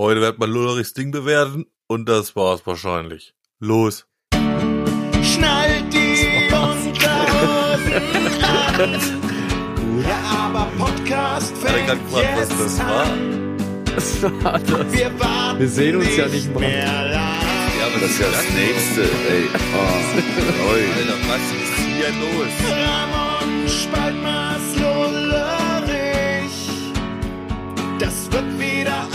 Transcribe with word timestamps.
Heute 0.00 0.22
wird 0.22 0.38
man 0.38 0.48
Lullerichs 0.50 0.94
Ding 0.94 1.10
bewerten 1.10 1.66
und 1.86 2.08
das 2.08 2.34
war's 2.34 2.66
wahrscheinlich. 2.66 3.34
Los. 3.58 4.06
Schnallt 4.32 5.92
die 5.92 6.26
Unterhosen 6.42 6.94
an. 8.42 9.00
Ja, 10.02 10.18
aber 10.46 10.70
Podcast 10.78 11.54
fängt 11.58 11.86
gefragt, 11.86 12.00
was 12.12 12.22
jetzt 12.22 12.58
das 12.58 12.78
war. 12.78 13.06
Was 13.94 14.22
war 14.42 14.58
das? 14.58 14.90
Wir 14.94 15.20
warten 15.20 15.58
Wir 15.60 15.68
sehen 15.68 15.96
uns 15.96 16.16
ja 16.16 16.28
nicht 16.28 16.50
mal. 16.54 16.60
mehr 16.60 16.86
lang. 16.86 17.42
Ja, 17.78 17.86
aber 17.88 18.00
Das 18.00 18.10
ist 18.10 18.20
ja 18.20 18.26
das 18.32 18.50
nächste, 18.54 19.02
ey. 19.02 19.48
Oh. 19.52 19.78
Alter, 20.70 21.18
was 21.28 21.44
ist 21.60 21.76
hier 21.98 22.08
los? 22.22 22.52
Ramon 22.72 23.68
Spaltmaß 23.68 24.66
Lullerich. 24.80 26.58
Das 27.98 28.32
wird 28.32 28.58
wieder 28.58 29.06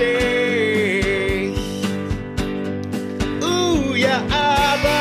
Gedicht. 0.00 1.58
Uh, 3.42 3.94
ja, 3.94 4.22
aber. 4.30 4.98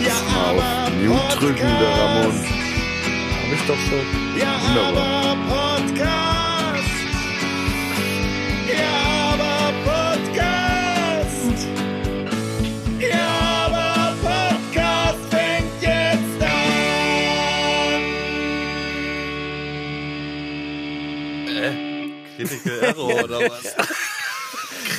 Ja, 0.00 0.14
aber. 0.48 0.90
Mute 1.04 1.36
drücken, 1.38 1.56
der 1.80 1.90
Ramon. 1.90 2.32
Hab 2.32 3.52
ich 3.52 3.62
doch 3.66 3.80
schon. 3.88 4.06
Ja, 4.38 4.52
Wunderbar. 4.62 5.30
aber 5.30 5.36
Podcast. 5.48 6.29
Critical 22.62 22.82
Error 22.82 23.24
oder 23.24 23.40
was? 23.50 23.76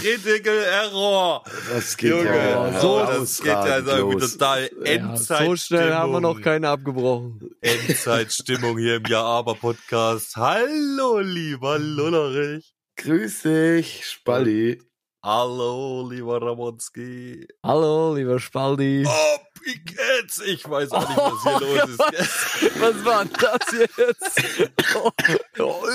Critical 0.02 0.58
Error! 0.64 1.44
Das 1.72 1.98
geht 1.98 2.10
Junge, 2.12 2.26
ja 2.36 2.80
so, 2.80 3.00
das 3.00 3.38
geht 3.38 3.46
ja 3.48 3.78
irgendwie 3.80 4.20
los. 4.20 4.32
total 4.34 4.70
Ja, 4.84 4.92
Endzeitstimmung. 4.94 5.56
so 5.58 5.64
schnell 5.64 5.94
haben 5.94 6.12
wir 6.12 6.22
noch 6.22 6.42
keine 6.42 6.70
abgebrochen. 6.70 7.50
Endzeitstimmung 7.62 8.78
hier 8.78 8.96
im 8.96 9.06
Ja 9.06 9.22
Aber 9.24 9.56
Podcast. 9.56 10.36
Hallo, 10.38 11.20
lieber 11.20 11.78
Lullerich. 11.78 12.74
Grüß 12.98 13.42
dich, 13.44 14.06
Spalli. 14.08 14.82
Hallo, 15.24 16.08
lieber 16.10 16.42
Ramonski. 16.42 17.48
Hallo, 17.64 18.16
lieber 18.16 18.40
Spaldi. 18.40 19.04
Oh, 19.08 19.38
Piquets! 19.62 20.42
Ich 20.48 20.68
weiß 20.68 20.92
auch 20.94 21.08
nicht, 21.08 21.18
was 21.18 21.44
hier 21.44 21.60
los 21.60 21.90
ist. 22.20 22.82
Was 22.82 23.06
war 23.06 23.26
denn 23.26 23.34
das 23.40 23.72
jetzt? 23.98 24.72
Oh, 24.96 25.12
oh, 25.60 25.86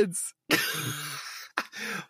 jetzt. 0.00 0.34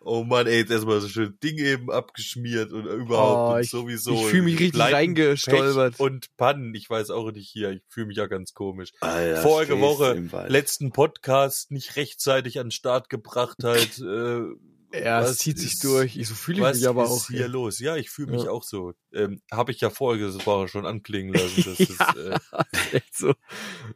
Oh 0.03 0.23
Mann, 0.23 0.47
ey, 0.47 0.57
jetzt 0.59 0.71
erstmal 0.71 0.99
so 0.99 1.07
schön 1.07 1.37
Ding 1.43 1.57
eben 1.59 1.91
abgeschmiert 1.91 2.73
und 2.73 2.85
überhaupt 2.87 3.51
Oh, 3.51 3.55
und 3.55 3.61
ich- 3.61 3.69
sowieso. 3.69 4.13
ich 4.13 4.25
fühl 4.25 4.41
mich 4.41 4.55
richtig 4.55 4.73
Pleiten, 4.73 4.95
reingestolpert. 4.95 5.91
Pech 5.97 5.99
Und 5.99 6.35
Pannen, 6.37 6.73
ich 6.73 6.89
weiß 6.89 7.11
auch 7.11 7.31
nicht 7.31 7.47
hier. 7.49 7.69
Ich 7.71 7.83
fühle 7.87 8.07
mich 8.07 8.17
ja 8.17 8.25
ganz 8.25 8.53
komisch. 8.53 8.91
Alter, 8.99 9.41
Vorige 9.43 9.73
stehst 9.73 9.81
Woche, 9.83 10.47
letzten 10.49 10.91
Podcast 10.91 11.71
nicht 11.71 11.95
rechtzeitig 11.97 12.59
an 12.59 12.67
den 12.67 12.71
Start 12.71 13.09
gebracht 13.09 13.57
halt. 13.63 13.99
Äh, 13.99 14.41
Ja, 14.93 15.21
was 15.21 15.29
es 15.31 15.37
zieht 15.37 15.57
sich 15.57 15.71
ist- 15.73 15.83
durch. 15.85 16.17
Ich, 16.17 16.27
so 16.27 16.33
fühle 16.35 16.57
ich 16.57 16.63
was 16.63 16.77
mich 16.79 16.87
aber 16.89 17.05
ist 17.05 17.09
auch. 17.11 17.27
hier 17.27 17.47
los? 17.47 17.79
Ja, 17.79 17.95
ich 17.95 18.09
fühle 18.09 18.31
mich 18.33 18.43
Ja. 18.43 18.51
auch 18.51 18.63
so. 18.63 18.93
Ähm, 19.13 19.41
Habe 19.49 19.71
ich 19.71 19.79
ja 19.79 19.89
vorige 19.89 20.33
Woche 20.45 20.67
schon 20.67 20.85
anklingen 20.85 21.33
lassen. 21.33 21.63
Das 21.63 21.79
ist, 21.79 21.99
äh, 22.17 22.97
Echt 22.97 23.15
so. 23.17 23.33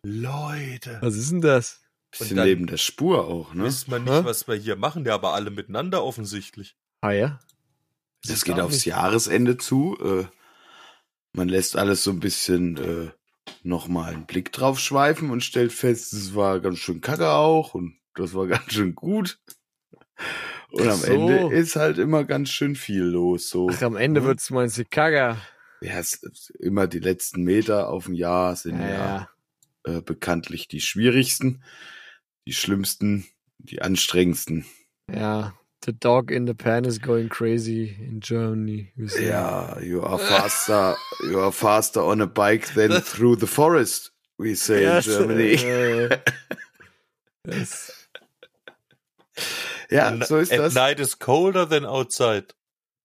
Leute. 0.04 1.00
Was 1.02 1.16
ist 1.18 1.32
denn 1.32 1.42
das? 1.42 1.82
Bisschen 2.20 2.38
dann- 2.38 2.48
neben 2.48 2.68
der 2.68 2.78
Spur 2.78 3.26
auch, 3.28 3.54
ne? 3.54 3.64
Wissen 3.66 3.92
wir 3.92 4.00
nicht, 4.00 4.12
Hä? 4.12 4.22
was 4.24 4.48
wir 4.48 4.56
hier 4.56 4.76
machen, 4.76 5.06
ja, 5.06 5.14
aber 5.16 5.34
alle 5.34 5.50
miteinander 5.52 6.04
offensichtlich. 6.04 6.76
Ah 7.02 7.12
ja? 7.12 7.40
Das 8.26 8.44
geht 8.44 8.56
gar 8.58 8.66
aufs 8.66 8.76
nicht. 8.76 8.86
Jahresende 8.86 9.58
zu. 9.58 9.98
Äh, 10.02 10.26
man 11.34 11.50
lässt 11.50 11.76
alles 11.76 12.04
so 12.04 12.12
ein 12.12 12.20
bisschen 12.20 12.78
äh, 12.78 13.12
nochmal 13.64 14.14
einen 14.14 14.26
Blick 14.26 14.52
drauf 14.52 14.80
schweifen 14.80 15.30
und 15.30 15.44
stellt 15.44 15.74
fest, 15.74 16.14
es 16.14 16.34
war 16.34 16.60
ganz 16.60 16.80
schön 16.80 17.02
kacke 17.02 17.30
auch 17.32 17.74
und 17.76 17.98
das 18.16 18.34
war 18.34 18.48
ganz 18.48 18.72
schön 18.74 18.96
gut. 18.96 19.38
Und 20.72 20.88
am 20.88 20.98
so. 21.00 21.08
Ende 21.08 21.54
ist 21.56 21.76
halt 21.76 21.98
immer 21.98 22.24
ganz 22.24 22.50
schön 22.50 22.76
viel 22.76 23.04
los. 23.04 23.50
So. 23.50 23.70
Ach, 23.70 23.82
am 23.82 23.96
Ende 23.98 24.22
ne? 24.22 24.28
wird's 24.28 24.50
meinst 24.50 24.78
du 24.78 24.86
Kagger. 24.86 25.38
Ja, 25.82 26.00
es 26.00 26.14
ist 26.24 26.50
immer 26.60 26.88
die 26.88 27.00
letzten 27.00 27.44
Meter 27.44 27.90
auf 27.90 28.06
dem 28.06 28.14
Jahr 28.14 28.56
sind 28.56 28.80
Ja, 28.80 28.88
ja, 28.90 29.30
ja. 29.86 29.98
äh, 29.98 30.02
bekanntlich 30.02 30.68
die 30.68 30.82
schwierigsten, 30.82 31.64
die 32.48 32.54
schlimmsten, 32.54 33.26
die 33.60 33.82
anstrengendsten. 33.82 34.66
Ja. 35.12 35.54
The 35.86 35.94
dog 35.94 36.32
in 36.32 36.48
the 36.48 36.56
pan 36.56 36.84
is 36.86 37.00
going 37.00 37.30
crazy 37.30 37.96
in 38.00 38.20
Germany. 38.20 38.92
Ja, 39.20 39.78
you 39.82 40.02
are 40.04 40.18
faster, 40.18 40.96
you 41.30 41.40
are 41.40 41.52
faster 41.52 42.02
on 42.02 42.22
a 42.22 42.26
bike 42.26 42.74
than 42.74 43.02
through 43.04 43.36
the 43.40 43.46
forest, 43.46 44.12
we 44.40 44.56
say 44.56 44.78
in 44.84 44.94
Yes, 44.94 45.06
Germany. 45.06 45.54
äh, 45.58 46.18
yes. 47.48 48.10
Ja, 49.92 50.26
so 50.26 50.38
ist 50.38 50.52
At 50.52 50.58
das. 50.60 50.74
night 50.74 51.00
is 51.00 51.20
colder 51.20 51.68
than 51.70 51.86
outside. 51.86 52.56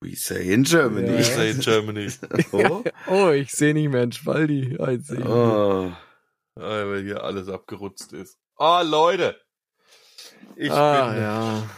We 0.01 0.17
say 0.17 0.51
in 0.51 0.65
Germany. 0.65 1.09
Ja. 1.09 1.19
We 1.19 1.25
say 1.25 1.51
in 1.51 1.61
Germany. 1.61 2.09
Oh, 2.53 2.83
Oh, 3.09 3.31
ich 3.31 3.53
sehe 3.53 3.75
nicht 3.75 3.91
mehr 3.91 4.03
einen 4.03 4.13
Spaldi. 4.13 4.79
Ah, 4.79 4.97
oh. 5.27 5.93
Ah, 6.59 6.87
weil 6.87 7.03
hier 7.03 7.23
alles 7.23 7.49
abgerutzt 7.49 8.15
ist. 8.15 8.39
Ah, 8.61 8.83
Leute. 8.83 9.41
Ich 10.55 10.71
ah, 10.71 11.13
bin, 11.13 11.23
ja. 11.23 11.71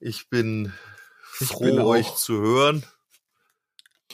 ich 0.00 0.30
bin 0.30 0.72
Ich 1.38 1.48
froh, 1.48 1.64
bin 1.64 1.80
euch 1.80 2.14
zu 2.14 2.40
hören. 2.40 2.82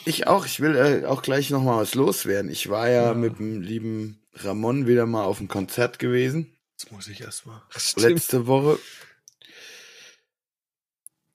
Ich 0.04 0.26
auch, 0.26 0.44
ich 0.44 0.58
will 0.58 0.74
äh, 0.74 1.06
auch 1.06 1.22
gleich 1.22 1.50
noch 1.50 1.62
mal 1.62 1.76
was 1.80 1.94
loswerden. 1.94 2.50
Ich 2.50 2.68
war 2.68 2.88
ja, 2.88 3.04
Ja. 3.04 3.14
mit 3.14 3.38
dem 3.38 3.62
lieben 3.62 4.20
Ramon 4.34 4.88
wieder 4.88 5.06
mal 5.06 5.22
auf 5.22 5.38
dem 5.38 5.46
Konzert 5.46 6.00
gewesen. 6.00 6.52
Jetzt 6.72 6.90
muss 6.90 7.06
ich 7.06 7.20
erstmal. 7.20 7.62
Stimmt. 7.76 8.10
Letzte 8.10 8.48
Woche. 8.48 8.80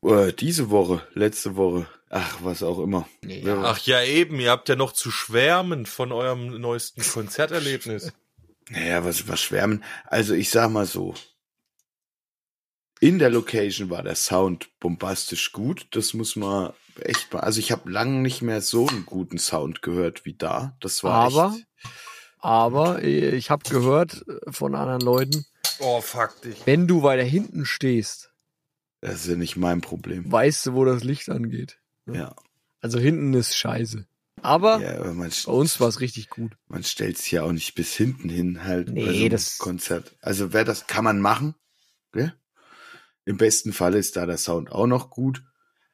Äh, 0.02 0.34
diese 0.34 0.70
Woche, 0.70 1.08
letzte 1.14 1.56
Woche. 1.56 1.88
Ach, 2.10 2.40
was 2.42 2.64
auch 2.64 2.80
immer. 2.80 3.08
Ja. 3.26 3.64
Ach 3.64 3.80
ja, 3.80 4.04
eben, 4.04 4.42
ihr 4.42 4.52
habt 4.52 4.68
ja 4.68 4.76
noch 4.76 4.92
zu 4.92 5.10
schwärmen 5.10 5.86
von 5.86 6.12
eurem 6.12 6.60
neuesten 6.60 7.02
Konzerterlebnis. 7.02 8.12
Naja, 8.70 9.04
was, 9.04 9.28
was 9.28 9.42
schwärmen. 9.42 9.84
Also 10.06 10.34
ich 10.34 10.50
sag 10.50 10.70
mal 10.72 10.86
so. 10.86 11.14
In 13.00 13.20
der 13.20 13.30
Location 13.30 13.90
war 13.90 14.02
der 14.04 14.16
Sound 14.16 14.70
bombastisch 14.80 15.52
gut. 15.52 15.88
Das 15.92 16.14
muss 16.14 16.36
man 16.38 16.72
echt 17.02 17.34
mal. 17.34 17.42
Also 17.42 17.60
ich 17.60 17.72
habe 17.72 17.90
lange 17.92 18.22
nicht 18.22 18.42
mehr 18.42 18.62
so 18.62 18.88
einen 18.88 19.06
guten 19.06 19.38
Sound 19.38 19.82
gehört 19.82 20.26
wie 20.26 20.36
da. 20.36 20.78
Das 20.80 21.04
war 21.04 21.14
Aber- 21.26 21.54
echt. 21.56 21.66
Aber 22.40 23.02
ich 23.04 23.50
habe 23.50 23.70
gehört 23.70 24.26
äh, 24.28 24.52
von 24.52 24.76
anderen 24.76 25.00
Leuten, 25.02 25.46
Oh, 25.80 26.02
fuck 26.02 26.42
dich. 26.42 26.58
wenn 26.66 26.88
du 26.88 27.02
weiter 27.02 27.24
hinten 27.24 27.66
stehst, 27.66 28.32
Das 29.02 29.16
ist 29.16 29.28
ja 29.28 29.36
nicht 29.36 29.56
mein 29.56 29.80
Problem. 29.82 30.30
weißt 30.32 30.66
du, 30.66 30.74
wo 30.74 30.84
das 30.86 31.04
Licht 31.06 31.30
angeht. 31.30 31.80
Ja. 32.06 32.36
Also 32.82 33.00
hinten 33.00 33.34
ist 33.34 33.58
scheiße. 33.58 34.06
Aber 34.44 34.80
ja 34.82 35.00
aber 35.00 35.14
man, 35.14 35.32
bei 35.46 35.52
uns 35.52 35.80
war 35.80 35.88
es 35.88 36.02
richtig 36.02 36.30
gut. 36.30 36.54
man 36.68 36.84
stellt 36.84 37.18
sich 37.18 37.32
ja 37.32 37.44
auch 37.44 37.52
nicht 37.52 37.76
bis 37.76 37.94
hinten 37.94 38.30
hin 38.30 38.64
halt 38.64 38.90
Nee, 38.90 39.06
bei 39.06 39.12
so 39.14 39.20
einem 39.20 39.30
das- 39.30 39.58
Konzert. 39.58 40.16
Also 40.22 40.54
wer 40.54 40.66
das 40.66 40.88
kann 40.88 41.04
man 41.04 41.20
machen. 41.22 41.56
Gell? 42.12 42.34
Im 43.26 43.38
besten 43.38 43.74
Fall 43.74 43.96
ist 43.96 44.18
da 44.18 44.26
der 44.26 44.38
Sound 44.38 44.72
auch 44.72 44.88
noch 44.88 45.10
gut. 45.10 45.44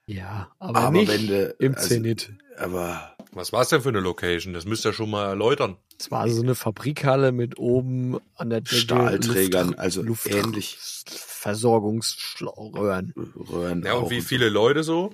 Ja, 0.05 0.51
aber, 0.57 0.79
Aber 0.79 0.91
nicht 0.91 1.11
wenn 1.11 1.27
du- 1.27 1.55
im 1.59 1.75
also- 1.75 1.87
Zenit. 1.87 2.33
Aber 2.57 3.15
Was 3.31 3.53
war's 3.53 3.69
denn 3.69 3.81
für 3.83 3.89
eine 3.89 3.99
Location? 3.99 4.55
Das 4.55 4.65
müsst 4.65 4.83
ihr 4.87 4.93
schon 4.93 5.11
mal 5.11 5.27
erläutern. 5.27 5.77
Es 5.99 6.09
war 6.09 6.27
so 6.29 6.41
eine 6.41 6.55
Fabrikhalle 6.55 7.31
mit 7.31 7.59
oben 7.59 8.17
an 8.33 8.49
der 8.49 8.61
Decke 8.61 8.75
Stahlträgern, 8.75 9.67
Luft, 9.67 9.79
also 9.79 10.01
Luft, 10.01 10.25
ähnlich. 10.27 10.77
Versorgungsröhren. 11.05 13.13
Röhren 13.35 13.83
Ja, 13.85 13.93
und 13.93 14.09
wie 14.09 14.21
viele 14.21 14.49
Leute 14.49 14.83
so? 14.83 15.13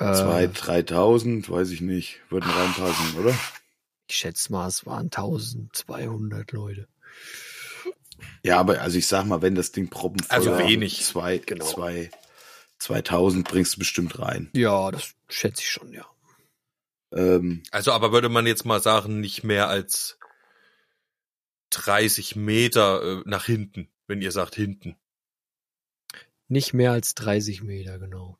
Zwei, 0.00 0.44
Äh, 0.44 0.48
dreitausend, 0.48 1.50
weiß 1.50 1.70
ich 1.70 1.82
nicht, 1.82 2.20
würden 2.30 2.50
reinpassen, 2.50 3.18
oder? 3.18 3.36
ich 4.08 4.16
schätze 4.16 4.50
mal, 4.50 4.66
es 4.66 4.86
waren 4.86 5.06
1200 5.10 6.50
Leute. 6.52 6.88
Ja, 8.42 8.58
aber 8.58 8.80
also 8.80 8.96
ich 8.98 9.06
sag 9.06 9.24
mal, 9.26 9.42
wenn 9.42 9.54
das 9.54 9.72
Ding 9.72 9.88
proppen 9.90 10.24
Also 10.30 10.56
wenig. 10.58 11.04
Zwei, 11.04 11.38
Genau. 11.38 11.64
zwei, 11.66 12.10
2000 12.78 13.46
bringst 13.46 13.74
du 13.74 13.78
bestimmt 13.78 14.18
rein. 14.18 14.50
Ja, 14.54 14.90
das 14.90 15.14
schätze 15.28 15.62
ich 15.62 15.68
schon, 15.70 15.92
ja. 15.92 16.06
Ähm, 17.12 17.62
Also, 17.70 17.92
aber 17.92 18.10
würde 18.12 18.28
man 18.30 18.46
jetzt 18.46 18.64
mal 18.64 18.80
sagen, 18.82 19.20
nicht 19.20 19.44
mehr 19.44 19.68
als 19.68 20.18
30 21.70 22.36
Meter 22.36 23.02
äh, 23.02 23.22
nach 23.26 23.44
hinten, 23.44 23.88
wenn 24.06 24.22
ihr 24.22 24.32
sagt 24.32 24.54
hinten. 24.54 24.96
Nicht 26.48 26.72
mehr 26.74 26.92
als 26.92 27.14
30 27.14 27.62
Meter, 27.62 27.98
genau. 27.98 28.38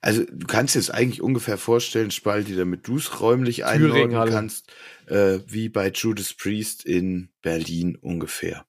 Also 0.00 0.24
du 0.24 0.46
kannst 0.46 0.74
dir 0.74 0.80
es 0.80 0.90
eigentlich 0.90 1.22
ungefähr 1.22 1.56
vorstellen, 1.56 2.10
Spalti, 2.10 2.56
damit 2.56 2.88
du 2.88 2.96
es 2.96 3.20
räumlich 3.20 3.64
einordnen 3.64 4.28
kannst, 4.28 4.72
äh, 5.06 5.38
wie 5.46 5.68
bei 5.68 5.90
Judas 5.90 6.34
Priest 6.34 6.84
in 6.84 7.30
Berlin 7.42 7.96
ungefähr. 7.96 8.66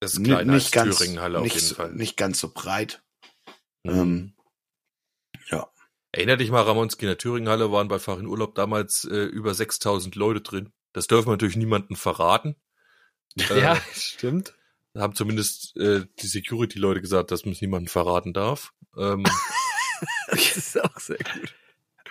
Das 0.00 0.14
ist 0.14 0.24
kleiner 0.24 0.54
als 0.54 0.64
nicht 0.64 0.72
ganz, 0.72 0.96
Thüringenhalle 0.98 1.38
auf 1.38 1.44
nicht, 1.44 1.54
jeden 1.54 1.66
so, 1.66 1.74
Fall. 1.74 1.92
nicht 1.92 2.16
ganz 2.16 2.40
so 2.40 2.50
breit. 2.52 3.02
Mhm. 3.84 3.92
Ähm, 3.92 4.32
ja. 5.50 5.68
Erinner 6.12 6.36
dich 6.38 6.50
mal, 6.50 6.62
Ramonski 6.62 7.04
in 7.04 7.08
der 7.08 7.18
Thüringenhalle 7.18 7.70
waren 7.70 7.88
bei 7.88 7.98
Farin 7.98 8.26
Urlaub 8.26 8.54
damals 8.54 9.04
äh, 9.04 9.24
über 9.24 9.54
6000 9.54 10.14
Leute 10.16 10.40
drin. 10.40 10.72
Das 10.92 11.06
dürfen 11.06 11.28
wir 11.28 11.32
natürlich 11.32 11.56
niemandem 11.56 11.96
verraten. 11.96 12.56
Äh, 13.38 13.60
Ja, 13.60 13.76
stimmt. 13.94 14.54
Haben 14.96 15.14
zumindest 15.14 15.76
äh, 15.76 16.04
die 16.20 16.26
Security-Leute 16.26 17.00
gesagt, 17.00 17.30
dass 17.30 17.44
man 17.44 17.52
es 17.54 17.60
niemandem 17.60 17.88
verraten 17.88 18.32
darf. 18.32 18.72
Ähm, 18.96 19.24
Das 20.28 20.56
ist 20.56 20.82
auch 20.82 20.98
sehr 20.98 21.18
gut. 21.18 21.54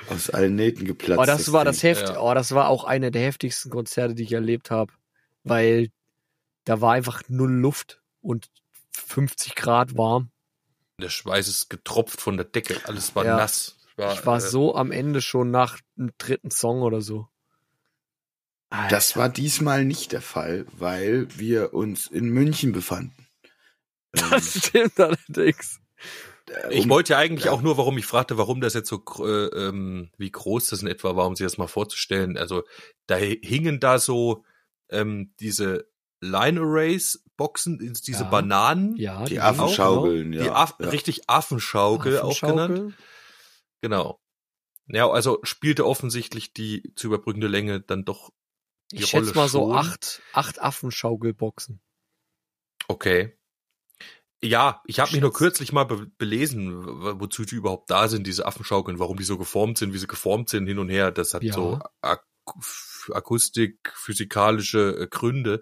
Aus 0.09 0.29
allen 0.29 0.55
Nähten 0.55 0.85
geplatzt. 0.85 1.19
Oh, 1.19 1.25
das 1.25 1.51
war 1.51 1.65
das. 1.65 1.83
Heft. 1.83 2.07
Ja. 2.09 2.19
Oh, 2.21 2.33
das 2.33 2.53
war 2.53 2.69
auch 2.69 2.85
eine 2.85 3.11
der 3.11 3.21
heftigsten 3.23 3.69
Konzerte, 3.69 4.15
die 4.15 4.23
ich 4.23 4.31
erlebt 4.31 4.71
habe, 4.71 4.93
weil 5.43 5.89
da 6.63 6.79
war 6.81 6.93
einfach 6.93 7.21
null 7.27 7.51
Luft 7.51 8.01
und 8.21 8.49
50 8.93 9.55
Grad 9.55 9.97
warm. 9.97 10.31
der 10.99 11.09
Schweiß 11.09 11.47
ist 11.47 11.69
getropft 11.69 12.21
von 12.21 12.37
der 12.37 12.45
Decke. 12.45 12.79
Alles 12.85 13.13
war 13.15 13.25
Ja. 13.25 13.35
nass. 13.37 13.77
Ich 13.97 14.25
war 14.25 14.37
äh, 14.37 14.41
so 14.41 14.73
am 14.75 14.91
Ende 14.91 15.21
schon 15.21 15.51
nach 15.51 15.79
dem 15.97 16.11
dritten 16.17 16.49
Song 16.51 16.81
oder 16.83 17.01
so. 17.01 17.27
Das 18.89 19.15
war 19.17 19.29
diesmal 19.29 19.83
nicht 19.85 20.11
der 20.13 20.21
Fall, 20.21 20.65
weil 20.77 21.27
wir 21.37 21.73
uns 21.73 22.07
in 22.07 22.29
München 22.29 22.71
befanden. 22.71 23.27
Ähm, 24.15 24.23
Das 24.31 24.57
stimmt 24.67 24.99
allerdings. 24.99 25.79
äh, 26.49 26.73
Ich 26.73 26.85
um- 26.85 26.89
wollte 26.89 27.13
ja 27.13 27.19
eigentlich 27.19 27.45
ja. 27.45 27.51
auch 27.51 27.61
nur, 27.61 27.77
warum 27.77 27.97
ich 27.97 28.05
fragte, 28.05 28.37
warum 28.37 28.61
das 28.61 28.73
jetzt 28.73 28.89
so, 28.89 29.03
äh, 29.19 29.45
ähm, 29.67 30.09
wie 30.17 30.31
groß 30.31 30.69
das 30.69 30.81
in 30.81 30.87
etwa 30.87 31.15
war, 31.15 31.27
um 31.27 31.35
sich 31.35 31.45
das 31.45 31.57
mal 31.57 31.67
vorzustellen. 31.67 32.37
Also 32.37 32.63
da 33.07 33.15
hingen 33.17 33.79
da 33.79 33.99
so 33.99 34.43
ähm, 34.89 35.33
diese 35.39 35.87
Line 36.21 36.59
Arrays 36.61 37.23
Boxen, 37.37 37.77
diese 37.79 38.23
Ja. 38.23 38.29
Bananen, 38.29 38.95
Ja, 38.97 39.23
die 39.23 39.31
ging 39.35 39.39
Affen 39.41 39.61
auch, 39.61 39.73
schaukeln, 39.73 40.31
die 40.33 40.37
ja. 40.39 40.53
Aff 40.53 40.75
ja. 40.79 40.89
richtig 40.89 41.29
Affenschaukel 41.29 42.19
auch 42.19 42.39
genannt. 42.39 42.59
Affenschaukel. 42.79 42.93
Genau. 43.81 44.19
Ja, 44.87 45.09
also 45.09 45.39
spielte 45.43 45.85
offensichtlich 45.85 46.53
die 46.53 46.91
zu 46.95 47.07
überbrückende 47.07 47.47
Länge 47.47 47.79
dann 47.81 48.03
doch 48.05 48.31
die 48.97 49.03
Ich 49.03 49.13
Rolle 49.13 49.25
schätze 49.25 49.37
mal 49.37 49.47
so 49.49 49.67
schon. 49.67 49.77
acht, 49.77 50.21
acht 50.33 50.61
Affenschaukelboxen. 50.61 51.81
Okay. 52.87 53.37
Ja, 54.43 54.81
ich 54.87 54.99
habe 54.99 55.11
mich 55.11 55.21
nur 55.21 55.33
kürzlich 55.33 55.71
mal 55.71 55.83
be 55.83 56.07
belesen, 56.17 56.73
wozu 57.19 57.45
die 57.45 57.55
überhaupt 57.55 57.91
da 57.91 58.07
sind, 58.07 58.25
diese 58.25 58.45
Affenschaukeln, 58.47 58.97
warum 58.97 59.17
die 59.17 59.23
so 59.23 59.37
geformt 59.37 59.77
sind, 59.77 59.93
wie 59.93 59.99
sie 59.99 60.07
geformt 60.07 60.49
sind, 60.49 60.65
hin 60.65 60.79
und 60.79 60.89
her. 60.89 61.11
Das 61.11 61.33
hat 61.33 61.43
Ja. 61.43 61.53
so 61.53 61.79
Ak 62.01 62.25
Akustik, 63.11 63.93
physikalische 63.95 64.97
äh, 65.01 65.07
Gründe. 65.07 65.61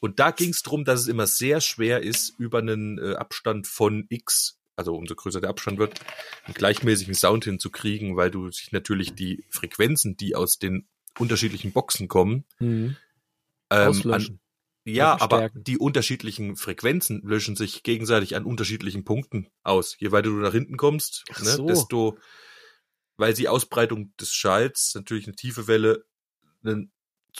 Und 0.00 0.18
da 0.18 0.30
ging 0.30 0.50
es 0.50 0.62
darum, 0.62 0.84
dass 0.84 1.00
es 1.00 1.08
immer 1.08 1.26
sehr 1.26 1.60
schwer 1.60 2.02
ist, 2.02 2.34
über 2.38 2.58
einen 2.58 2.98
äh, 2.98 3.14
Abstand 3.14 3.66
von 3.66 4.06
X, 4.08 4.58
also 4.76 4.94
umso 4.96 5.14
größer 5.14 5.40
der 5.40 5.50
Abstand 5.50 5.78
wird, 5.78 6.00
einen 6.44 6.54
gleichmäßigen 6.54 7.14
Sound 7.14 7.44
hinzukriegen, 7.44 8.16
weil 8.16 8.30
du 8.30 8.50
sich 8.50 8.72
natürlich 8.72 9.14
die 9.14 9.44
Frequenzen, 9.50 10.16
die 10.16 10.34
aus 10.34 10.58
den 10.58 10.86
unterschiedlichen 11.18 11.72
Boxen 11.72 12.08
kommen, 12.08 12.44
Mhm. 12.58 12.96
ähm, 13.70 13.78
an, 13.80 13.88
Auslöschen. 13.88 14.40
ja, 14.84 15.14
Oder 15.14 15.22
aber 15.22 15.50
die 15.54 15.78
unterschiedlichen 15.78 16.56
Frequenzen 16.56 17.22
löschen 17.24 17.56
sich 17.56 17.82
gegenseitig 17.82 18.36
an 18.36 18.44
unterschiedlichen 18.44 19.04
Punkten 19.04 19.48
aus. 19.62 19.96
Je 19.98 20.12
weiter 20.12 20.28
du 20.30 20.36
nach 20.36 20.52
hinten 20.52 20.76
kommst, 20.76 21.24
ne, 21.40 21.50
so. 21.50 21.66
desto, 21.66 22.18
weil 23.16 23.34
die 23.34 23.48
Ausbreitung 23.48 24.14
des 24.20 24.32
Schalls 24.32 24.92
natürlich 24.94 25.26
eine 25.26 25.36
tiefe 25.36 25.66
Welle 25.68 26.04
ne, 26.62 26.88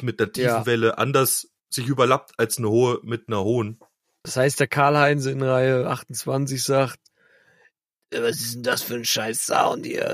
mit 0.03 0.21
der 0.21 0.33
tiefen 0.33 0.49
Ja. 0.49 0.67
Welle 0.67 0.99
anders 0.99 1.49
sich 1.71 1.87
überlappt 1.87 2.33
als 2.39 2.59
eine 2.59 2.69
hohe 2.71 3.01
mit 3.03 3.29
einer 3.29 3.43
hohen. 3.43 3.81
Das 4.23 4.37
heißt, 4.37 4.59
der 4.61 4.67
Karl-Heinz 4.69 5.27
in 5.27 5.43
Reihe 5.43 5.87
28 5.89 6.63
sagt, 6.63 6.99
"Äh, 8.11 8.23
was 8.23 8.37
ist 8.41 8.55
denn 8.57 8.63
das 8.63 8.83
für 8.83 8.95
ein 8.95 9.05
scheiß 9.05 9.47
Sound 9.47 9.87
hier? 9.87 10.05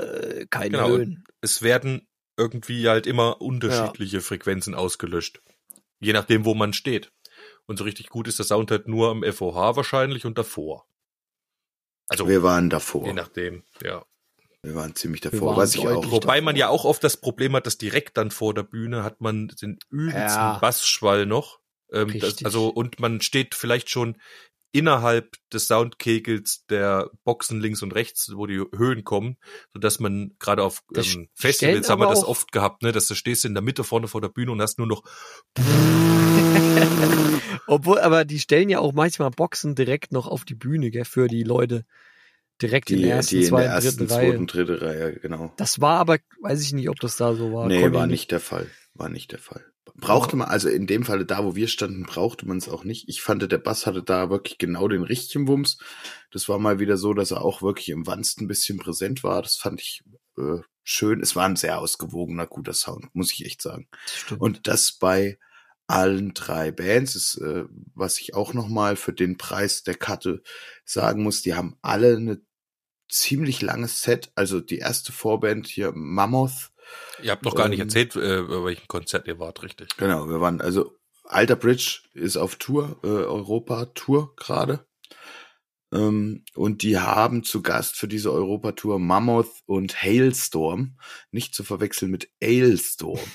Äh, 0.41 0.45
Keine 0.49 0.77
Genau. 0.77 0.89
Höhen. 0.89 1.23
Es 1.41 1.61
werden 1.61 2.07
irgendwie 2.37 2.87
halt 2.89 3.07
immer 3.07 3.41
unterschiedliche 3.41 4.21
Frequenzen 4.21 4.75
ausgelöscht. 4.75 5.41
Je 5.99 6.13
nachdem, 6.13 6.45
wo 6.45 6.53
man 6.53 6.73
steht. 6.73 7.11
Und 7.65 7.77
so 7.77 7.83
richtig 7.83 8.09
gut 8.09 8.27
ist 8.27 8.39
der 8.39 8.45
Sound 8.45 8.71
halt 8.71 8.87
nur 8.87 9.09
am 9.09 9.23
FOH 9.23 9.75
wahrscheinlich 9.75 10.25
und 10.25 10.37
davor. 10.37 10.85
Also, 12.09 12.27
Wir 12.27 12.43
waren 12.43 12.69
davor. 12.69 13.05
je 13.05 13.13
nachdem, 13.13 13.63
ja. 13.81 14.05
Wir 14.61 14.75
waren 14.75 14.95
ziemlich 14.95 15.21
davor, 15.21 15.49
waren 15.51 15.57
was 15.57 15.75
ich 15.75 15.87
auch. 15.87 16.11
Wobei 16.11 16.35
davor. 16.35 16.41
man 16.41 16.55
ja 16.55 16.69
auch 16.69 16.85
oft 16.85 17.03
das 17.03 17.17
Problem 17.17 17.55
hat, 17.55 17.65
dass 17.65 17.77
direkt 17.77 18.17
dann 18.17 18.31
vor 18.31 18.53
der 18.53 18.63
Bühne 18.63 19.03
hat 19.03 19.19
man 19.21 19.49
den 19.61 19.77
übelsten 19.89 20.21
Ja. 20.21 20.57
Bassschwall 20.59 21.25
noch. 21.25 21.59
Ähm, 21.91 22.17
das, 22.19 22.43
also 22.43 22.69
und 22.69 22.99
man 22.99 23.21
steht 23.21 23.55
vielleicht 23.55 23.89
schon 23.89 24.17
innerhalb 24.73 25.37
des 25.53 25.67
Soundkegels 25.67 26.65
der 26.69 27.09
Boxen 27.23 27.61
links 27.61 27.83
und 27.83 27.93
rechts, 27.93 28.31
wo 28.35 28.47
die 28.47 28.61
Höhen 28.75 29.03
kommen, 29.03 29.37
so 29.71 29.79
dass 29.79 29.99
man 29.99 30.31
gerade 30.39 30.63
auf 30.63 30.81
Das 30.91 31.13
ähm, 31.13 31.29
Festivals 31.35 31.89
haben 31.89 32.01
wir 32.01 32.09
das 32.09 32.25
oft 32.25 32.51
gehabt, 32.51 32.81
ne, 32.81 32.91
dass 32.91 33.07
du 33.07 33.15
stehst 33.15 33.45
in 33.45 33.53
der 33.53 33.63
Mitte 33.63 33.83
vorne 33.83 34.07
vor 34.07 34.19
der 34.19 34.29
Bühne 34.29 34.51
und 34.51 34.61
hast 34.61 34.79
nur 34.79 34.87
noch 34.87 35.03
Obwohl, 37.67 37.99
aber 37.99 38.25
die 38.25 38.39
stellen 38.39 38.69
ja 38.69 38.79
auch 38.79 38.93
manchmal 38.93 39.29
Boxen 39.29 39.75
direkt 39.75 40.11
noch 40.11 40.27
auf 40.27 40.43
die 40.43 40.55
Bühne, 40.55 40.91
gell, 40.91 41.05
für 41.05 41.27
die 41.27 41.43
Leute. 41.43 41.85
Direkt 42.61 42.91
in 42.91 42.97
die, 42.97 43.03
der 43.03 43.15
ersten, 43.15 43.35
die 43.35 43.37
in 43.37 43.41
der 43.41 43.49
zweiten, 43.49 43.71
ersten, 43.71 43.97
dritten 43.97 44.13
Reihe. 44.13 44.29
zweiten, 44.29 44.47
dritte 44.47 44.81
Reihe, 44.81 45.19
genau. 45.19 45.53
Das 45.57 45.81
war 45.81 45.99
aber, 45.99 46.19
weiß 46.41 46.61
ich 46.61 46.73
nicht, 46.73 46.89
ob 46.89 46.99
das 46.99 47.17
da 47.17 47.33
so 47.33 47.53
war. 47.53 47.67
nee, 47.67 47.81
Konnte 47.81 47.97
war 47.97 48.05
ich 48.05 48.11
nicht 48.11 48.31
der 48.31 48.39
Fall. 48.39 48.67
War 48.93 49.09
nicht 49.09 49.31
der 49.31 49.39
Fall. 49.39 49.65
Brauchte 49.95 50.35
man, 50.35 50.47
also 50.47 50.69
in 50.69 50.87
dem 50.87 51.03
Falle 51.03 51.25
da, 51.25 51.45
wo 51.45 51.55
wir 51.55 51.67
standen, 51.67 52.03
brauchte 52.03 52.47
man 52.47 52.57
es 52.57 52.67
auch 52.67 52.83
nicht. 52.83 53.07
Ich 53.09 53.21
fand, 53.21 53.49
der 53.51 53.57
Bass 53.59 53.85
hatte 53.85 54.01
da 54.01 54.29
wirklich 54.29 54.57
genau 54.57 54.87
den 54.87 55.03
richtigen 55.03 55.47
Wumms. 55.47 55.77
Das 56.31 56.49
war 56.49 56.57
mal 56.57 56.79
wieder 56.79 56.97
so, 56.97 57.13
dass 57.13 57.31
er 57.31 57.43
auch 57.43 57.61
wirklich 57.61 57.89
im 57.89 58.07
Wanst 58.07 58.41
ein 58.41 58.47
bisschen 58.47 58.79
präsent 58.79 59.23
war. 59.23 59.41
Das 59.41 59.55
fand 59.55 59.81
ich 59.81 60.03
äh, 60.37 60.61
schön. 60.83 61.21
Es 61.21 61.35
war 61.35 61.45
ein 61.45 61.55
sehr 61.55 61.79
ausgewogener, 61.79 62.47
guter 62.47 62.73
Sound, 62.73 63.13
muss 63.13 63.31
ich 63.31 63.45
echt 63.45 63.61
sagen. 63.61 63.87
Stimmt. 64.05 64.41
Und 64.41 64.67
das 64.67 64.93
bei 64.93 65.37
allen 65.87 66.33
drei 66.33 66.71
Bands 66.71 67.15
ist, 67.15 67.37
äh, 67.37 67.65
was 67.93 68.19
ich 68.19 68.33
auch 68.33 68.53
noch 68.53 68.69
mal 68.69 68.95
für 68.95 69.13
den 69.13 69.37
Preis 69.37 69.83
der 69.83 69.95
Karte 69.95 70.41
sagen 70.85 71.23
muss, 71.23 71.41
die 71.41 71.53
haben 71.53 71.77
alle 71.81 72.15
eine 72.15 72.41
ziemlich 73.09 73.61
langes 73.61 74.01
Set. 74.01 74.31
Also 74.35 74.59
die 74.59 74.79
erste 74.79 75.11
Vorband 75.11 75.67
hier, 75.67 75.91
Mammoth, 75.93 76.71
Ihr 77.21 77.31
habt 77.31 77.43
noch 77.43 77.55
gar 77.55 77.69
nicht 77.69 77.79
Ähm, 77.79 77.87
erzählt, 77.87 78.15
äh, 78.15 78.43
bei 78.43 78.63
welchem 78.63 78.87
Konzert 78.87 79.27
ihr 79.27 79.39
wart, 79.39 79.63
richtig. 79.63 79.95
Genau, 79.97 80.27
wir 80.27 80.41
waren, 80.41 80.61
also 80.61 80.97
Alter 81.23 81.55
Bridge 81.55 82.01
ist 82.13 82.37
auf 82.37 82.55
Tour, 82.55 82.99
äh, 83.03 83.07
Europa-Tour 83.07 84.35
gerade. 84.35 84.85
Ähm, 85.93 86.43
und 86.55 86.81
die 86.81 86.97
haben 86.97 87.43
zu 87.43 87.61
Gast 87.61 87.97
für 87.97 88.07
diese 88.07 88.31
Europa-Tour 88.31 88.99
Mammoth 88.99 89.61
und 89.65 90.01
Hailstorm. 90.01 90.97
Nicht 91.31 91.53
zu 91.53 91.63
verwechseln 91.63 92.11
mit 92.11 92.29
Ailstorm. 92.41 93.19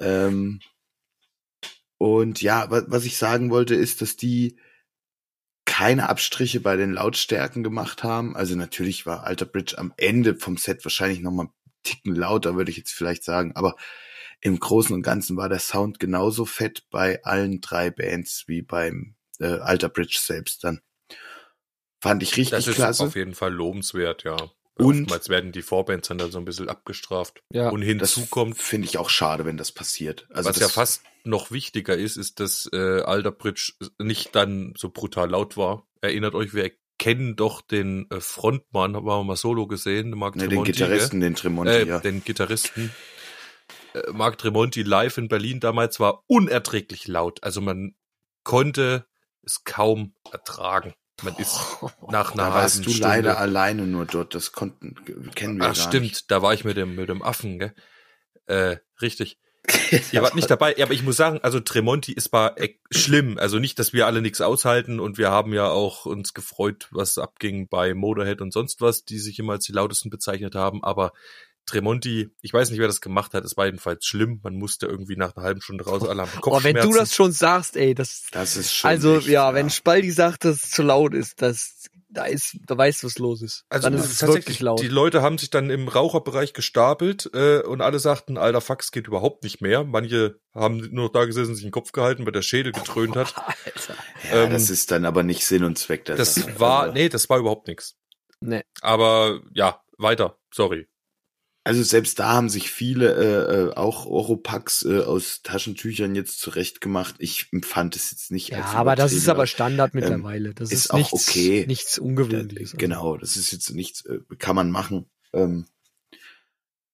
Ähm, 0.00 0.60
und 1.98 2.40
ja, 2.40 2.70
wa 2.70 2.84
was 2.86 3.04
ich 3.04 3.18
sagen 3.18 3.50
wollte, 3.50 3.74
ist, 3.74 4.00
dass 4.00 4.16
die 4.16 4.58
keine 5.66 6.08
Abstriche 6.08 6.60
bei 6.60 6.76
den 6.76 6.94
Lautstärken 6.94 7.62
gemacht 7.62 8.02
haben. 8.02 8.34
Also 8.34 8.56
natürlich 8.56 9.04
war 9.04 9.24
Alter 9.24 9.44
Bridge 9.44 9.76
am 9.76 9.92
Ende 9.98 10.36
vom 10.36 10.56
Set 10.56 10.84
wahrscheinlich 10.84 11.20
noch 11.20 11.32
mal 11.32 11.42
einen 11.42 11.52
Ticken 11.82 12.14
lauter, 12.14 12.56
würde 12.56 12.70
ich 12.70 12.76
jetzt 12.76 12.92
vielleicht 12.92 13.24
sagen. 13.24 13.52
Aber 13.54 13.76
im 14.40 14.58
Großen 14.58 14.94
und 14.94 15.02
Ganzen 15.02 15.36
war 15.36 15.48
der 15.48 15.60
Sound 15.60 15.98
genauso 16.00 16.44
fett 16.44 16.84
bei 16.90 17.22
allen 17.24 17.60
drei 17.60 17.90
Bands 17.90 18.44
wie 18.46 18.62
beim 18.62 19.14
äh, 19.38 19.46
Alter 19.58 19.88
Bridge 19.88 20.18
selbst 20.20 20.64
dann. 20.64 20.80
Fand 22.00 22.22
ich 22.22 22.30
richtig 22.36 22.50
Das 22.50 22.66
ist 22.66 22.74
klasse. 22.74 23.04
auf 23.04 23.14
jeden 23.14 23.34
Fall 23.34 23.52
lobenswert, 23.52 24.24
ja. 24.24 24.36
Und- 24.76 25.02
Oftmals 25.02 25.28
werden 25.28 25.52
die 25.52 25.62
Vorbands 25.62 26.08
dann, 26.08 26.18
dann 26.18 26.32
so 26.32 26.38
ein 26.38 26.44
bisschen 26.44 26.68
abgestraft. 26.68 27.42
Ja. 27.52 27.68
Und 27.68 27.82
Das 27.82 28.14
hinzu 28.14 28.26
kommt, 28.30 28.58
finde 28.58 28.88
ich 28.88 28.98
auch 28.98 29.10
schade, 29.10 29.44
wenn 29.44 29.56
das 29.56 29.70
passiert. 29.70 30.26
Also 30.30 30.48
was 30.48 30.56
das, 30.58 30.62
ja 30.62 30.68
fast 30.68 31.02
noch 31.24 31.50
wichtiger 31.52 31.96
ist, 31.96 32.16
ist, 32.16 32.40
dass 32.40 32.68
äh, 32.72 33.02
Alter 33.02 33.30
Bridge 33.30 33.74
nicht 33.98 34.34
dann 34.34 34.74
so 34.76 34.88
brutal 34.88 35.30
laut 35.30 35.56
war. 35.56 35.86
Erinnert 36.00 36.34
euch, 36.34 36.54
wir 36.54 36.64
kennen 37.02 37.34
doch 37.34 37.62
den 37.62 38.08
äh, 38.12 38.20
Frontmann, 38.20 38.94
haben 38.94 39.06
wir 39.06 39.24
mal 39.24 39.34
solo 39.34 39.66
gesehen, 39.66 40.10
Mark 40.10 40.36
ne, 40.36 40.42
den 40.42 40.50
Tremonti, 40.50 40.70
Gitarristen, 40.70 41.20
den 41.20 41.34
Tremonti, 41.34 41.72
äh, 41.72 41.84
ja. 41.84 41.98
den 41.98 42.22
Gitarristen. 42.22 42.92
Äh, 43.92 44.12
Mark 44.12 44.38
Tremonti 44.38 44.84
live 44.84 45.18
in 45.18 45.26
Berlin 45.26 45.58
damals 45.58 45.98
war 45.98 46.22
unerträglich 46.28 47.08
laut. 47.08 47.42
Also 47.42 47.60
man 47.60 47.96
konnte 48.44 49.04
es 49.42 49.64
kaum 49.64 50.14
ertragen. 50.30 50.94
Man 51.24 51.34
ist 51.38 51.58
nach 52.08 52.34
einer 52.34 52.44
Da 52.44 52.54
warst 52.54 52.76
halben 52.76 52.84
du 52.84 52.90
Stunde 52.90 53.08
leider 53.08 53.38
alleine 53.40 53.82
nur 53.82 54.06
dort. 54.06 54.36
Das 54.36 54.52
konnten, 54.52 54.94
kennen 55.34 55.56
wir 55.58 55.64
Ach 55.64 55.74
gar 55.74 55.88
stimmt, 55.88 56.04
nicht. 56.04 56.30
da 56.30 56.40
war 56.40 56.54
ich 56.54 56.62
mit 56.62 56.76
dem 56.76 56.94
mit 56.94 57.08
dem 57.08 57.22
Affen, 57.22 57.58
gell? 57.58 57.74
Äh, 58.46 58.76
richtig. 59.00 59.40
Ihr 60.10 60.22
wart 60.22 60.34
nicht 60.34 60.50
dabei, 60.50 60.74
aber 60.82 60.92
ich 60.92 61.04
muss 61.04 61.16
sagen, 61.16 61.38
also 61.42 61.60
Tremonti 61.60 62.12
ist 62.12 62.32
war 62.32 62.56
schlimm. 62.90 63.38
Also 63.38 63.58
nicht, 63.58 63.78
dass 63.78 63.92
wir 63.92 64.06
alle 64.06 64.20
nichts 64.20 64.40
aushalten 64.40 64.98
und 64.98 65.18
wir 65.18 65.30
haben 65.30 65.52
ja 65.52 65.68
auch 65.68 66.04
uns 66.04 66.34
gefreut, 66.34 66.88
was 66.90 67.18
abging 67.18 67.68
bei 67.68 67.94
Motorhead 67.94 68.40
und 68.40 68.52
sonst 68.52 68.80
was, 68.80 69.04
die 69.04 69.18
sich 69.18 69.38
immer 69.38 69.52
als 69.52 69.64
die 69.64 69.72
lautesten 69.72 70.10
bezeichnet 70.10 70.54
haben, 70.54 70.82
aber 70.82 71.12
Tremonti, 71.66 72.28
ich 72.42 72.52
weiß 72.52 72.70
nicht, 72.70 72.80
wer 72.80 72.86
das 72.88 73.00
gemacht 73.00 73.34
hat, 73.34 73.44
es 73.44 73.56
war 73.56 73.66
jedenfalls 73.66 74.04
schlimm. 74.04 74.40
Man 74.42 74.54
musste 74.56 74.86
irgendwie 74.86 75.16
nach 75.16 75.36
einer 75.36 75.44
halben 75.44 75.60
Stunde 75.62 75.84
raus, 75.84 76.02
alle 76.06 76.22
haben 76.22 76.30
Oh, 76.30 76.34
wenn 76.34 76.40
Kopfschmerzen. 76.74 76.90
du 76.92 76.96
das 76.98 77.14
schon 77.14 77.32
sagst, 77.32 77.76
ey, 77.76 77.94
das, 77.94 78.26
Das 78.32 78.56
ist 78.56 78.72
schon. 78.74 78.90
also 78.90 79.18
echt, 79.18 79.28
ja, 79.28 79.54
wenn 79.54 79.70
Spaldi 79.70 80.10
sagt, 80.10 80.44
dass 80.44 80.64
es 80.64 80.70
zu 80.70 80.82
laut 80.82 81.14
ist, 81.14 81.40
das, 81.40 81.86
da 82.10 82.24
ist, 82.24 82.58
da 82.66 82.76
weißt 82.76 83.02
du, 83.02 83.06
was 83.06 83.18
los 83.18 83.40
ist. 83.42 83.64
Also 83.70 83.88
dann 83.88 83.98
ist 83.98 84.04
es 84.06 84.20
wirklich 84.26 84.60
laut. 84.60 84.80
die 84.82 84.88
Leute 84.88 85.22
haben 85.22 85.38
sich 85.38 85.48
dann 85.50 85.70
im 85.70 85.88
Raucherbereich 85.88 86.52
gestapelt 86.52 87.30
äh, 87.32 87.60
und 87.62 87.80
alle 87.80 87.98
sagten, 88.00 88.36
alter 88.36 88.60
Fax 88.60 88.90
geht 88.90 89.06
überhaupt 89.06 89.44
nicht 89.44 89.62
mehr. 89.62 89.84
Manche 89.84 90.38
haben 90.54 90.76
nur 90.92 91.04
noch 91.06 91.12
da 91.12 91.24
gesessen, 91.24 91.54
sich 91.54 91.64
den 91.64 91.70
Kopf 91.70 91.92
gehalten, 91.92 92.26
weil 92.26 92.32
der 92.32 92.42
Schädel 92.42 92.72
getrönt 92.72 93.16
hat. 93.16 93.34
Alter. 93.64 93.94
Ja, 94.30 94.42
ähm, 94.44 94.50
das 94.52 94.68
ist 94.68 94.90
dann 94.90 95.04
aber 95.06 95.22
nicht 95.22 95.46
Sinn 95.46 95.64
und 95.64 95.78
Zweck 95.78 96.04
der 96.04 96.16
Das 96.16 96.34
Sache. 96.34 96.60
war, 96.60 96.80
Also- 96.82 96.94
nee, 96.94 97.08
das 97.08 97.30
war 97.30 97.38
überhaupt 97.38 97.66
nichts. 97.68 97.96
Nee. 98.40 98.62
Aber 98.82 99.40
ja, 99.54 99.80
weiter, 99.96 100.36
sorry. 100.52 100.88
Also 101.64 101.82
selbst 101.84 102.18
da 102.18 102.30
haben 102.32 102.48
sich 102.48 102.70
viele 102.70 103.14
äh, 103.14 103.68
äh, 103.70 103.74
auch 103.74 104.06
Oropax 104.06 104.84
äh, 104.84 105.00
aus 105.00 105.42
Taschentüchern 105.42 106.14
jetzt 106.16 106.40
zurechtgemacht. 106.40 107.14
Ich 107.18 107.46
empfand 107.52 107.94
es 107.94 108.10
jetzt 108.10 108.32
nicht 108.32 108.48
Ja, 108.50 108.62
als 108.62 108.74
aber 108.74 108.96
das 108.96 109.12
ist 109.12 109.28
aber 109.28 109.46
Standard 109.46 109.94
mittlerweile. 109.94 110.54
Das 110.54 110.70
Ähm, 110.70 110.76
ist 110.76 110.84
ist, 110.86 110.90
auch 110.90 110.98
nichts, 110.98 111.28
okay. 111.28 111.64
nichts 111.68 111.98
Ungewöhnliches. 111.98 112.72
Also 112.72 112.78
Genau, 112.78 113.16
das 113.16 113.36
ist 113.36 113.52
jetzt 113.52 113.70
nichts, 113.70 114.04
äh, 114.06 114.18
kann 114.38 114.56
man 114.56 114.70
machen. 114.72 115.06
Ähm, 115.32 115.66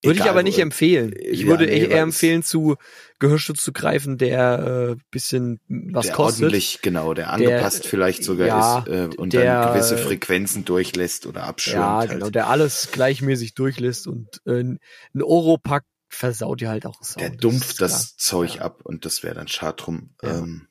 Würde 0.04 0.20
ich 0.20 0.26
aber 0.30 0.42
nicht 0.44 0.58
wo- 0.58 0.62
empfehlen. 0.62 1.12
äh, 1.12 1.26
Ich 1.28 1.40
ja, 1.40 1.46
würde 1.48 1.66
nee, 1.66 1.78
eher 1.86 2.02
empfehlen, 2.02 2.42
zu 2.44 2.76
Gehörschutz 3.18 3.62
zu 3.64 3.72
greifen, 3.72 4.16
der 4.16 4.94
äh, 4.96 5.02
bisschen 5.10 5.60
was 5.68 6.06
der 6.06 6.14
kostet. 6.14 6.42
ordentlich, 6.44 6.80
genau, 6.82 7.14
der 7.14 7.30
angepasst 7.32 7.86
vielleicht 7.86 8.22
sogar 8.22 8.46
ja, 8.46 8.78
ist 8.78 8.88
äh, 8.88 9.08
und 9.16 9.32
der- 9.32 9.62
dann 9.62 9.72
gewisse 9.72 9.98
Frequenzen 9.98 10.64
durchlässt 10.64 11.26
oder 11.26 11.42
abschirmt. 11.44 11.78
Ja, 11.78 11.96
halt. 11.98 12.10
genau, 12.10 12.30
der 12.30 12.46
alles 12.48 12.90
gleichmäßig 12.92 13.54
durchlässt 13.54 14.06
und 14.06 14.40
äh, 14.46 14.60
ein 14.62 14.78
Oropack 15.20 15.84
versaut 16.08 16.60
dir 16.60 16.68
halt 16.70 16.86
auch 16.86 17.02
Sound. 17.02 17.20
der 17.20 17.30
das 17.30 17.38
dumpft 17.38 17.80
das 17.80 17.90
klar. 17.92 18.14
Zeug 18.18 18.54
Ja. 18.56 18.62
ab 18.62 18.80
und 18.84 19.04
das 19.04 19.22
wäre 19.24 19.34
dann 19.34 19.48
schade 19.48 19.76
drum. 19.82 20.14
Ja. 20.22 20.38
Ähm, 20.38 20.68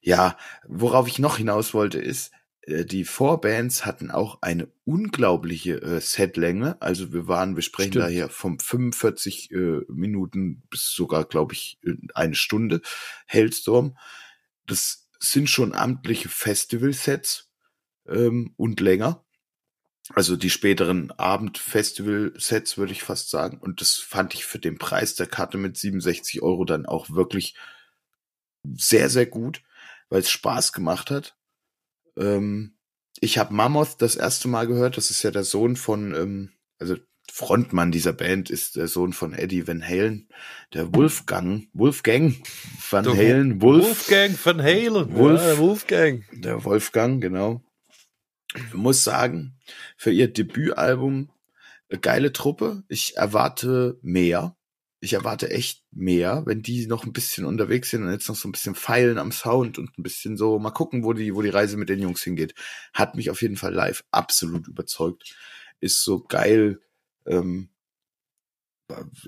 ja, 0.00 0.36
worauf 0.66 1.06
ich 1.08 1.18
noch 1.18 1.36
hinaus 1.36 1.74
wollte 1.74 1.98
ist, 2.00 2.32
äh, 2.32 2.37
die 2.68 3.04
Vorbands 3.04 3.86
hatten 3.86 4.10
auch 4.10 4.42
eine 4.42 4.68
unglaubliche 4.84 5.80
äh, 5.80 6.00
Setlänge. 6.00 6.80
Also 6.80 7.12
wir 7.12 7.26
waren, 7.26 7.56
wir 7.56 7.62
sprechen 7.62 7.92
Stimmt. 7.92 8.04
da 8.04 8.08
hier 8.08 8.28
vom 8.28 8.58
45 8.58 9.50
äh, 9.50 9.80
Minuten 9.88 10.62
bis 10.68 10.92
sogar, 10.92 11.24
glaube 11.24 11.54
ich, 11.54 11.78
äh, 11.84 11.94
eine 12.14 12.34
Stunde 12.34 12.82
Hailstorm. 13.26 13.96
Das 14.66 15.08
sind 15.18 15.48
schon 15.48 15.74
amtliche 15.74 16.28
Festival-Sets 16.28 17.50
ähm, 18.06 18.52
und 18.56 18.80
länger. 18.80 19.24
Also 20.14 20.36
die 20.36 20.50
späteren 20.50 21.10
Abend-Festival-Sets 21.12 22.76
würde 22.76 22.92
ich 22.92 23.02
fast 23.02 23.30
sagen. 23.30 23.58
Und 23.58 23.80
das 23.80 23.94
fand 23.96 24.34
ich 24.34 24.44
für 24.44 24.58
den 24.58 24.78
Preis 24.78 25.14
der 25.14 25.26
Karte 25.26 25.58
mit 25.58 25.76
67 25.76 26.42
Euro 26.42 26.64
dann 26.64 26.86
auch 26.86 27.10
wirklich 27.10 27.54
sehr, 28.64 29.08
sehr 29.08 29.26
gut, 29.26 29.62
weil 30.10 30.20
es 30.20 30.30
Spaß 30.30 30.72
gemacht 30.72 31.10
hat. 31.10 31.37
Ähm, 32.18 32.74
ich 33.20 33.38
habe 33.38 33.54
Mammoth 33.54 33.96
das 33.98 34.16
erste 34.16 34.48
Mal 34.48 34.66
gehört. 34.66 34.96
Das 34.96 35.10
ist 35.10 35.22
ja 35.22 35.30
der 35.30 35.44
Sohn 35.44 35.76
von, 35.76 36.14
ähm, 36.14 36.50
also 36.78 36.96
Frontmann 37.30 37.92
dieser 37.92 38.12
Band 38.12 38.50
ist 38.50 38.76
der 38.76 38.88
Sohn 38.88 39.12
von 39.12 39.32
Eddie 39.32 39.66
Van 39.66 39.86
Halen, 39.86 40.28
der 40.74 40.94
Wolfgang, 40.94 41.68
Wolfgang 41.72 42.34
Van 42.90 43.04
Der 43.04 43.14
Halen, 43.14 43.62
Wolf, 43.62 43.86
Wolfgang 43.86 44.46
Van 44.46 44.62
Halen. 44.62 45.14
Wolf. 45.14 45.40
Ja, 45.40 45.46
der 45.46 45.58
Wolfgang. 45.58 46.24
der 46.32 46.64
Wolfgang, 46.64 47.20
genau. 47.20 47.62
Ich 48.54 48.74
muss 48.74 49.04
sagen, 49.04 49.56
für 49.96 50.10
ihr 50.10 50.32
Debütalbum 50.32 51.30
eine 51.90 52.00
geile 52.00 52.32
Truppe. 52.32 52.82
Ich 52.88 53.16
erwarte 53.16 53.98
mehr. 54.02 54.56
Ich 55.00 55.12
erwarte 55.12 55.50
echt 55.50 55.84
mehr, 55.92 56.42
wenn 56.46 56.60
die 56.62 56.86
noch 56.88 57.04
ein 57.04 57.12
bisschen 57.12 57.44
unterwegs 57.44 57.90
sind 57.90 58.02
und 58.02 58.10
jetzt 58.10 58.28
noch 58.28 58.34
so 58.34 58.48
ein 58.48 58.52
bisschen 58.52 58.74
feilen 58.74 59.18
am 59.18 59.30
Sound 59.30 59.78
und 59.78 59.96
ein 59.96 60.02
bisschen 60.02 60.36
so 60.36 60.58
mal 60.58 60.72
gucken, 60.72 61.04
wo 61.04 61.12
die, 61.12 61.34
wo 61.34 61.42
die 61.42 61.50
Reise 61.50 61.76
mit 61.76 61.88
den 61.88 62.00
Jungs 62.00 62.22
hingeht. 62.22 62.54
Hat 62.92 63.14
mich 63.14 63.30
auf 63.30 63.40
jeden 63.40 63.56
Fall 63.56 63.72
live 63.72 64.04
absolut 64.10 64.66
überzeugt. 64.66 65.36
Ist 65.80 66.02
so 66.02 66.24
geil, 66.24 66.80
ähm, 67.26 67.68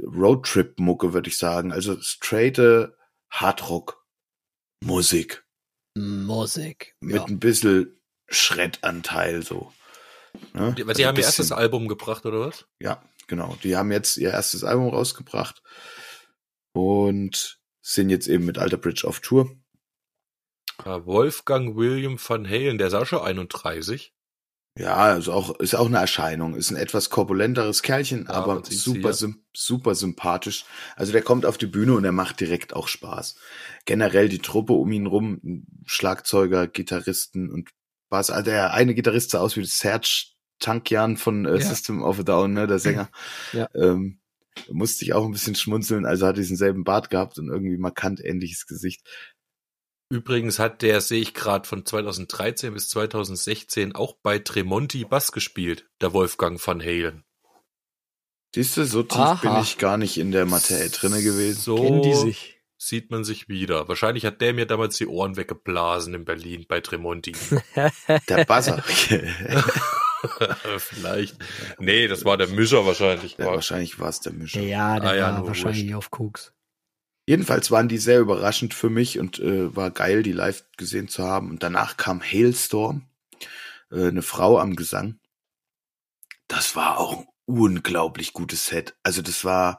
Roadtrip-Mucke, 0.02 1.12
würde 1.12 1.28
ich 1.28 1.36
sagen. 1.38 1.72
Also 1.72 2.00
straighte 2.00 2.96
Hardrock 3.30 4.04
Musik 4.82 5.44
Musik. 5.96 6.96
mit 7.00 7.16
Ja. 7.16 7.24
ein 7.26 7.38
bisschen 7.38 8.00
Schreddanteil 8.28 9.42
so. 9.42 9.72
Ne? 10.54 10.74
Die, 10.76 10.82
Also 10.82 10.94
die 10.94 11.02
ein 11.04 11.08
haben 11.08 11.16
ihr 11.16 11.24
erstes 11.24 11.52
Album 11.52 11.88
gebracht, 11.88 12.24
oder 12.24 12.40
was? 12.40 12.66
Ja, 12.80 13.02
genau. 13.30 13.56
Die 13.62 13.76
haben 13.76 13.90
jetzt 13.90 14.18
ihr 14.18 14.32
erstes 14.32 14.62
Album 14.64 14.88
rausgebracht 14.90 15.62
und 16.72 17.58
sind 17.80 18.10
jetzt 18.10 18.26
eben 18.28 18.44
mit 18.44 18.58
Alter 18.58 18.76
Bridge 18.76 19.06
auf 19.08 19.20
Tour. 19.20 19.50
Wolfgang 20.84 21.76
William 21.76 22.18
Van 22.18 22.46
Halen, 22.48 22.78
der 22.78 22.88
ist 22.88 22.94
auch 22.94 23.06
schon 23.06 23.20
31. 23.20 24.12
Ja, 24.78 24.96
also 24.96 25.32
auch, 25.32 25.58
ist 25.58 25.74
auch 25.74 25.86
eine 25.86 25.98
Erscheinung. 25.98 26.54
Ist 26.54 26.70
ein 26.70 26.76
etwas 26.76 27.10
korpulenteres 27.10 27.82
Kerlchen, 27.82 28.26
Ja, 28.26 28.34
aber 28.34 28.62
super, 28.64 29.00
hier. 29.00 29.12
sym 29.12 29.44
super 29.54 29.94
sympathisch. 29.94 30.64
Also 30.96 31.12
der 31.12 31.22
kommt 31.22 31.44
auf 31.44 31.58
die 31.58 31.66
Bühne 31.66 31.94
und 31.94 32.04
er 32.04 32.12
macht 32.12 32.40
direkt 32.40 32.72
auch 32.74 32.88
Spaß. 32.88 33.36
Generell 33.84 34.28
die 34.28 34.38
Truppe 34.38 34.72
um 34.72 34.90
ihn 34.92 35.06
rum, 35.06 35.66
Schlagzeuger, 35.86 36.66
Gitarristen 36.66 37.50
und 37.50 37.70
Bass. 38.08 38.30
Also 38.30 38.44
der 38.50 38.72
eine 38.72 38.94
Gitarrist 38.94 39.30
sah 39.32 39.40
aus 39.40 39.56
wie 39.56 39.64
Serge 39.64 40.26
Tankian 40.60 41.16
von 41.16 41.46
äh, 41.46 41.56
Ja. 41.56 41.60
System 41.60 42.02
of 42.02 42.20
a 42.20 42.22
Down, 42.22 42.52
ne, 42.52 42.66
der 42.66 42.78
Sänger. 42.78 43.10
Ja. 43.52 43.68
Ähm, 43.74 44.20
musste 44.70 45.04
ich 45.04 45.12
auch 45.14 45.24
ein 45.24 45.32
bisschen 45.32 45.54
schmunzeln. 45.54 46.06
Also 46.06 46.26
hat 46.26 46.36
diesen 46.36 46.56
selben 46.56 46.84
Bart 46.84 47.10
gehabt 47.10 47.38
und 47.38 47.48
irgendwie 47.48 47.78
markant 47.78 48.22
ähnliches 48.22 48.66
Gesicht. 48.66 49.00
Übrigens 50.12 50.58
hat 50.58 50.82
der, 50.82 51.00
sehe 51.00 51.20
ich 51.20 51.34
gerade, 51.34 51.68
von 51.68 51.86
2013 51.86 52.74
bis 52.74 52.88
2016 52.88 53.94
auch 53.94 54.16
bei 54.22 54.40
Tremonti 54.40 55.04
Bass 55.04 55.30
gespielt, 55.30 55.88
der 56.00 56.12
Wolfgang 56.12 56.64
Van 56.64 56.80
Halen. 56.80 57.24
Siehst 58.52 58.76
du, 58.76 58.84
so 58.84 59.04
tief 59.04 59.20
Aha. 59.20 59.34
bin 59.54 59.62
ich 59.62 59.78
gar 59.78 59.96
nicht 59.96 60.18
in 60.18 60.32
der 60.32 60.46
Materie 60.46 60.90
drinne 60.90 61.22
gewesen. 61.22 61.60
So 61.60 61.76
Kennen 61.76 62.02
die 62.02 62.14
sich. 62.14 62.60
sieht 62.76 63.12
man 63.12 63.22
sich 63.22 63.48
wieder. 63.48 63.86
Wahrscheinlich 63.86 64.26
hat 64.26 64.40
der 64.40 64.52
mir 64.52 64.66
damals 64.66 64.96
die 64.96 65.06
Ohren 65.06 65.36
weggeblasen 65.36 66.12
in 66.14 66.24
Berlin 66.24 66.66
bei 66.68 66.80
Tremonti. 66.80 67.32
Der 68.28 68.44
Buzzer. 68.46 68.82
Vielleicht. 70.78 71.36
Nee, 71.78 72.08
das 72.08 72.24
war 72.24 72.36
der 72.36 72.48
Mischer 72.48 72.84
wahrscheinlich. 72.86 73.36
ja, 73.38 73.46
wahrscheinlich 73.46 73.98
war 73.98 74.08
es 74.08 74.20
der 74.20 74.32
Mischer. 74.32 74.60
Ja, 74.60 75.00
der 75.00 75.10
Ah 75.10 75.14
ja, 75.14 75.32
war 75.34 75.46
wahrscheinlich 75.46 75.84
wurscht. 75.84 75.94
auf 75.96 76.10
Koks. 76.10 76.52
Jedenfalls 77.26 77.70
waren 77.70 77.88
die 77.88 77.98
sehr 77.98 78.20
überraschend 78.20 78.74
für 78.74 78.90
mich 78.90 79.18
und 79.18 79.38
äh, 79.38 79.74
war 79.76 79.90
geil, 79.90 80.22
die 80.22 80.32
live 80.32 80.64
gesehen 80.76 81.08
zu 81.08 81.24
haben. 81.24 81.50
Und 81.50 81.62
danach 81.62 81.96
kam 81.96 82.20
Hailstorm, 82.22 83.08
äh, 83.92 84.08
eine 84.08 84.22
Frau 84.22 84.58
am 84.58 84.74
Gesang. 84.74 85.20
Das 86.48 86.74
war 86.74 86.98
auch 86.98 87.18
ein 87.18 87.26
unglaublich 87.44 88.32
gutes 88.32 88.66
Set. 88.66 88.96
Also 89.02 89.22
das 89.22 89.44
war 89.44 89.78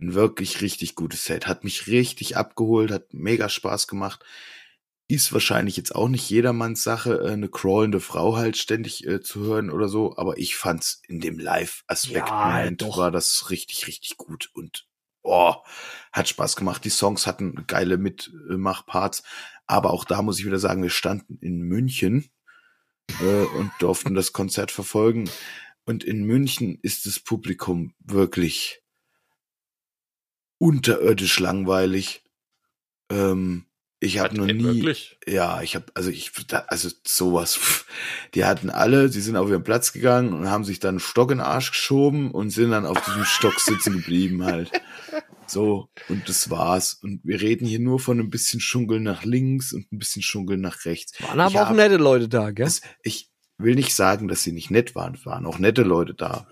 ein 0.00 0.14
wirklich 0.14 0.60
richtig 0.62 0.94
gutes 0.94 1.24
Set. 1.24 1.46
Hat 1.46 1.64
mich 1.64 1.88
richtig 1.88 2.36
abgeholt, 2.36 2.90
hat 2.90 3.12
mega 3.12 3.48
Spaß 3.48 3.86
gemacht. 3.88 4.24
Ist 5.10 5.32
wahrscheinlich 5.32 5.78
jetzt 5.78 5.94
auch 5.94 6.08
nicht 6.08 6.28
jedermanns 6.28 6.82
Sache, 6.82 7.22
äh, 7.24 7.32
eine 7.32 7.48
crawlende 7.48 7.98
Frau 7.98 8.36
halt 8.36 8.58
ständig 8.58 9.06
äh, 9.06 9.22
zu 9.22 9.40
hören 9.40 9.70
oder 9.70 9.88
so, 9.88 10.16
aber 10.18 10.36
ich 10.36 10.56
fand's 10.56 11.00
in 11.08 11.20
dem 11.20 11.38
Live-Aspekt 11.38 12.28
Ja, 12.28 12.70
war 12.96 13.10
das 13.10 13.48
richtig, 13.50 13.86
richtig 13.86 14.18
gut 14.18 14.50
und 14.52 14.86
oh, 15.22 15.54
hat 16.12 16.28
Spaß 16.28 16.56
gemacht. 16.56 16.84
Die 16.84 16.90
Songs 16.90 17.26
hatten 17.26 17.64
geile 17.66 17.96
Mitmachparts, 17.96 19.22
aber 19.66 19.94
auch 19.94 20.04
da 20.04 20.20
muss 20.20 20.38
ich 20.38 20.46
wieder 20.46 20.58
sagen, 20.58 20.82
wir 20.82 20.90
standen 20.90 21.38
in 21.40 21.60
München 21.60 22.30
äh, 23.20 23.44
und 23.56 23.70
durften 23.78 24.14
das 24.14 24.32
Konzert 24.32 24.70
verfolgen. 24.70 25.30
Und 25.84 26.04
in 26.04 26.24
München 26.24 26.78
ist 26.82 27.06
das 27.06 27.18
Publikum 27.18 27.94
wirklich 27.98 28.82
unterirdisch 30.58 31.38
langweilig. 31.40 32.24
Ähm, 33.10 33.64
ich 34.00 34.18
habe 34.20 34.36
noch 34.36 34.46
nie, 34.46 34.62
Wirklich? 34.62 35.18
ja, 35.26 35.60
ich 35.62 35.74
habe, 35.74 35.86
also 35.94 36.10
ich, 36.10 36.30
da- 36.46 36.64
also 36.68 36.88
sowas. 37.06 37.56
pff. 37.56 37.86
Die 38.34 38.44
hatten 38.44 38.70
alle, 38.70 39.08
sie 39.08 39.20
sind 39.20 39.36
auf 39.36 39.48
ihren 39.48 39.64
Platz 39.64 39.92
gegangen 39.92 40.32
und 40.32 40.48
haben 40.50 40.64
sich 40.64 40.78
dann 40.78 40.90
einen 40.90 41.00
Stock 41.00 41.30
in 41.32 41.38
den 41.38 41.46
Arsch 41.46 41.70
geschoben 41.70 42.30
und 42.30 42.50
sind 42.50 42.70
dann 42.70 42.86
auf 42.86 43.04
diesem 43.04 43.24
Stock 43.24 43.58
sitzen 43.58 43.94
geblieben 43.94 44.44
halt. 44.44 44.70
So, 45.46 45.88
und 46.08 46.28
das 46.28 46.50
war's. 46.50 46.94
Und 47.02 47.20
wir 47.24 47.40
reden 47.40 47.66
hier 47.66 47.80
nur 47.80 47.98
von 48.00 48.20
ein 48.20 48.28
bisschen 48.30 48.60
Schunkeln 48.60 49.02
nach 49.02 49.24
links 49.24 49.72
und 49.72 49.90
ein 49.92 49.98
bisschen 49.98 50.22
Schunkeln 50.22 50.60
nach 50.60 50.84
rechts. 50.84 51.20
Waren 51.22 51.40
aber 51.40 51.50
Ich 51.50 51.58
auch 51.58 51.66
hab- 51.70 51.76
nette 51.76 51.96
Leute 51.96 52.28
da, 52.28 52.50
gell? 52.50 52.66
Es, 52.66 52.82
ich 53.02 53.30
will 53.56 53.74
nicht 53.74 53.94
sagen, 53.94 54.28
dass 54.28 54.42
sie 54.42 54.52
nicht 54.52 54.70
nett 54.70 54.94
waren. 54.94 55.18
Waren 55.24 55.46
auch 55.46 55.58
nette 55.58 55.82
Leute 55.82 56.14
da. 56.14 56.46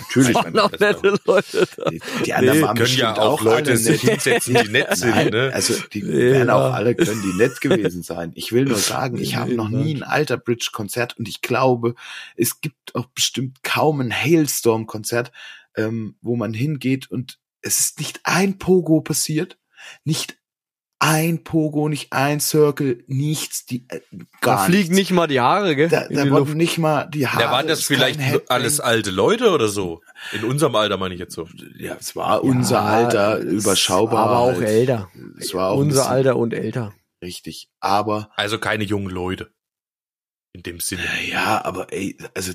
Natürlich, 0.00 0.34
waren 0.34 0.52
man- 0.52 0.62
auch 0.64 0.70
nette 0.72 1.18
Leute 1.24 1.68
da. 1.76 1.90
Die, 1.90 2.00
die 2.26 2.34
anderen 2.34 2.58
Nee, 2.58 2.64
waren 2.64 2.76
können 2.76 2.88
ja 2.96 3.10
bestimmt 3.12 3.18
auch 3.18 3.40
Leute 3.42 3.70
alle 3.70 3.76
sich 3.78 4.00
hinsetzen, 4.00 4.54
die 4.54 4.68
nett 4.70 4.96
sind, 4.96 5.10
Nein, 5.10 5.28
ne? 5.28 5.50
also 5.54 5.74
die 5.92 6.02
Nee, 6.02 6.32
werden 6.32 6.50
auch 6.50 6.68
ja. 6.68 6.70
alle, 6.70 6.94
können 6.94 7.22
die 7.22 7.36
nett 7.38 7.60
gewesen 7.60 8.02
sein. 8.02 8.32
Ich 8.34 8.52
will 8.52 8.64
nur 8.64 8.78
sagen, 8.78 9.18
ich 9.18 9.30
Nee, 9.32 9.36
habe 9.36 9.54
noch 9.54 9.68
nie 9.68 9.94
ein 9.94 10.02
Alter 10.02 10.36
Bridge 10.36 10.70
Konzert 10.72 11.16
und 11.18 11.28
ich 11.28 11.40
glaube, 11.42 11.94
es 12.36 12.60
gibt 12.60 12.94
auch 12.94 13.06
bestimmt 13.06 13.62
kaum 13.62 14.00
ein 14.00 14.12
Hailstorm 14.12 14.86
Konzert, 14.86 15.32
ähm, 15.76 16.16
wo 16.20 16.36
man 16.36 16.52
hingeht 16.54 17.10
und 17.10 17.38
es 17.62 17.78
ist 17.80 17.98
nicht 18.00 18.20
ein 18.24 18.58
Pogo 18.58 19.00
passiert, 19.02 19.58
nicht 20.04 20.36
ein 21.02 21.42
Pogo, 21.44 21.88
nicht 21.88 22.12
ein 22.12 22.40
Circle, 22.40 23.02
nichts, 23.06 23.64
die 23.64 23.86
äh, 23.88 24.00
Da 24.10 24.24
gar 24.40 24.66
fliegen 24.66 24.90
nichts. 24.94 24.96
nicht 24.96 25.10
mal 25.12 25.26
die 25.26 25.40
Haare, 25.40 25.74
gell? 25.74 25.88
Da, 25.88 26.06
da 26.08 26.30
wurden 26.30 26.58
nicht 26.58 26.76
mal 26.78 27.06
die 27.06 27.26
Haare. 27.26 27.42
Da 27.42 27.50
waren 27.50 27.66
das 27.66 27.82
vielleicht 27.82 28.20
alles 28.50 28.80
alte 28.80 29.10
Leute 29.10 29.50
oder 29.50 29.68
so. 29.68 30.02
In 30.32 30.44
unserem 30.44 30.74
Alter 30.76 30.98
meine 30.98 31.14
ich 31.14 31.20
jetzt 31.20 31.34
so. 31.34 31.48
Ja, 31.78 31.96
es 31.98 32.14
war 32.14 32.44
unser 32.44 32.82
Alter, 32.82 33.38
überschaubar. 33.38 34.26
Aber 34.26 34.38
auch 34.40 34.52
halt. 34.52 34.62
älter. 34.68 35.08
Es 35.38 35.54
war 35.54 35.70
auch 35.70 35.78
Unser 35.78 36.08
Alter 36.10 36.36
und 36.36 36.52
älter. 36.52 36.92
Richtig. 37.22 37.70
Aber 37.80 38.30
Also 38.36 38.58
keine 38.58 38.84
jungen 38.84 39.10
Leute. 39.10 39.50
In 40.52 40.62
dem 40.62 40.80
Sinne. 40.80 41.02
Ja, 41.30 41.64
aber 41.64 41.92
ey, 41.92 42.18
also 42.34 42.52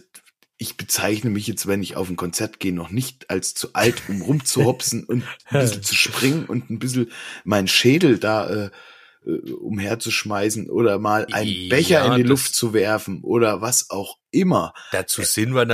ich 0.58 0.78
bezeichne 0.78 1.30
mich 1.30 1.48
jetzt, 1.48 1.68
wenn 1.68 1.84
ich 1.84 1.96
auf 1.96 2.10
ein 2.10 2.16
Konzert 2.16 2.60
gehe, 2.60 2.74
noch 2.74 2.90
nicht 2.90 3.30
als 3.30 3.54
zu 3.54 3.74
alt, 3.74 4.04
um 4.08 4.22
rumzuhopsen 4.22 5.04
und 5.04 5.24
ein 5.50 5.60
bisschen 5.62 5.84
zu 5.84 5.96
springen 5.96 6.46
und 6.46 6.70
ein 6.70 6.80
bisschen 6.80 7.12
meinen 7.44 7.68
Schädel 7.68 8.20
da 8.20 8.48
äh, 8.48 8.70
äh, 9.26 9.52
umherzuschmeißen 9.52 10.70
oder 10.70 11.00
mal 11.00 11.28
einen 11.32 11.50
Ja, 11.50 11.70
Becher 11.70 12.06
in 12.06 12.16
die 12.16 12.24
Luft 12.24 12.56
zu 12.56 12.74
werfen 12.74 13.22
oder 13.24 13.62
was 13.62 13.90
auch 13.90 14.18
immer. 14.32 14.74
Dazu 14.92 15.24
sind 15.24 15.54
wir 15.54 15.66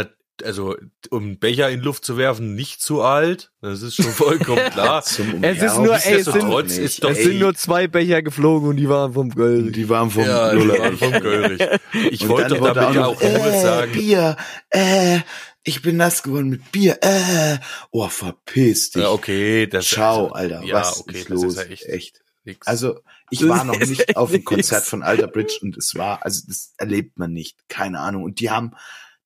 also 0.43 0.75
um 1.09 1.23
einen 1.23 1.39
Becher 1.39 1.69
in 1.69 1.81
Luft 1.81 2.05
zu 2.05 2.17
werfen, 2.17 2.55
nicht 2.55 2.81
zu 2.81 3.01
alt. 3.01 3.51
Das 3.61 3.81
ist 3.81 3.95
schon 3.95 4.05
vollkommen 4.11 4.61
klar. 4.71 5.01
Zum 5.03 5.43
Es 5.43 5.61
ist 5.61 5.77
nur, 5.77 5.93
ey, 5.93 5.97
es 5.97 6.03
sind, 6.03 6.35
Nichtsdestotrotz 6.35 6.77
ist 6.77 7.03
doch- 7.03 7.09
es 7.11 7.17
sind 7.23 7.39
nur 7.39 7.53
zwei 7.55 7.87
Becher 7.87 8.21
geflogen 8.21 8.69
und 8.69 8.77
die 8.77 8.89
waren 8.89 9.13
vom 9.13 9.29
Göll. 9.29 9.71
die 9.71 9.87
waren 9.89 10.09
vom 10.11 10.23
ja, 10.23 10.53
die 10.55 10.67
waren 10.69 10.97
vom 10.97 11.11
Görig. 11.19 11.61
Ich 12.11 12.21
Und 12.23 12.29
wollte 12.29 12.55
damit 12.55 12.75
ja 12.75 12.91
noch, 12.93 13.15
auch 13.17 13.21
äh, 13.21 13.61
sagen, 13.61 13.91
Bier, 13.91 14.37
äh, 14.69 15.19
ich 15.63 15.81
bin 15.81 15.97
nass 15.97 16.23
geworden 16.23 16.49
mit 16.49 16.71
Bier, 16.71 16.97
äh, 17.01 17.57
oh, 17.91 18.07
verpiss 18.07 18.91
dich. 18.91 19.03
ja, 19.03 19.11
okay, 19.11 19.67
das 19.67 19.85
Ciao, 19.87 20.27
also, 20.29 20.33
Alter, 20.33 20.63
ja, 20.65 20.75
was 20.75 21.01
okay, 21.01 21.17
ist 21.19 21.29
das 21.29 21.41
los? 21.43 21.53
ist 21.53 21.57
ja 21.57 21.63
echt, 21.65 21.85
echt. 21.85 22.21
nix. 22.45 22.65
Also 22.67 22.99
ich 23.29 23.47
war 23.47 23.63
noch 23.63 23.77
nicht 23.79 24.15
auf 24.17 24.29
einem 24.29 24.37
nix. 24.37 24.45
Konzert 24.45 24.83
von 24.85 25.03
Alter 25.03 25.27
Bridge 25.27 25.59
und 25.61 25.77
es 25.77 25.93
war, 25.95 26.25
also 26.25 26.41
das 26.47 26.73
erlebt 26.77 27.19
man 27.19 27.31
nicht, 27.33 27.57
keine 27.69 27.99
Ahnung. 27.99 28.23
Und 28.23 28.39
die 28.39 28.49
haben, 28.49 28.71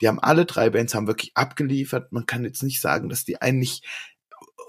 die 0.01 0.07
haben 0.07 0.19
alle 0.19 0.45
drei 0.45 0.69
Bands 0.69 0.93
haben 0.93 1.07
wirklich 1.07 1.31
abgeliefert. 1.35 2.11
Man 2.11 2.25
kann 2.25 2.43
jetzt 2.43 2.63
nicht 2.63 2.81
sagen, 2.81 3.09
dass 3.09 3.25
die 3.25 3.41
einen 3.41 3.59
nicht. 3.59 3.85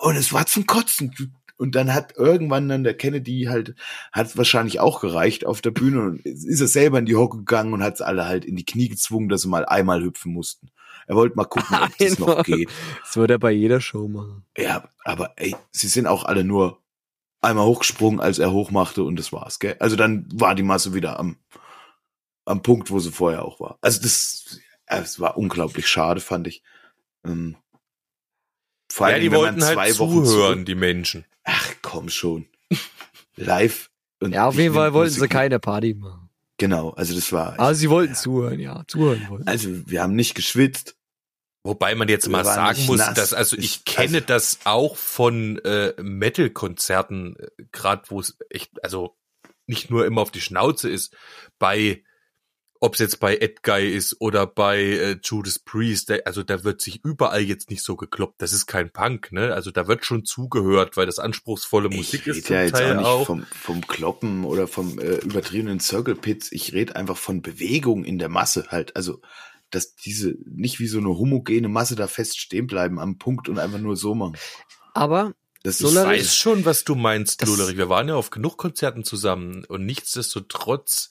Und 0.01 0.17
es 0.17 0.33
war 0.33 0.47
zum 0.47 0.67
Kotzen. 0.67 1.15
Und 1.59 1.75
dann 1.75 1.95
hat 1.95 2.17
irgendwann 2.17 2.69
dann 2.69 2.85
der 2.85 2.97
Kennedy 2.97 3.47
halt, 3.49 3.75
hat 4.13 4.37
wahrscheinlich 4.37 4.79
auch 4.79 5.01
gereicht 5.01 5.47
auf 5.47 5.63
der 5.63 5.71
Bühne 5.71 6.03
und 6.03 6.27
ist 6.27 6.61
er 6.61 6.67
selber 6.67 6.99
in 6.99 7.07
die 7.07 7.17
Hocke 7.17 7.39
gegangen 7.39 7.73
und 7.73 7.83
hat 7.83 8.01
alle 8.03 8.27
halt 8.27 8.45
in 8.45 8.57
die 8.57 8.67
Knie 8.67 8.89
gezwungen, 8.89 9.29
dass 9.29 9.43
sie 9.43 9.49
mal 9.49 9.65
einmal 9.65 10.03
hüpfen 10.03 10.33
mussten. 10.33 10.71
Er 11.07 11.17
wollte 11.17 11.37
mal 11.37 11.45
gucken, 11.45 11.79
ob 11.83 11.97
das 11.99 12.19
noch 12.19 12.45
geht. 12.45 12.69
Das 13.03 13.17
wird 13.17 13.31
er 13.31 13.39
bei 13.39 13.53
jeder 13.53 13.81
Show 13.81 14.09
machen. 14.09 14.45
Ja, 14.57 14.89
aber 15.05 15.33
ey, 15.37 15.55
sie 15.71 15.89
sind 15.89 16.07
auch 16.07 16.25
alle 16.25 16.45
nur 16.45 16.83
einmal 17.41 17.67
hochgesprungen, 17.67 18.21
als 18.21 18.39
er 18.39 18.53
hochmachte 18.53 19.05
und 19.05 19.19
das 19.19 19.33
war's, 19.33 19.59
gell? 19.59 19.77
Also 19.79 19.97
dann 19.97 20.29
war 20.35 20.55
die 20.55 20.63
Masse 20.63 20.95
wieder 20.95 21.19
am, 21.19 21.37
am 22.45 22.63
Punkt, 22.63 22.91
wo 22.91 22.99
sie 22.99 23.13
vorher 23.13 23.45
auch 23.45 23.61
war. 23.61 23.79
Also 23.81 24.03
das, 24.03 24.61
es 24.87 25.21
war 25.21 25.37
unglaublich 25.37 25.87
schade, 25.89 26.21
fand 26.21 26.47
ich. 26.47 26.63
Ähm, 27.25 27.57
vor 28.91 29.09
ja, 29.09 29.15
allem, 29.15 29.23
die 29.23 29.31
wenn 29.33 29.39
wollten 29.39 29.59
man 29.59 29.67
halt 29.69 29.75
zwei 29.95 29.99
Wochen 29.99 30.25
zuhören, 30.25 30.53
zurück- 30.55 30.67
die 30.67 30.75
Menschen. 30.75 31.25
Ach, 31.45 31.75
komm 31.83 32.09
schon. 32.09 32.47
Live. 33.37 33.91
Und 34.21 34.33
Ja, 34.33 34.47
auf 34.47 34.55
jeden 34.57 34.75
Fall 34.75 34.93
wollten 34.95 35.13
sie 35.13 35.19
Musik. 35.21 35.33
keine 35.33 35.59
Party 35.59 35.95
machen. 35.95 36.31
Genau, 36.59 36.91
also 36.91 37.15
das 37.15 37.33
war. 37.33 37.59
Aber 37.59 37.75
sie 37.75 37.91
wollten 37.91 38.15
ja. 38.15 38.19
zuhören, 38.19 38.61
ja. 38.61 38.83
Zuhören 38.87 39.29
wollten. 39.29 39.47
Also 39.47 39.69
wir 39.91 40.03
haben 40.03 40.15
nicht 40.15 40.35
geschwitzt. 40.35 40.97
Wobei 41.65 41.95
man 41.97 42.09
jetzt 42.09 42.27
Wir 42.27 42.33
mal 42.33 42.45
sagen 42.45 42.87
muss, 42.87 42.99
nass. 42.99 43.15
dass 43.15 43.33
also 43.35 43.57
ich 43.57 43.65
Ich- 43.65 43.85
kenne 43.85 44.19
also- 44.19 44.27
das 44.27 44.61
auch 44.65 44.97
von 44.97 45.59
äh, 45.59 45.93
Metal-Konzerten, 46.01 47.37
äh, 47.37 47.49
gerade 47.73 48.05
wo 48.09 48.21
es 48.21 48.39
echt, 48.51 48.83
also 48.85 49.17
nicht 49.67 49.91
nur 49.91 50.07
immer 50.07 50.23
auf 50.23 50.31
die 50.31 50.41
Schnauze 50.41 50.89
ist, 50.89 51.15
bei 51.59 52.03
ob 52.81 52.95
es 52.95 53.01
jetzt 53.01 53.21
bei 53.21 53.37
Ed 53.37 53.63
Guy 53.63 53.91
ist 53.91 54.21
oder 54.21 54.47
bei 54.47 54.81
äh, 54.81 55.19
Judas 55.23 55.59
Priest, 55.59 56.09
der, 56.11 56.27
also 56.27 56.43
da 56.43 56.65
wird 56.65 56.81
sich 56.81 57.05
überall 57.05 57.43
jetzt 57.43 57.71
nicht 57.71 57.83
so 57.83 57.97
gekloppt. 57.97 58.35
Das 58.39 58.53
ist 58.53 58.67
kein 58.67 58.91
Punk, 58.91 59.33
ne? 59.33 59.55
Also 59.55 59.71
da 59.71 59.89
wird 59.89 60.05
schon 60.05 60.25
zugehört, 60.25 60.97
weil 60.97 61.07
das 61.07 61.19
anspruchsvolle 61.19 61.89
Musik 61.89 62.23
ich 62.23 62.39
ist 62.39 62.49
rede 62.49 62.55
ja 62.55 62.63
jetzt 62.63 62.73
Teil 62.73 62.93
auch 62.93 62.97
nicht 62.97 63.07
auch. 63.07 63.27
Vom, 63.27 63.47
vom 63.51 63.87
Kloppen 63.87 64.45
oder 64.45 64.67
vom 64.67 64.99
äh, 64.99 65.17
übertriebenen 65.17 65.81
Circle 65.81 66.17
Pits. 66.17 66.53
Ich 66.53 66.73
rede 66.73 66.97
einfach 66.97 67.17
von 67.17 67.43
Bewegung 67.43 68.05
in 68.05 68.19
der 68.19 68.29
Masse 68.29 68.67
halt. 68.69 68.97
Also, 68.97 69.21
dass 69.71 69.95
diese 69.95 70.37
nicht 70.45 70.79
wie 70.79 70.87
so 70.87 70.99
eine 70.99 71.09
homogene 71.09 71.69
Masse 71.69 71.97
da 71.97 72.07
fest 72.07 72.39
stehen 72.39 72.67
bleiben 72.67 72.99
am 72.99 73.19
Punkt 73.19 73.49
und 73.49 73.59
einfach 73.59 73.79
nur 73.79 73.97
so 73.97 74.15
machen. 74.15 74.37
Aber 74.95 75.35
Das 75.63 75.81
Ich 75.81 75.95
weiß 75.95 76.37
schon, 76.37 76.65
was 76.65 76.85
du 76.85 76.95
meinst, 76.95 77.45
Lullerich. 77.45 77.77
Wir 77.77 77.89
waren 77.89 78.09
ja 78.09 78.15
auf 78.15 78.31
genug 78.31 78.57
Konzerten 78.57 79.03
zusammen 79.03 79.65
und 79.65 79.85
nichtsdestotrotz, 79.85 81.09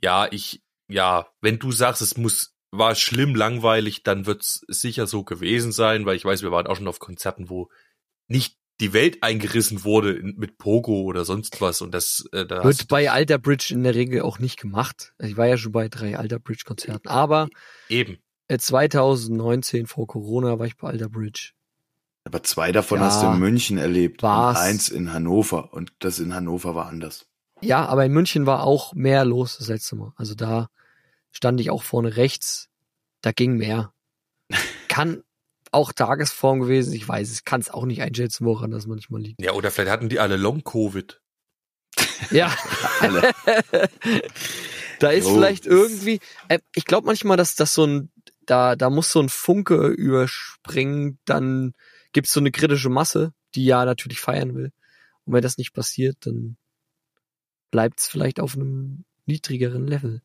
ja, 0.00 0.28
ich, 0.30 0.62
ja, 0.90 1.26
wenn 1.40 1.58
du 1.58 1.72
sagst, 1.72 2.02
es 2.02 2.16
muss, 2.16 2.54
war 2.70 2.94
schlimm, 2.94 3.34
langweilig, 3.34 4.02
dann 4.02 4.26
wird's 4.26 4.60
sicher 4.68 5.06
so 5.06 5.24
gewesen 5.24 5.72
sein, 5.72 6.06
weil 6.06 6.16
ich 6.16 6.24
weiß, 6.24 6.42
wir 6.42 6.52
waren 6.52 6.66
auch 6.66 6.76
schon 6.76 6.88
auf 6.88 6.98
Konzerten, 6.98 7.48
wo 7.50 7.68
nicht 8.28 8.56
die 8.80 8.92
Welt 8.92 9.22
eingerissen 9.22 9.84
wurde 9.84 10.20
mit 10.22 10.56
Pogo 10.56 11.02
oder 11.02 11.24
sonst 11.26 11.60
was 11.60 11.82
und 11.82 11.92
das, 11.92 12.24
äh, 12.32 12.46
da 12.46 12.64
wird 12.64 12.88
bei 12.88 13.10
Alter 13.10 13.38
Bridge 13.38 13.68
in 13.74 13.82
der 13.82 13.94
Regel 13.94 14.22
auch 14.22 14.38
nicht 14.38 14.58
gemacht. 14.58 15.12
Ich 15.18 15.36
war 15.36 15.46
ja 15.46 15.58
schon 15.58 15.72
bei 15.72 15.88
drei 15.88 16.16
Alter 16.16 16.38
Bridge 16.38 16.62
Konzerten. 16.66 17.08
Aber 17.08 17.48
eben. 17.90 18.18
äh, 18.48 18.56
2019 18.56 19.86
vor 19.86 20.06
Corona 20.06 20.58
war 20.58 20.66
ich 20.66 20.76
bei 20.76 20.88
Alter 20.88 21.08
Bridge. 21.08 21.52
aber 22.24 22.42
zwei 22.42 22.72
davon 22.72 23.00
Ja. 23.00 23.06
hast 23.06 23.22
du 23.22 23.26
in 23.26 23.38
München 23.38 23.76
erlebt 23.78 24.22
War's. 24.22 24.56
und 24.58 24.62
eins 24.64 24.88
in 24.88 25.12
Hannover 25.12 25.72
und 25.74 25.92
das 25.98 26.18
in 26.18 26.34
Hannover 26.34 26.74
war 26.74 26.86
anders. 26.86 27.26
Ja, 27.60 27.84
aber 27.86 28.06
in 28.06 28.12
München 28.12 28.46
war 28.46 28.62
auch 28.62 28.94
mehr 28.94 29.24
los 29.26 29.58
das 29.58 29.68
letzte 29.68 29.96
Mal. 29.96 30.12
Also 30.16 30.34
da 30.34 30.70
stand 31.32 31.60
ich 31.60 31.70
auch 31.70 31.82
vorne 31.82 32.16
rechts. 32.16 32.68
Da 33.20 33.32
ging 33.32 33.56
mehr. 33.56 33.92
Kann 34.88 35.22
auch 35.72 35.92
Tagesform 35.92 36.60
gewesen. 36.60 36.92
Ich 36.94 37.06
weiß, 37.08 37.32
ich 37.32 37.44
kann 37.44 37.60
es 37.60 37.70
auch 37.70 37.84
nicht 37.84 38.02
einschätzen, 38.02 38.44
woran 38.44 38.70
das 38.72 38.86
manchmal 38.86 39.20
liegt. 39.20 39.40
Ja, 39.40 39.52
oder 39.52 39.70
vielleicht 39.70 39.92
hatten 39.92 40.08
die 40.08 40.18
alle 40.18 40.36
Long-Covid. 40.36 41.20
Ja, 42.30 42.54
Alle. 43.00 43.32
da 45.00 45.10
ist 45.10 45.26
Jo. 45.26 45.34
vielleicht 45.34 45.66
irgendwie, 45.66 46.20
äh, 46.48 46.58
ich 46.74 46.84
glaube 46.84 47.06
manchmal, 47.06 47.36
dass 47.38 47.54
das 47.54 47.72
so 47.72 47.86
ein, 47.86 48.12
da, 48.46 48.76
da 48.76 48.90
muss 48.90 49.10
so 49.10 49.20
ein 49.20 49.28
Funke 49.30 49.86
überspringen, 49.86 51.18
dann 51.24 51.72
gibt's 52.12 52.32
so 52.32 52.40
eine 52.40 52.50
kritische 52.52 52.90
Masse, 52.90 53.32
die 53.54 53.64
ja 53.64 53.84
natürlich 53.84 54.20
feiern 54.20 54.54
will. 54.54 54.70
Und 55.24 55.32
wenn 55.32 55.42
das 55.42 55.56
nicht 55.56 55.72
passiert, 55.72 56.18
dann 56.20 56.56
bleibt's 57.70 58.06
vielleicht 58.08 58.38
auf 58.38 58.54
einem 58.54 59.04
niedrigeren 59.26 59.86
Level. 59.86 60.22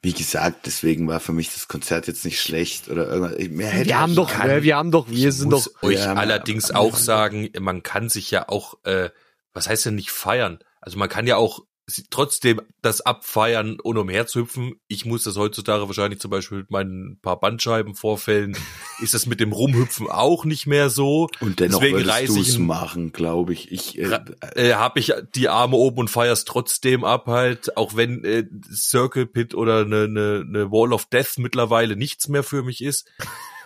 Wie 0.00 0.12
gesagt, 0.12 0.66
deswegen 0.66 1.08
war 1.08 1.18
für 1.18 1.32
mich 1.32 1.52
das 1.52 1.66
Konzert 1.66 2.06
jetzt 2.06 2.24
nicht 2.24 2.40
schlecht 2.40 2.88
oder 2.88 3.08
irgendwas. 3.08 3.48
Mehr 3.48 3.68
hätte 3.68 3.86
Wir 3.86 3.98
haben 4.00 4.10
ich 4.10 4.16
doch, 4.16 4.30
kann- 4.30 4.62
wir 4.62 4.76
haben 4.76 4.90
doch, 4.92 5.08
wir 5.10 5.28
Ich 5.28 5.34
sind 5.34 5.50
muss 5.50 5.64
doch, 5.72 5.82
euch 5.82 5.98
Ja, 5.98 6.14
allerdings 6.14 6.70
aber- 6.70 6.80
auch 6.80 6.96
sagen, 6.96 7.50
man 7.58 7.82
kann 7.82 8.08
sich 8.08 8.30
ja 8.30 8.48
auch, 8.48 8.78
äh, 8.84 9.10
was 9.52 9.68
heißt 9.68 9.86
denn 9.86 9.96
nicht 9.96 10.10
feiern? 10.12 10.60
Also 10.80 10.98
man 10.98 11.08
kann 11.08 11.26
ja 11.26 11.36
auch 11.36 11.64
trotzdem 12.10 12.60
das 12.82 13.00
abfeiern, 13.00 13.78
ohne 13.82 14.00
umherzuhüpfen. 14.00 14.74
Ich 14.88 15.04
muss 15.04 15.24
das 15.24 15.36
heutzutage 15.36 15.86
wahrscheinlich 15.86 16.20
zum 16.20 16.30
Beispiel 16.30 16.58
mit 16.58 16.70
meinen 16.70 17.18
paar 17.20 17.40
Bandscheibenvorfällen, 17.40 18.56
ist 19.00 19.14
das 19.14 19.26
mit 19.26 19.40
dem 19.40 19.52
Rumhüpfen 19.52 20.08
auch 20.08 20.44
nicht 20.44 20.66
mehr 20.66 20.90
so. 20.90 21.28
Und 21.40 21.60
dennoch 21.60 21.80
Deswegen 21.80 21.98
würdest 21.98 22.28
du 22.28 22.36
ich 22.40 22.48
es 22.48 22.58
machen, 22.58 23.12
glaube 23.12 23.52
ich. 23.52 23.72
Ich 23.72 23.98
äh, 23.98 24.18
Äh, 24.54 24.74
hab 24.74 24.96
ich 24.96 25.12
die 25.34 25.48
Arme 25.48 25.76
oben 25.76 25.98
und 26.00 26.08
feier's 26.10 26.44
trotzdem 26.44 27.04
ab 27.04 27.26
halt, 27.26 27.76
auch 27.76 27.96
wenn 27.96 28.24
äh, 28.24 28.44
Circle 28.72 29.26
Pit 29.26 29.54
oder 29.54 29.80
eine, 29.80 30.04
eine, 30.04 30.44
eine 30.46 30.70
Wall 30.70 30.92
of 30.92 31.06
Death 31.06 31.38
mittlerweile 31.38 31.96
nichts 31.96 32.28
mehr 32.28 32.42
für 32.42 32.62
mich 32.62 32.82
ist, 32.82 33.08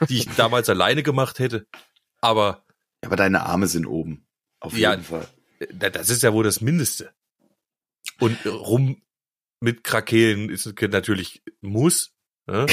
die 0.08 0.18
ich 0.18 0.28
damals 0.36 0.68
alleine 0.68 1.02
gemacht 1.02 1.38
hätte. 1.38 1.66
Aber 2.20 2.62
aber 3.04 3.16
deine 3.16 3.46
Arme 3.46 3.66
sind 3.66 3.86
oben. 3.86 4.26
Auf 4.60 4.78
Ja. 4.78 4.92
jeden 4.92 5.02
Fall. 5.02 5.26
Da- 5.72 5.90
Das 5.90 6.08
ist 6.08 6.22
ja 6.22 6.32
wohl 6.32 6.44
das 6.44 6.60
Mindeste. 6.60 7.10
Und 8.18 8.38
rum 8.46 9.02
mit 9.60 9.84
Krakelen 9.84 10.50
ist 10.50 10.66
natürlich 10.80 11.42
muss. 11.60 12.12
Ne? 12.46 12.66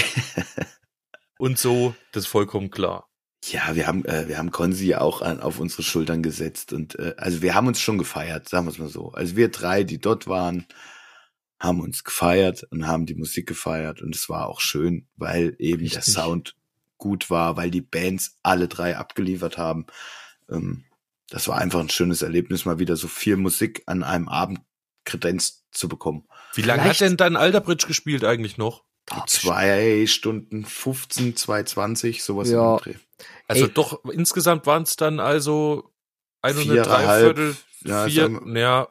Und 1.38 1.58
so, 1.58 1.96
das 2.12 2.24
ist 2.24 2.30
vollkommen 2.30 2.70
klar. 2.70 3.10
Ja, 3.46 3.76
wir 3.76 3.88
haben, 3.88 4.04
äh, 4.06 4.28
wir 4.28 4.38
haben 4.38 4.52
Konzi 4.52 4.88
ja 4.88 5.02
auch 5.02 5.22
an, 5.22 5.40
auf 5.40 5.60
unsere 5.60 5.84
Schultern 5.84 6.22
gesetzt 6.22 6.74
und 6.74 7.00
äh, 7.00 7.14
also 7.16 7.42
wir 7.42 7.56
haben 7.56 7.68
uns 7.68 7.80
schon 7.80 7.98
gefeiert, 7.98 8.50
sagen 8.50 8.66
wir 8.66 8.72
es 8.72 8.80
mal 8.80 8.90
so. 8.90 9.12
Also 9.14 9.38
wir 9.38 9.50
drei, 9.50 9.86
die 9.86 10.00
dort 10.00 10.28
waren, 10.28 10.66
haben 11.58 11.80
uns 11.80 12.04
gefeiert 12.04 12.68
und 12.70 12.86
haben 12.86 13.06
die 13.06 13.16
Musik 13.16 13.48
gefeiert 13.48 14.02
und 14.02 14.14
es 14.14 14.28
war 14.28 14.50
auch 14.50 14.60
schön, 14.60 15.08
weil 15.16 15.56
eben 15.58 15.88
der 15.88 16.00
Richtig. 16.00 16.14
Sound 16.14 16.56
gut 16.98 17.30
war, 17.30 17.56
weil 17.56 17.72
die 17.72 17.82
Bands 17.82 18.38
alle 18.44 18.68
drei 18.68 18.98
abgeliefert 18.98 19.58
haben. 19.58 19.86
Ähm, 20.50 20.84
das 21.30 21.48
war 21.48 21.60
einfach 21.60 21.80
ein 21.80 21.90
schönes 21.90 22.22
Erlebnis, 22.22 22.66
mal 22.66 22.80
wieder 22.80 22.98
so 22.98 23.08
viel 23.08 23.38
Musik 23.38 23.84
an 23.86 24.04
einem 24.04 24.28
Abend 24.28 24.60
kredenzt 25.10 25.66
zu 25.72 25.90
bekommen. 25.90 26.28
Wie 26.54 26.62
lange 26.62 26.84
hat 26.84 27.00
denn 27.02 27.18
dann 27.18 27.36
Alderbridge 27.36 27.88
gespielt 27.88 28.24
eigentlich 28.24 28.58
noch? 28.58 28.84
Zwei 29.28 30.06
Stunden 30.08 30.66
15, 30.66 31.36
220, 31.36 32.24
sowas 32.24 32.50
Ja. 32.50 32.78
dem 32.78 32.84
Dreh. 32.84 33.00
Also 33.48 33.66
Ey. 33.66 33.72
doch, 33.74 34.06
insgesamt 34.06 34.66
waren 34.68 34.84
es 34.84 34.96
dann 34.96 35.20
also 35.20 35.92
ein 36.42 36.56
und 36.56 36.70
eine 36.70 36.82
Dreiviertel, 36.84 37.56
ja, 37.84 38.06
vier, 38.06 38.22
sagen 38.24 38.56
ja, 38.56 38.88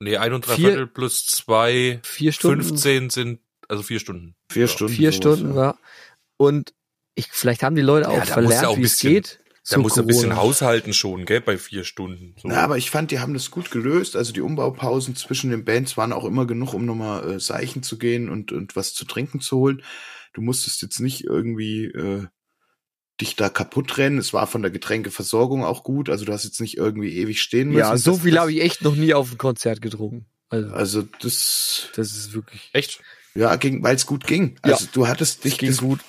nee, 0.00 0.16
ein 0.16 0.32
und 0.32 0.46
Vier- 0.46 0.54
Dreiviertel 0.54 0.86
plus 0.86 1.26
zwei, 1.26 2.00
Vier 2.02 2.32
Stunden. 2.32 2.62
15 2.64 3.10
sind, 3.10 3.40
also 3.68 3.82
vier 3.82 4.00
Stunden. 4.00 4.34
Vier 4.50 4.62
Ja. 4.62 4.68
Stunden. 4.68 4.94
Vier 4.94 5.12
sowas, 5.12 5.38
Stunden, 5.38 5.56
ja. 5.56 5.62
ja. 5.62 5.78
Und 6.38 6.74
ich, 7.14 7.28
vielleicht 7.30 7.62
haben 7.62 7.76
die 7.76 7.82
Leute 7.82 8.08
auch 8.08 8.16
Ja, 8.16 8.24
verlernt, 8.24 8.76
wie 8.78 8.82
es 8.82 8.98
geht. 8.98 9.40
Da 9.68 9.78
muss 9.78 9.98
ein 9.98 10.06
bisschen 10.06 10.36
haushalten 10.36 10.92
schon, 10.92 11.24
gell, 11.24 11.40
bei 11.40 11.56
vier 11.56 11.84
Stunden. 11.84 12.34
So. 12.40 12.48
Na, 12.48 12.60
aber 12.62 12.76
ich 12.76 12.90
fand, 12.90 13.10
die 13.10 13.18
haben 13.20 13.32
das 13.32 13.50
gut 13.50 13.70
gelöst. 13.70 14.14
Also 14.14 14.32
die 14.32 14.42
Umbaupausen 14.42 15.16
zwischen 15.16 15.50
den 15.50 15.64
Bands 15.64 15.96
waren 15.96 16.12
auch 16.12 16.24
immer 16.26 16.46
genug, 16.46 16.74
um 16.74 16.84
nochmal 16.84 17.32
äh, 17.32 17.40
Seichen 17.40 17.82
zu 17.82 17.96
gehen 17.98 18.28
und, 18.28 18.52
und 18.52 18.76
was 18.76 18.92
zu 18.92 19.06
trinken 19.06 19.40
zu 19.40 19.56
holen. 19.56 19.82
Du 20.34 20.42
musstest 20.42 20.82
jetzt 20.82 21.00
nicht 21.00 21.24
irgendwie 21.24 21.84
äh, 21.86 22.26
dich 23.20 23.36
da 23.36 23.48
kaputt 23.48 23.96
rennen. 23.96 24.18
Es 24.18 24.32
war 24.34 24.46
von 24.46 24.60
der 24.62 24.70
Getränkeversorgung 24.70 25.64
auch 25.64 25.82
gut. 25.82 26.10
Also 26.10 26.24
du 26.26 26.32
hast 26.32 26.44
jetzt 26.44 26.60
nicht 26.60 26.76
irgendwie 26.76 27.16
ewig 27.16 27.40
stehen 27.40 27.68
müssen. 27.68 27.78
Ja, 27.78 27.96
so 27.96 28.12
Das- 28.12 28.20
viel 28.22 28.38
habe 28.38 28.52
ich 28.52 28.60
echt 28.60 28.82
noch 28.82 28.96
nie 28.96 29.14
auf 29.14 29.32
ein 29.32 29.38
Konzert 29.38 29.80
getrunken. 29.80 30.26
Also, 30.50 30.70
Also 30.74 31.02
das, 31.20 31.88
das 31.96 32.08
ist 32.16 32.34
wirklich. 32.34 32.68
Echt? 32.74 33.00
ja, 33.34 33.56
ging, 33.56 33.82
weil 33.82 33.96
es 33.96 34.06
gut 34.06 34.26
ging. 34.26 34.56
Ja. 34.64 34.74
Also 34.74 34.86
du 34.92 35.08
hattest 35.08 35.44
dich 35.44 35.58
ging 35.58 35.70
das, 35.70 35.78
gut. 35.78 36.00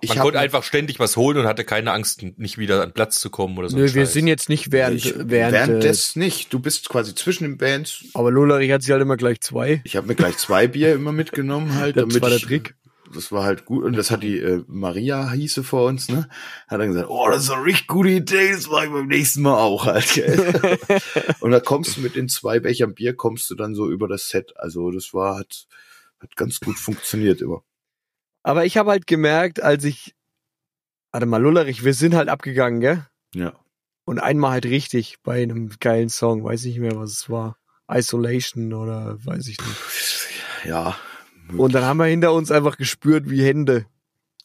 Ich 0.00 0.10
Man 0.10 0.18
konnte 0.18 0.38
einfach 0.38 0.62
ständig 0.62 0.98
was 0.98 1.16
holen 1.16 1.38
und 1.38 1.46
hatte 1.46 1.64
keine 1.64 1.92
Angst, 1.92 2.22
nicht 2.22 2.58
wieder 2.58 2.82
an 2.82 2.92
Platz 2.92 3.18
zu 3.20 3.30
kommen 3.30 3.58
oder 3.58 3.68
so. 3.68 3.76
Nö, 3.76 3.82
wir 3.82 4.04
Scheiß. 4.04 4.12
sind 4.12 4.26
jetzt 4.26 4.48
nicht 4.48 4.72
während, 4.72 4.96
ich, 4.96 5.14
während, 5.16 5.30
während 5.52 5.74
äh, 5.74 5.80
des 5.80 6.16
nicht. 6.16 6.52
Du 6.52 6.60
bist 6.60 6.88
quasi 6.88 7.14
zwischen 7.14 7.44
den 7.44 7.58
Bands. 7.58 8.04
aber 8.14 8.30
Lollerich 8.30 8.70
hat 8.72 8.82
sich 8.82 8.90
halt 8.90 9.02
immer 9.02 9.16
gleich 9.16 9.40
zwei. 9.40 9.82
Ich 9.84 9.96
habe 9.96 10.06
mir 10.06 10.14
gleich 10.14 10.36
zwei 10.38 10.66
Bier 10.66 10.94
immer 10.94 11.12
mitgenommen 11.12 11.74
halt, 11.74 11.96
Das 11.96 12.02
damit 12.02 12.22
war 12.22 12.30
der 12.30 12.38
ich, 12.38 12.44
Trick. 12.44 12.74
Das 13.14 13.30
war 13.30 13.44
halt 13.44 13.64
gut 13.64 13.84
und 13.84 13.96
das 13.96 14.10
hat 14.10 14.22
die 14.22 14.38
äh, 14.38 14.64
Maria 14.66 15.30
hieße 15.30 15.62
vor 15.62 15.86
uns, 15.86 16.08
ne? 16.08 16.28
Hat 16.66 16.80
dann 16.80 16.88
gesagt, 16.88 17.08
oh, 17.08 17.28
das 17.30 17.44
ist 17.44 17.50
eine 17.50 17.64
richtig 17.64 17.86
gute 17.86 18.08
Idee, 18.08 18.52
das 18.52 18.68
mache 18.68 18.86
ich 18.86 18.92
beim 18.92 19.06
nächsten 19.06 19.42
Mal 19.42 19.56
auch 19.56 19.86
halt. 19.86 20.12
Gell? 20.12 20.78
und 21.40 21.52
da 21.52 21.60
kommst 21.60 21.96
du 21.96 22.00
mit 22.00 22.16
den 22.16 22.28
zwei 22.28 22.58
Bechern 22.58 22.94
Bier 22.94 23.14
kommst 23.14 23.48
du 23.50 23.54
dann 23.54 23.74
so 23.74 23.88
über 23.88 24.08
das 24.08 24.28
Set. 24.28 24.54
Also 24.56 24.90
das 24.90 25.14
war 25.14 25.38
hat 25.38 25.66
hat 26.20 26.36
ganz 26.36 26.60
gut 26.60 26.78
funktioniert 26.78 27.40
immer. 27.40 27.62
Aber 28.46 28.64
ich 28.64 28.76
habe 28.76 28.92
halt 28.92 29.08
gemerkt, 29.08 29.60
als 29.60 29.82
ich, 29.82 30.14
warte 31.10 31.26
mal, 31.26 31.42
Lullerich, 31.42 31.84
wir 31.84 31.94
sind 31.94 32.14
halt 32.14 32.28
abgegangen, 32.28 32.78
gell? 32.80 33.04
Ja. 33.34 33.54
Und 34.04 34.20
einmal 34.20 34.52
halt 34.52 34.66
richtig 34.66 35.16
bei 35.24 35.42
einem 35.42 35.68
geilen 35.80 36.08
Song, 36.08 36.44
weiß 36.44 36.64
nicht 36.64 36.78
mehr, 36.78 36.96
was 36.96 37.10
es 37.10 37.28
war. 37.28 37.56
Isolation 37.90 38.72
oder 38.72 39.18
weiß 39.24 39.48
ich 39.48 39.58
nicht. 39.58 40.64
Ja. 40.64 40.96
Und 41.56 41.74
dann 41.74 41.84
haben 41.84 41.96
wir 41.96 42.04
hinter 42.06 42.32
uns 42.32 42.52
einfach 42.52 42.76
gespürt 42.76 43.28
wie 43.28 43.44
Hände. 43.44 43.86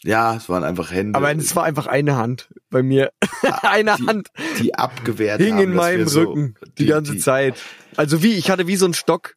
Ja, 0.01 0.35
es 0.35 0.49
waren 0.49 0.63
einfach 0.63 0.89
Hände, 0.89 1.15
Aber 1.15 1.31
es 1.35 1.55
war 1.55 1.65
einfach 1.65 1.85
eine 1.85 2.15
Hand 2.17 2.49
bei 2.71 2.81
mir. 2.81 3.11
eine 3.61 3.97
die- 3.97 4.07
Hand 4.07 4.29
die 4.57 4.73
abgewehrt 4.73 5.39
hing 5.39 5.53
haben, 5.57 5.63
in 5.63 5.73
meinem 5.75 6.07
so, 6.07 6.21
Rücken 6.21 6.55
die, 6.79 6.87
ganze 6.87 7.17
Zeit. 7.17 7.61
Also 7.97 8.23
wie, 8.23 8.33
ich 8.33 8.49
hatte 8.49 8.65
wie 8.65 8.77
so 8.77 8.85
einen 8.85 8.95
Stock 8.95 9.35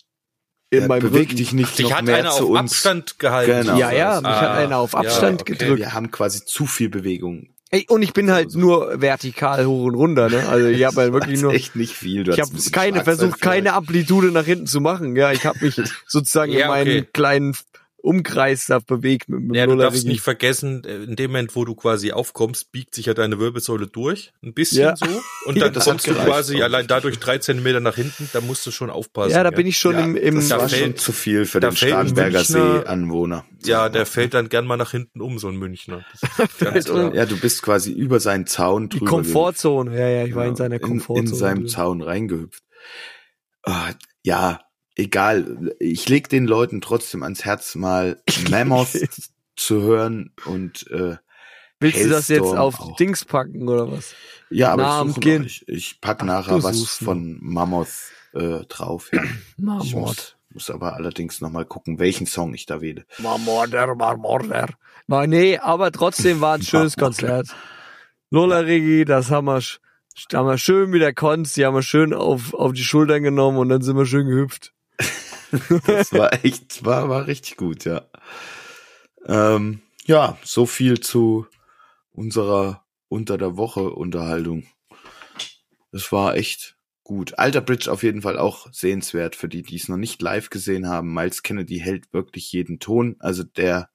in 0.76 0.82
Ja, 0.82 0.88
meinem 0.88 1.02
beweg 1.02 1.22
Rücken. 1.28 1.36
dich 1.36 1.52
nicht 1.52 1.78
Dich 1.78 1.88
noch 1.88 1.96
hat 1.98 2.04
mehr 2.04 2.16
einer 2.16 2.30
zu 2.30 2.44
auf 2.44 2.50
uns. 2.50 2.72
Abstand 2.72 3.18
gehalten. 3.18 3.66
Genau. 3.66 3.78
ja, 3.78 3.92
ja, 3.92 4.20
mich 4.20 4.30
hat 4.30 4.48
Ah, 4.50 4.54
einer 4.54 4.76
auf 4.78 4.92
ja, 4.92 5.00
Abstand 5.00 5.42
okay. 5.42 5.52
gedrückt. 5.54 5.78
Wir 5.80 5.92
haben 5.94 6.10
quasi 6.10 6.44
zu 6.44 6.66
viel 6.66 6.88
Bewegung. 6.88 7.48
Ey, 7.70 7.86
und 7.88 8.02
ich 8.02 8.12
bin 8.12 8.30
halt 8.30 8.54
nur 8.54 9.00
vertikal 9.00 9.66
hoch 9.66 9.84
und 9.86 9.94
runter, 9.96 10.28
ne? 10.28 10.46
Also 10.48 10.68
ich 10.68 10.84
habe 10.84 10.96
halt 11.00 11.12
wirklich 11.12 11.40
nur 11.40 11.52
echt 11.52 11.74
nicht 11.74 11.92
viel. 11.94 12.22
Du 12.22 12.30
ich 12.32 12.40
habe 12.40 12.50
keine 12.70 13.02
versucht, 13.02 13.40
keine. 13.40 13.72
Amplitude 13.72 14.30
nach 14.30 14.44
hinten 14.44 14.66
zu 14.66 14.80
machen. 14.80 15.16
Ja, 15.16 15.32
ich 15.32 15.44
habe 15.44 15.58
mich 15.60 15.80
sozusagen 16.06 16.52
Ja, 16.52 16.66
in 16.66 16.68
meinen 16.68 16.98
okay. 17.00 17.08
kleinen 17.12 17.56
Umkreis 18.04 18.66
da 18.66 18.80
bewegt 18.80 19.30
mit, 19.30 19.40
mit 19.40 19.56
Ja, 19.56 19.66
du 19.66 19.76
darfst 19.76 20.06
nicht 20.06 20.20
vergessen, 20.20 20.84
äh, 20.84 21.04
in 21.04 21.16
dem 21.16 21.30
Moment, 21.30 21.56
wo 21.56 21.64
du 21.64 21.74
quasi 21.74 22.12
aufkommst, 22.12 22.70
biegt 22.70 22.94
sich 22.94 23.06
ja 23.06 23.14
deine 23.14 23.38
Wirbelsäule 23.38 23.86
durch, 23.86 24.32
ein 24.42 24.52
bisschen 24.52 24.82
Ja. 24.82 24.94
so. 24.96 25.06
Und 25.46 25.56
Ja, 25.56 25.64
dann 25.64 25.72
das 25.72 25.84
hat 25.86 25.92
kommst 25.92 26.06
du 26.08 26.12
quasi 26.14 26.58
auch 26.58 26.64
allein 26.64 26.86
dadurch 26.86 27.18
drei 27.18 27.38
Zentimeter 27.38 27.80
nach 27.80 27.94
hinten, 27.94 28.28
da 28.34 28.42
musst 28.42 28.66
du 28.66 28.70
schon 28.70 28.90
aufpassen. 28.90 29.32
Ja, 29.32 29.42
da 29.42 29.50
bin 29.50 29.66
ich 29.66 29.78
schon 29.78 29.94
Ja, 29.94 30.04
im, 30.04 30.16
im 30.16 30.34
das 30.34 30.50
war 30.50 30.58
Da 30.58 30.68
schon 30.68 30.78
fällt- 30.78 31.00
zu 31.00 31.12
viel 31.12 31.46
für 31.46 31.60
den 31.60 31.74
Starnberger 31.74 32.44
See-Anwohner. 32.44 33.46
Ja, 33.64 33.88
der 33.88 34.04
fällt 34.04 34.34
dann 34.34 34.50
gern 34.50 34.66
mal 34.66 34.76
nach 34.76 34.90
hinten 34.90 35.22
um, 35.22 35.38
so 35.38 35.48
ein 35.48 35.56
Münchner. 35.56 36.04
Ja, 37.14 37.24
du 37.24 37.38
bist 37.38 37.62
quasi 37.62 37.90
über 37.92 38.20
seinen 38.20 38.46
Zaun 38.46 38.90
die 38.90 38.98
drüber. 38.98 39.10
Komfortzone. 39.12 39.98
Ja, 39.98 40.08
ja, 40.08 40.24
ich 40.26 40.34
war 40.34 40.44
in 40.46 40.56
seiner 40.56 40.76
in, 40.76 40.82
Komfortzone. 40.82 41.28
in 41.30 41.34
seinem 41.34 41.58
drin. 41.60 41.68
Zaun 41.68 42.02
reingehüpft. 42.02 42.62
Ah, 43.62 43.92
ja, 44.22 44.60
egal. 44.96 45.74
Ich 45.78 46.08
leg 46.08 46.28
den 46.28 46.46
Leuten 46.46 46.80
trotzdem 46.80 47.22
ans 47.22 47.44
Herz, 47.44 47.74
mal 47.74 48.20
Mammoth 48.50 48.96
zu 49.56 49.82
hören 49.82 50.32
und 50.46 50.90
äh, 50.90 51.16
Willst 51.80 52.04
du 52.04 52.08
das 52.08 52.28
jetzt 52.28 52.42
auf 52.42 52.80
auch. 52.80 52.96
Dings 52.96 53.24
packen 53.24 53.68
oder 53.68 53.90
was? 53.90 54.14
ja, 54.48 54.72
aber 54.72 54.82
Na, 54.82 55.00
am 55.00 55.08
ich, 55.10 55.14
suche 55.16 55.44
ich, 55.44 55.68
ich 55.68 56.00
pack 56.00 56.18
Ach, 56.22 56.26
nachher 56.26 56.62
was 56.62 56.78
suchst 56.78 57.04
von 57.04 57.38
Mammoth 57.42 57.88
äh, 58.32 58.60
drauf. 58.68 59.10
Ja. 59.12 59.22
Ich 59.56 59.64
Marmord. 59.64 59.92
muss, 59.94 60.36
muss 60.50 60.70
aber 60.70 60.94
allerdings 60.94 61.40
noch 61.40 61.50
mal 61.50 61.64
gucken, 61.64 61.98
welchen 61.98 62.26
Song 62.26 62.54
ich 62.54 62.66
da 62.66 62.80
wähle. 62.80 63.04
Marmorder, 63.18 63.94
Marmorder. 63.94 64.68
Na, 65.06 65.26
nee, 65.26 65.58
aber 65.58 65.92
trotzdem 65.92 66.40
war 66.40 66.54
ein 66.54 66.62
schönes 66.70 66.96
Konzert. 66.96 67.48
Lola 68.30 68.58
Rigi, 68.60 69.04
das 69.04 69.30
haben 69.30 69.46
wir, 69.46 69.60
haben 70.32 70.46
wir 70.46 70.58
schön 70.58 70.90
mit 70.90 71.02
der 71.02 71.14
Konz, 71.14 71.54
die 71.54 71.64
haben 71.66 71.74
wir 71.74 71.82
schön 71.82 72.14
auf, 72.14 72.54
auf 72.54 72.72
die 72.72 72.84
Schultern 72.84 73.22
genommen 73.22 73.58
und 73.58 73.68
dann 73.68 73.82
sind 73.82 73.96
wir 73.96 74.06
schön 74.06 74.26
gehüpft. 74.26 74.73
Das 75.86 76.12
war 76.12 76.44
echt, 76.44 76.84
war, 76.84 77.08
war 77.08 77.26
richtig 77.26 77.56
gut, 77.56 77.84
ja. 77.84 78.02
Ähm, 79.26 79.82
ja, 80.04 80.36
so 80.42 80.66
viel 80.66 81.00
zu 81.00 81.46
unserer 82.12 82.84
unter 83.08 83.38
der 83.38 83.56
Woche 83.56 83.90
Unterhaltung. 83.90 84.64
Das 85.92 86.10
war 86.10 86.36
echt 86.36 86.76
gut. 87.04 87.38
Alter 87.38 87.60
Bridge 87.60 87.90
auf 87.90 88.02
jeden 88.02 88.22
Fall 88.22 88.38
auch 88.38 88.66
sehenswert 88.72 89.36
für 89.36 89.48
die, 89.48 89.62
die 89.62 89.76
es 89.76 89.88
noch 89.88 89.96
nicht 89.96 90.20
live 90.20 90.50
gesehen 90.50 90.88
haben. 90.88 91.14
Miles 91.14 91.42
Kennedy 91.42 91.78
hält 91.78 92.12
wirklich 92.12 92.50
jeden 92.50 92.80
Ton. 92.80 93.16
Also 93.20 93.44
der 93.44 93.90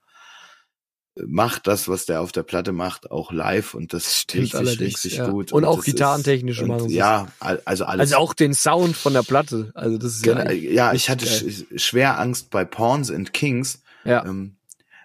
macht 1.27 1.67
das, 1.67 1.88
was 1.88 2.05
der 2.05 2.21
auf 2.21 2.32
der 2.32 2.43
Platte 2.43 2.71
macht, 2.71 3.12
auch 3.12 3.32
live 3.32 3.73
und 3.73 3.93
das 3.93 4.19
Stimmt 4.19 4.53
richtig, 4.53 4.79
richtig 4.82 5.13
ja. 5.17 5.29
gut. 5.29 5.51
Und 5.51 5.65
auch 5.65 5.77
und 5.86 6.67
machen 6.67 6.89
sie 6.89 6.95
es. 6.95 6.99
Ja, 6.99 7.27
al- 7.39 7.62
also 7.65 7.86
alles. 7.86 8.12
Also 8.13 8.17
auch 8.17 8.34
den 8.34 8.53
Sound 8.53 8.95
von 8.95 9.13
der 9.13 9.23
Platte. 9.23 9.71
Also 9.73 9.97
das 9.97 10.15
ist 10.15 10.23
Genau, 10.23 10.43
ja, 10.45 10.51
ja, 10.51 10.93
ich 10.93 11.10
hatte 11.10 11.25
sch 11.25 11.65
schwer 11.75 12.19
Angst 12.19 12.49
bei 12.49 12.65
Pawns 12.65 13.12
and 13.12 13.34
Kings, 13.34 13.82
ja. 14.05 14.25
ähm, 14.25 14.58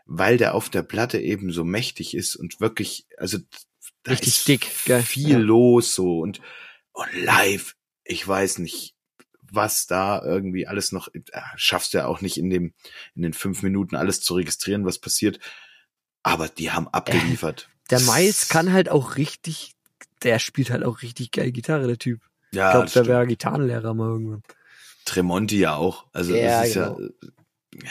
weil 0.07 0.37
der 0.37 0.55
auf 0.55 0.69
der 0.71 0.83
Platte 0.83 1.19
eben 1.21 1.51
so 1.53 1.65
mächtig 1.65 2.15
ist 2.15 2.37
und 2.37 2.61
wirklich, 2.61 3.07
also 3.19 3.39
da 4.03 4.13
Richtig 4.13 4.29
ist 4.37 4.49
dick, 4.49 4.67
gell? 4.85 5.03
viel 5.03 5.31
Ja. 5.31 5.39
los 5.39 5.95
so 5.95 6.21
und, 6.21 6.41
und 6.93 7.09
live, 7.25 7.75
ich 8.05 8.27
weiß 8.27 8.59
nicht, 8.59 8.95
was 9.51 9.87
da 9.87 10.23
irgendwie 10.23 10.67
alles 10.67 10.93
noch, 10.93 11.09
äh, 11.15 11.21
schaffst 11.57 11.95
du 11.95 11.99
ja 11.99 12.07
auch 12.07 12.21
nicht 12.21 12.37
in 12.37 12.51
dem, 12.51 12.75
in 13.15 13.23
den 13.23 13.33
fünf 13.33 13.63
Minuten 13.63 13.97
alles 13.97 14.21
zu 14.21 14.35
registrieren, 14.35 14.85
was 14.85 14.99
passiert, 14.99 15.39
aber 16.25 16.49
die 16.49 16.73
haben 16.73 16.89
abgeliefert. 16.89 17.69
Der 17.91 18.01
Miles 18.01 18.49
kann 18.49 18.73
halt 18.73 18.89
auch 18.89 19.17
richtig, 19.17 19.75
der 20.25 20.41
spielt 20.41 20.71
halt 20.71 20.83
auch 20.83 21.03
richtig 21.03 21.31
geil 21.31 21.53
Gitarre, 21.53 21.87
der 21.87 21.99
Typ. 21.99 22.21
ja, 22.53 22.69
Ich 22.69 22.73
glaube, 22.73 22.91
der 22.91 23.07
wäre 23.07 23.27
Gitarrenlehrer 23.29 23.95
mal 23.95 24.09
irgendwann. 24.09 24.43
Tremonti 25.05 25.59
ja 25.59 25.77
auch, 25.77 26.07
also 26.13 26.35
Ja, 26.35 26.61
das 26.61 26.69
ist 26.69 26.75
genau. 26.75 26.99
ja, 27.01 27.91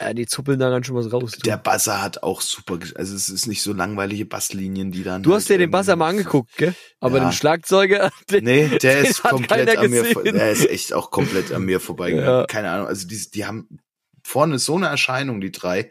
Ja, 0.00 0.12
die 0.12 0.26
zuppeln 0.26 0.58
da 0.58 0.68
ganz 0.70 0.86
schön 0.86 0.94
was 0.96 1.10
raus. 1.10 1.32
Du, 1.32 1.40
der 1.40 1.56
Basser 1.56 2.02
hat 2.02 2.22
auch 2.22 2.40
super, 2.42 2.78
also 2.96 3.14
es 3.14 3.28
ist 3.30 3.46
nicht 3.46 3.62
so 3.62 3.72
langweilige 3.72 4.26
Basslinien, 4.26 4.90
die 4.90 5.04
dann. 5.04 5.22
du 5.22 5.30
halt 5.30 5.40
hast 5.40 5.48
dir 5.48 5.56
den 5.56 5.70
Basser 5.70 5.96
mal 5.96 6.08
angeguckt, 6.10 6.54
gell? 6.56 6.74
Aber 7.00 7.16
Ja. 7.18 7.24
den 7.28 7.32
Schlagzeuger, 7.32 8.10
den, 8.30 8.44
Nee, 8.44 8.68
der 8.78 9.02
Den 9.02 9.04
ist 9.06 9.22
komplett 9.22 9.74
an 9.78 9.88
mir, 9.90 10.00
gesehen. 10.02 10.12
vor- 10.12 10.24
der 10.24 10.50
ist 10.50 10.68
echt 10.68 10.92
auch 10.92 11.10
komplett 11.10 11.50
an 11.52 11.64
mir 11.64 11.80
vorbeigegangen. 11.80 12.40
Ja. 12.40 12.46
Keine 12.46 12.70
Ahnung, 12.72 12.88
also 12.88 13.06
die, 13.08 13.30
die 13.30 13.46
haben 13.46 13.78
vorne 14.22 14.58
so 14.58 14.76
eine 14.76 14.88
Erscheinung, 14.88 15.40
die 15.40 15.52
drei, 15.52 15.90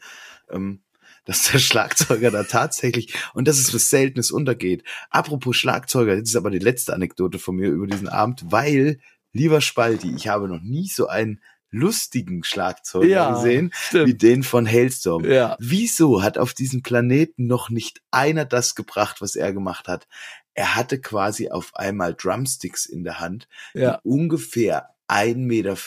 ähm, 0.52 0.83
dass 1.26 1.52
der 1.52 1.60
Schlagzeuger 1.60 2.32
da 2.32 2.44
tatsächlich, 2.44 3.14
und 3.34 3.48
das 3.48 3.58
ist 3.60 3.74
was 3.74 3.90
Seltenes 3.90 4.32
untergeht. 4.32 4.84
Apropos 5.10 5.56
Schlagzeuger, 5.56 6.16
das 6.20 6.30
ist 6.30 6.36
aber 6.36 6.50
die 6.52 6.60
letzte 6.60 6.94
Anekdote 6.94 7.40
von 7.40 7.56
mir 7.56 7.70
über 7.70 7.88
diesen 7.88 8.08
Abend, 8.10 8.44
weil, 8.50 9.00
lieber 9.32 9.62
Spalti, 9.62 10.14
ich 10.16 10.28
habe 10.28 10.48
noch 10.48 10.62
nie 10.62 10.88
so 10.88 11.08
einen 11.08 11.40
lustigen 11.72 12.44
Schlagzeuger 12.44 13.08
Ja, 13.08 13.34
gesehen, 13.34 13.72
wie 13.72 13.88
stimmt. 13.88 14.22
den 14.22 14.44
von 14.44 14.68
Hailstorm. 14.68 15.26
Ja. 15.26 15.58
Wieso 15.60 16.22
hat 16.22 16.38
auf 16.38 16.54
diesem 16.54 16.84
Planeten 16.84 17.48
noch 17.48 17.70
nicht 17.72 18.02
einer 18.12 18.46
das 18.46 18.76
gebracht, 18.76 19.22
was 19.22 19.36
er 19.36 19.54
gemacht 19.54 19.88
hat? 19.88 20.08
Er 20.54 20.76
hatte 20.76 21.02
quasi 21.02 21.50
auf 21.50 21.76
einmal 21.76 22.14
Drumsticks 22.14 22.86
in 22.86 23.04
der 23.04 23.20
Hand, 23.20 23.48
Ja. 23.74 23.94
die 24.04 24.08
ungefähr 24.08 24.90
1,50 25.10 25.36
Meter 25.36 25.78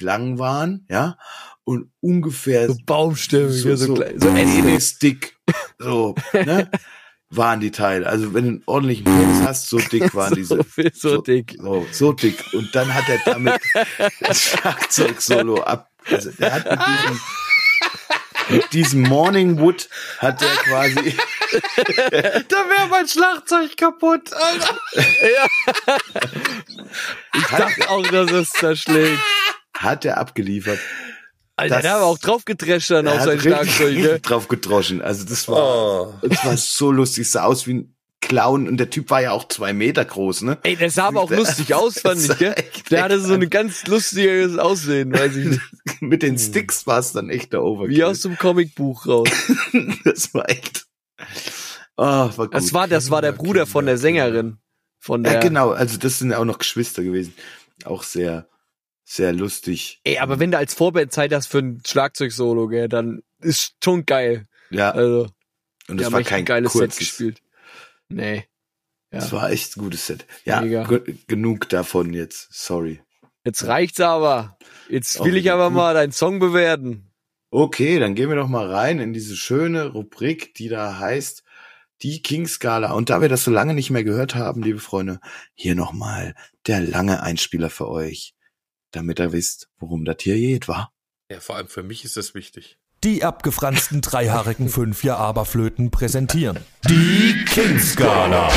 lang 0.00 0.38
waren, 0.38 0.86
ja, 0.88 1.16
und 1.64 1.90
ungefähr 2.00 2.68
So 2.68 2.76
Baumstämme, 2.84 3.50
so, 3.50 3.76
so, 3.76 3.96
so, 3.96 3.96
so. 3.96 4.32
Penisdick, 4.32 5.36
so, 5.78 6.14
ne, 6.32 6.70
waren 7.30 7.60
die 7.60 7.70
Teile. 7.70 8.06
Also 8.06 8.34
wenn 8.34 8.44
du 8.44 8.50
einen 8.50 8.62
ordentlichen 8.66 9.04
Penis 9.04 9.42
hast, 9.42 9.68
so 9.68 9.78
dick 9.78 10.14
waren 10.14 10.34
diese. 10.34 10.56
so, 10.56 10.62
viel, 10.64 10.92
so 10.92 11.20
dick. 11.20 11.56
So, 11.58 11.86
so 11.92 12.12
dick. 12.12 12.44
Und 12.52 12.74
dann 12.74 12.92
hat 12.92 13.08
er 13.08 13.20
damit 13.24 13.60
das 14.20 14.42
Schlagzeug-Solo 14.42 15.62
ab. 15.62 15.88
Also 16.06 16.30
der 16.32 16.52
hat 16.52 16.64
mit 16.70 16.80
diesem, 16.88 17.20
mit 18.50 18.72
diesem 18.72 19.02
Morning 19.02 19.60
Wood 19.60 19.88
hat 20.18 20.42
er 20.42 20.48
quasi, 20.48 21.14
Da 21.52 22.56
wäre 22.56 22.88
mein 22.90 23.06
Schlagzeug 23.08 23.76
kaputt, 23.76 24.32
Alter. 24.32 24.78
ja. 24.96 25.96
Ich 27.34 27.46
dachte 27.46 27.90
auch, 27.90 28.06
dass 28.06 28.30
es 28.30 28.50
zerschlägt. 28.50 29.18
hat 29.76 30.04
er 30.04 30.18
abgeliefert. 30.18 30.78
Alter, 31.56 31.74
Das- 31.76 31.82
der 31.82 31.92
hat 31.94 32.02
auch 32.02 32.18
drauf 32.18 32.44
gedrescht 32.44 32.90
dann 32.90 33.06
auf 33.08 33.22
sein 33.22 33.40
Schlagzeug, 33.40 33.96
ne? 33.96 34.20
drauf 34.20 34.48
gedroschen. 34.48 35.02
Also 35.02 35.24
das 35.24 35.46
war, 35.48 36.18
das 36.22 36.44
war 36.44 36.56
so 36.56 36.90
lustig. 36.90 37.26
Es 37.26 37.32
sah 37.32 37.44
aus 37.44 37.66
wie 37.66 37.74
ein 37.74 37.94
Clown 38.22 38.68
und 38.68 38.76
der 38.76 38.90
Typ 38.90 39.08
war 39.10 39.22
ja 39.22 39.32
auch 39.32 39.48
zwei 39.48 39.72
Meter 39.72 40.04
groß, 40.04 40.42
ne? 40.42 40.58
Ey, 40.62 40.76
der 40.76 40.90
sah 40.90 41.06
aber 41.08 41.22
auch 41.22 41.30
lustig 41.30 41.74
aus, 41.74 42.00
fand 42.00 42.20
ich, 42.22 42.38
gell? 42.38 42.54
Der 42.90 43.02
hatte 43.04 43.18
so 43.20 43.32
ein 43.34 43.48
ganz 43.50 43.86
lustiges 43.86 44.58
Aussehen, 44.58 45.12
weiß 45.12 45.36
ich 45.36 45.46
nicht. 45.46 45.60
Mit 46.00 46.22
den 46.22 46.38
Sticks 46.38 46.86
war 46.86 46.98
es 46.98 47.12
dann 47.12 47.30
echt 47.30 47.52
der 47.54 47.62
Overkill. 47.62 47.96
Wie 47.96 48.04
aus 48.04 48.20
dem 48.20 48.36
Comicbuch 48.38 49.06
raus. 49.06 49.28
das 50.04 50.32
war 50.34 50.48
echt. 50.50 50.86
Oh, 51.96 52.04
war 52.04 52.30
gut. 52.36 52.54
Das 52.54 52.72
war, 52.72 52.88
das 52.88 53.10
war 53.10 53.20
der 53.22 53.32
Bruder 53.32 53.66
von 53.66 53.86
der 53.86 53.98
Sängerin. 53.98 54.58
Von 54.98 55.22
der. 55.22 55.34
ja, 55.34 55.40
genau. 55.40 55.70
Also 55.70 55.98
das 55.98 56.18
sind 56.18 56.32
auch 56.32 56.44
noch 56.44 56.58
Geschwister 56.58 57.02
gewesen. 57.02 57.34
Auch 57.84 58.02
sehr, 58.02 58.48
sehr 59.04 59.32
lustig. 59.32 60.00
Ey, 60.04 60.18
aber 60.18 60.38
wenn 60.38 60.50
du 60.50 60.58
als 60.58 60.74
Vorband 60.74 61.12
Zeit 61.12 61.32
hast 61.32 61.46
für 61.48 61.58
ein 61.58 61.82
Schlagzeugsolo, 61.86 62.68
gell, 62.68 62.88
dann 62.88 63.22
ist 63.40 63.74
schon 63.82 64.04
geil. 64.06 64.46
Ja, 64.70 64.90
Also, 64.92 65.28
und 65.88 66.00
das 66.00 66.12
war 66.12 66.22
kein 66.22 66.40
ein 66.40 66.44
geiles 66.44 66.72
Set 66.72 66.80
kurzes. 66.82 66.98
gespielt. 66.98 67.42
Nee. 68.08 68.44
Ja. 69.12 69.18
Das 69.18 69.32
war 69.32 69.50
echt 69.50 69.76
ein 69.76 69.80
gutes 69.80 70.06
Set. 70.06 70.26
Ja, 70.44 70.62
genug 71.26 71.68
davon 71.68 72.12
jetzt. 72.14 72.48
Sorry. 72.52 73.00
Jetzt 73.44 73.64
reicht's 73.66 74.00
aber. 74.00 74.56
Jetzt 74.88 75.18
will 75.24 75.32
Auch 75.32 75.36
ich 75.38 75.50
aber 75.50 75.68
gut. 75.68 75.76
mal 75.76 75.94
deinen 75.94 76.12
Song 76.12 76.38
bewerten. 76.38 77.09
Okay, 77.52 77.98
dann 77.98 78.14
gehen 78.14 78.28
wir 78.28 78.36
doch 78.36 78.48
mal 78.48 78.70
rein 78.70 79.00
in 79.00 79.12
diese 79.12 79.34
schöne 79.34 79.88
Rubrik, 79.88 80.54
die 80.54 80.68
da 80.68 81.00
heißt 81.00 81.42
die 82.00 82.22
King-Skala. 82.22 82.92
Und 82.92 83.10
da 83.10 83.20
wir 83.20 83.28
das 83.28 83.42
so 83.42 83.50
lange 83.50 83.74
nicht 83.74 83.90
mehr 83.90 84.04
gehört 84.04 84.36
haben, 84.36 84.62
liebe 84.62 84.78
Freunde, 84.78 85.18
hier 85.54 85.74
nochmal 85.74 86.36
der 86.68 86.80
lange 86.80 87.24
Einspieler 87.24 87.68
für 87.68 87.88
euch, 87.88 88.34
damit 88.92 89.18
ihr 89.18 89.32
wisst, 89.32 89.68
worum 89.78 90.04
das 90.04 90.18
hier 90.20 90.36
geht, 90.36 90.68
war. 90.68 90.92
Ja, 91.28 91.40
vor 91.40 91.56
allem 91.56 91.66
für 91.66 91.82
mich 91.82 92.04
ist 92.04 92.16
das 92.16 92.34
wichtig. 92.34 92.78
Die 93.02 93.24
abgefransten 93.24 94.00
dreihaarigen 94.00 94.68
Fünfjahr 94.70 95.18
Aberflöten 95.18 95.90
präsentieren. 95.90 96.60
Die 96.88 97.44
King-Skala. 97.46 98.48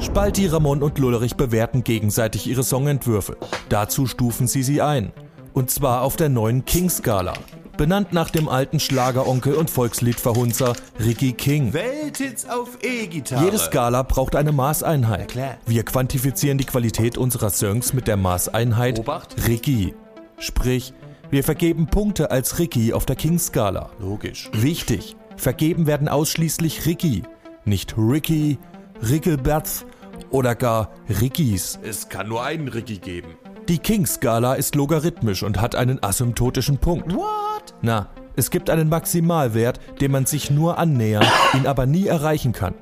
Spalti, 0.00 0.46
Ramon 0.48 0.82
und 0.82 0.98
Lullerich 0.98 1.36
bewerten 1.36 1.82
gegenseitig 1.82 2.46
ihre 2.46 2.62
Songentwürfe. 2.62 3.38
Dazu 3.70 4.06
stufen 4.06 4.46
sie 4.46 4.62
sie 4.62 4.82
ein. 4.82 5.12
Und 5.58 5.72
zwar 5.72 6.02
auf 6.02 6.14
der 6.14 6.28
neuen 6.28 6.64
King-Skala. 6.64 7.32
Benannt 7.76 8.12
nach 8.12 8.30
dem 8.30 8.48
alten 8.48 8.78
Schlageronkel 8.78 9.54
und 9.54 9.70
Volksliedverhunzer 9.70 10.74
Ricky 11.04 11.32
King. 11.32 11.72
Welthits 11.72 12.48
auf 12.48 12.78
E-Gitarre. 12.80 13.44
Jede 13.44 13.58
Skala 13.58 14.04
braucht 14.04 14.36
eine 14.36 14.52
Maßeinheit. 14.52 15.34
Wir 15.66 15.82
quantifizieren 15.82 16.58
die 16.58 16.64
Qualität 16.64 17.18
unserer 17.18 17.50
Songs 17.50 17.92
mit 17.92 18.06
der 18.06 18.16
Maßeinheit 18.16 19.00
Obacht. 19.00 19.34
Ricky. 19.48 19.96
Sprich, 20.38 20.94
wir 21.28 21.42
vergeben 21.42 21.88
Punkte 21.88 22.30
als 22.30 22.60
Ricky 22.60 22.92
auf 22.92 23.04
der 23.04 23.16
King-Skala. 23.16 23.90
Logisch. 23.98 24.50
Wichtig, 24.52 25.16
vergeben 25.36 25.88
werden 25.88 26.06
ausschließlich 26.08 26.86
Ricky, 26.86 27.24
nicht 27.64 27.96
Ricky, 27.98 28.58
Rickelberth 29.02 29.84
oder 30.30 30.54
gar 30.54 30.92
Rickys. 31.20 31.80
Es 31.82 32.08
kann 32.08 32.28
nur 32.28 32.44
einen 32.44 32.68
Ricky 32.68 32.98
geben. 32.98 33.30
Die 33.68 33.78
King-Skala 33.78 34.54
ist 34.54 34.74
logarithmisch 34.76 35.42
und 35.42 35.60
hat 35.60 35.74
einen 35.74 36.02
asymptotischen 36.02 36.78
Punkt. 36.78 37.14
What? 37.14 37.74
Na, 37.82 38.08
es 38.34 38.50
gibt 38.50 38.70
einen 38.70 38.88
Maximalwert, 38.88 39.78
dem 40.00 40.12
man 40.12 40.24
sich 40.24 40.50
nur 40.50 40.78
annähern, 40.78 41.26
ihn 41.52 41.66
aber 41.66 41.84
nie 41.84 42.06
erreichen 42.06 42.52
kann. 42.52 42.74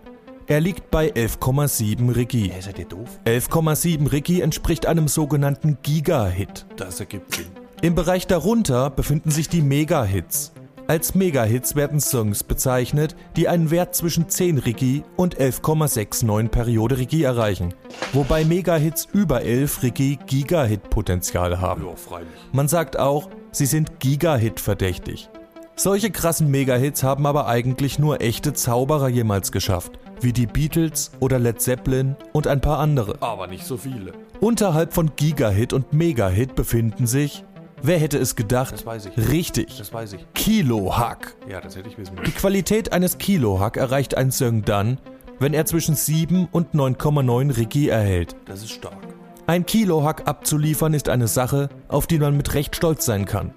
Er 0.46 0.61
liegt 0.61 0.92
bei 0.92 1.11
11,7 1.11 2.14
Ricky. 2.14 2.51
Hey, 2.53 2.62
seid 2.62 2.79
ihr 2.79 2.85
doof? 2.85 3.18
11,7 3.25 4.12
Ricky 4.12 4.40
entspricht 4.42 4.87
einem 4.87 5.09
sogenannten 5.09 5.79
Giga-Hit. 5.83 6.66
Das 6.77 7.01
ergibt 7.01 7.35
Sinn. 7.35 7.46
Im 7.83 7.96
Bereich 7.96 8.29
darunter 8.29 8.88
befinden 8.90 9.33
sich 9.33 9.49
die 9.49 9.62
Mega-Hits. 9.62 10.53
Als 10.88 11.16
Mega-Hits 11.16 11.75
werden 11.75 11.99
Songs 11.99 12.44
bezeichnet, 12.44 13.16
die 13.35 13.49
einen 13.49 13.72
Wert 13.72 13.96
zwischen 13.96 14.29
10 14.29 14.59
Ricky 14.59 15.03
und 15.16 15.37
11,69 15.37 16.49
Periode 16.49 16.99
Ricky 16.99 17.25
erreichen, 17.25 17.75
wobei 18.12 18.44
Mega-Hits 18.44 19.09
über 19.12 19.42
11 19.42 19.83
Ricky 19.83 20.16
Giga-Hit-Potenzial 20.27 21.61
haben. 21.61 21.85
Man 22.53 22.68
sagt 22.68 23.01
auch, 23.01 23.31
sie 23.51 23.66
sind 23.66 23.99
Giga-Hit 23.99 24.61
verdächtig. 24.61 25.29
Solche 25.75 26.12
krassen 26.12 26.53
Mega-Hits 26.53 27.03
haben 27.03 27.27
aber 27.27 27.49
eigentlich 27.49 27.99
nur 27.99 28.20
echte 28.20 28.53
Zauberer 28.53 29.09
jemals 29.09 29.51
geschafft, 29.51 29.99
wie 30.20 30.33
die 30.33 30.46
Beatles 30.46 31.11
oder 31.18 31.40
Led 31.40 31.61
Zeppelin 31.61 32.14
und 32.33 32.46
ein 32.46 32.61
paar 32.61 32.79
andere. 32.79 33.20
Aber 33.20 33.49
nicht 33.49 33.66
so 33.66 33.77
viele. 33.77 34.12
Unterhalb 34.38 34.94
von 34.94 35.11
Giga-Hit 35.16 35.72
und 35.72 35.92
Mega-Hit 35.92 36.55
befinden 36.55 37.09
sich, 37.09 37.44
wer 37.82 37.98
hätte 37.98 38.18
es 38.18 38.36
gedacht? 38.36 38.72
Das 38.72 38.86
weiß 38.86 39.06
ich. 39.06 39.30
Richtig, 39.30 39.76
Das 39.78 39.92
weiß 39.92 40.14
ich. 40.14 40.26
Kilo-Hack. 40.34 41.36
Ja, 41.48 41.60
das 41.60 41.76
hätte 41.76 41.88
ich 41.88 41.98
wissen 41.98 42.14
Die 42.16 42.20
müssen. 42.20 42.34
Qualität 42.34 42.92
eines 42.92 43.18
Kilo-Hack 43.18 43.76
erreicht 43.76 44.16
ein 44.16 44.30
Song 44.32 44.62
dann, 44.62 44.98
wenn 45.38 45.54
er 45.54 45.66
zwischen 45.66 45.94
7 45.94 46.48
und 46.50 46.74
9,9 46.74 47.56
Ricky 47.56 47.88
erhält. 47.88 48.36
Das 48.46 48.62
ist 48.62 48.70
stark. 48.70 48.96
Ein 49.46 49.64
Kilo-Hack 49.64 50.26
abzuliefern 50.26 50.94
ist 50.94 51.08
eine 51.08 51.28
Sache, 51.28 51.68
auf 51.88 52.06
die 52.06 52.18
man 52.18 52.36
mit 52.36 52.54
Recht 52.54 52.74
stolz 52.74 53.04
sein 53.04 53.26
kann. 53.26 53.54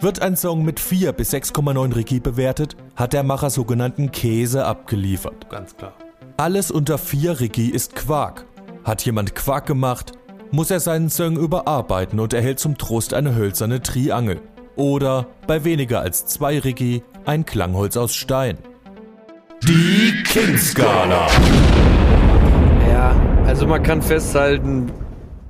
Wird 0.00 0.22
ein 0.22 0.36
Song 0.36 0.64
mit 0.64 0.80
4 0.80 1.12
bis 1.12 1.32
6,9 1.32 1.94
Ricky 1.94 2.20
bewertet, 2.20 2.76
hat 2.96 3.12
der 3.12 3.22
Macher 3.22 3.50
sogenannten 3.50 4.10
Käse 4.10 4.64
abgeliefert. 4.64 5.48
Ganz 5.50 5.76
klar. 5.76 5.92
Alles 6.36 6.70
unter 6.70 6.98
4 6.98 7.40
Ricky 7.40 7.68
ist 7.68 7.94
Quark. 7.94 8.46
Hat 8.82 9.04
jemand 9.04 9.34
Quark 9.34 9.66
gemacht, 9.66 10.12
muss 10.52 10.70
er 10.70 10.80
seinen 10.80 11.10
Song 11.10 11.36
überarbeiten 11.36 12.18
und 12.18 12.32
erhält 12.32 12.58
zum 12.58 12.76
Trost 12.76 13.14
eine 13.14 13.36
hölzerne 13.36 13.82
Triangel. 13.82 14.40
Oder 14.76 15.26
bei 15.46 15.64
weniger 15.64 16.00
als 16.00 16.26
2 16.26 16.60
Ricky 16.60 17.02
ein 17.24 17.44
Klangholz 17.44 17.96
aus 17.96 18.14
Stein. 18.14 18.58
Die 19.62 20.22
King-Skala. 20.24 21.26
Ja, 22.88 23.44
also 23.44 23.66
man 23.66 23.82
kann 23.82 24.02
festhalten, 24.02 24.90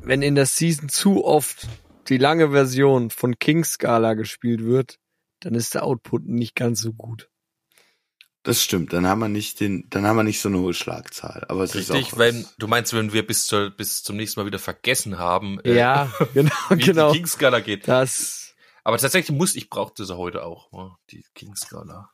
wenn 0.03 0.23
in 0.23 0.35
der 0.35 0.47
Season 0.47 0.89
zu 0.89 1.25
oft 1.25 1.69
die 2.09 2.19
lange 2.19 2.51
Version 2.51 3.11
von 3.11 3.39
King 3.39 3.65
Scala 3.65 4.15
gespielt 4.15 4.65
wird, 4.65 4.97
dann 5.41 5.55
ist 5.55 5.75
der 5.75 5.85
Output 5.85 6.27
nicht 6.27 6.55
ganz 6.55 6.81
so 6.81 6.93
gut. 6.93 7.30
Das 8.43 8.63
stimmt. 8.63 8.93
Dann 8.95 9.07
haben 9.07 9.19
wir 9.19 9.29
nicht 9.29 9.61
den, 9.61 9.87
dann 9.91 10.07
haben 10.07 10.17
wir 10.17 10.23
nicht 10.23 10.41
so 10.41 10.49
eine 10.49 10.59
hohe 10.61 10.73
Schlagzahl. 10.73 11.45
Aber 11.49 11.63
es 11.63 11.75
ist 11.75 11.91
Richtig, 11.93 12.15
auch 12.15 12.19
wenn, 12.19 12.47
du 12.59 12.69
meinst, 12.69 12.95
wenn 12.95 13.13
wir 13.13 13.27
bis, 13.27 13.47
zur, 13.47 13.71
bis 13.71 14.03
zum 14.03 14.17
nächsten 14.17 14.41
Mal 14.41 14.47
wieder 14.47 14.59
vergessen 14.59 15.19
haben, 15.19 15.61
äh, 15.61 15.75
Ja, 15.77 16.11
genau, 16.35 16.53
wie 16.71 16.77
genau. 16.77 17.13
die 17.13 17.19
King-Skala 17.19 17.61
geht. 17.61 17.87
Das, 17.87 18.55
Aber 18.83 18.97
tatsächlich 18.97 19.37
muss, 19.37 19.55
ich 19.57 19.69
brauchte 19.69 20.07
sie 20.07 20.17
heute 20.17 20.43
auch, 20.45 20.73
oh, 20.73 20.91
die 21.11 21.25
King-Skala. 21.35 22.11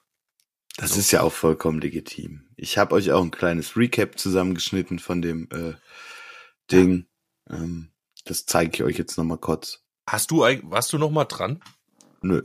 Das 0.79 0.97
ist 0.97 1.11
ja 1.11 1.23
auch 1.23 1.33
vollkommen 1.33 1.81
legitim. 1.81 2.49
Ich 2.57 2.77
habe 2.77 2.95
euch 2.97 3.11
auch 3.12 3.23
ein 3.23 3.31
kleines 3.31 3.77
Recap 3.77 4.19
zusammengeschnitten 4.19 4.99
von 4.99 5.23
dem 5.23 5.49
äh, 5.51 5.75
Ding. 6.71 7.07
Ähm, 7.49 7.93
das 8.25 8.45
zeige 8.47 8.75
ich 8.75 8.83
euch 8.83 8.99
jetzt 8.99 9.17
nochmal 9.17 9.39
kurz. 9.39 9.85
Hast 10.09 10.31
du, 10.33 10.45
eig- 10.45 10.69
warst 10.69 10.93
du 10.93 10.99
noch 10.99 11.11
mal 11.11 11.25
dran? 11.25 11.62
Nö. 12.21 12.43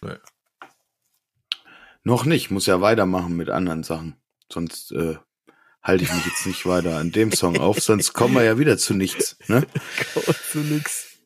Nö. 0.00 0.16
Noch 2.04 2.24
nicht, 2.24 2.50
muss 2.50 2.66
ja 2.66 2.80
weitermachen 2.80 3.36
mit 3.36 3.50
anderen 3.50 3.82
Sachen. 3.82 4.16
Sonst 4.50 4.92
äh, 4.92 5.16
halte 5.82 6.04
ich 6.04 6.12
mich 6.12 6.24
jetzt 6.26 6.46
nicht 6.46 6.66
weiter 6.66 6.96
an 6.98 7.12
dem 7.12 7.32
Song 7.32 7.58
auf, 7.58 7.80
sonst 7.80 8.12
kommen 8.12 8.34
wir 8.34 8.44
ja 8.44 8.58
wieder 8.58 8.78
zu 8.78 8.94
nichts. 8.94 9.36
Ne? 9.48 9.66
zu 10.52 10.58
nix. 10.58 11.18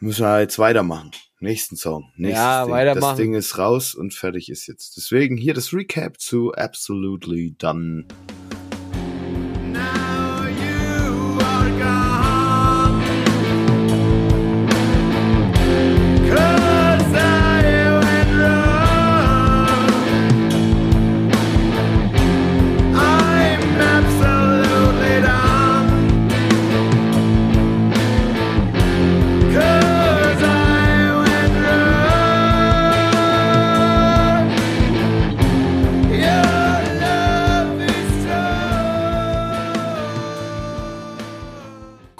Müssen 0.00 0.24
wir 0.24 0.40
jetzt 0.40 0.58
weitermachen. 0.58 1.10
Nächsten 1.40 1.76
Song. 1.76 2.12
Nächstes 2.16 2.38
Ja, 2.42 2.64
Ding. 2.64 2.72
weitermachen. 2.72 3.10
Das 3.10 3.16
Ding 3.18 3.34
ist 3.34 3.58
raus 3.58 3.94
und 3.94 4.14
fertig 4.14 4.48
ist 4.48 4.66
jetzt. 4.66 4.96
Deswegen 4.96 5.36
hier 5.36 5.52
das 5.52 5.72
Recap 5.72 6.18
zu 6.18 6.52
Absolutely 6.52 7.54
Done. 7.58 8.06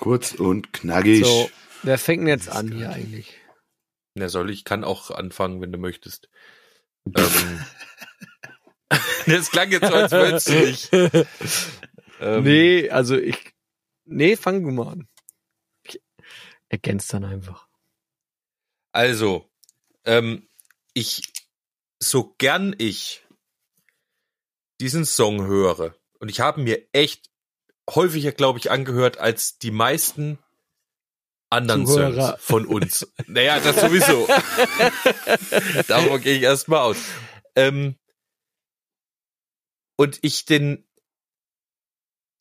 Kurz 0.07 0.35
und 0.35 0.73
knackig. 0.73 1.25
So, 1.25 1.51
wer 1.83 1.99
fängt 1.99 2.21
denn 2.21 2.29
jetzt 2.29 2.49
an 2.49 2.71
hier 2.71 2.90
eigentlich? 2.90 3.40
Na 4.14 4.29
soll 4.29 4.51
ich 4.51 4.62
kann 4.62 4.85
auch 4.85 5.11
anfangen, 5.11 5.61
wenn 5.61 5.73
du 5.73 5.79
möchtest. 5.79 6.29
ähm, 7.07 7.64
das 9.27 9.51
klang 9.51 9.73
jetzt 9.73 9.88
so, 9.88 9.95
als 9.95 10.12
würdest 10.12 10.49
du 10.49 10.64
nicht. 10.64 11.27
Ähm, 12.21 12.45
nee, 12.45 12.88
also 12.88 13.19
ich. 13.19 13.53
Nee, 14.05 14.37
fang 14.37 14.62
du 14.62 14.71
mal 14.71 14.92
an. 14.92 15.09
Ich 15.83 16.01
ergänzt 16.69 17.12
dann 17.12 17.25
einfach. 17.25 17.66
Also, 18.92 19.51
ähm, 20.05 20.49
ich, 20.95 21.33
so 21.99 22.33
gern 22.38 22.77
ich 22.79 23.27
diesen 24.81 25.05
Song 25.05 25.47
höre, 25.47 25.97
und 26.21 26.29
ich 26.29 26.38
habe 26.38 26.62
mir 26.62 26.87
echt 26.92 27.29
häufiger, 27.88 28.33
glaube 28.33 28.59
ich, 28.59 28.70
angehört 28.70 29.18
als 29.18 29.59
die 29.59 29.70
meisten 29.70 30.38
anderen 31.51 31.87
Zuhörer. 31.87 32.38
Songs 32.38 32.42
von 32.42 32.66
uns. 32.66 33.12
naja, 33.27 33.61
das 33.61 33.81
sowieso. 33.81 34.27
Davon 35.88 36.20
gehe 36.20 36.37
ich 36.37 36.42
erstmal 36.42 36.81
aus. 36.81 36.96
Ähm, 37.55 37.96
und 39.96 40.18
ich 40.22 40.44
den 40.44 40.87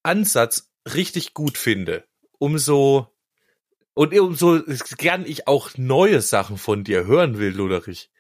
Ansatz 0.03 0.71
richtig 0.93 1.34
gut 1.34 1.58
finde, 1.58 2.05
umso 2.38 3.12
und 3.93 4.13
umso 4.19 4.62
gern 4.97 5.25
ich 5.25 5.47
auch 5.47 5.71
neue 5.77 6.21
Sachen 6.21 6.58
von 6.58 6.84
dir 6.84 7.05
hören 7.05 7.39
will, 7.39 7.55
Luderich. 7.55 8.12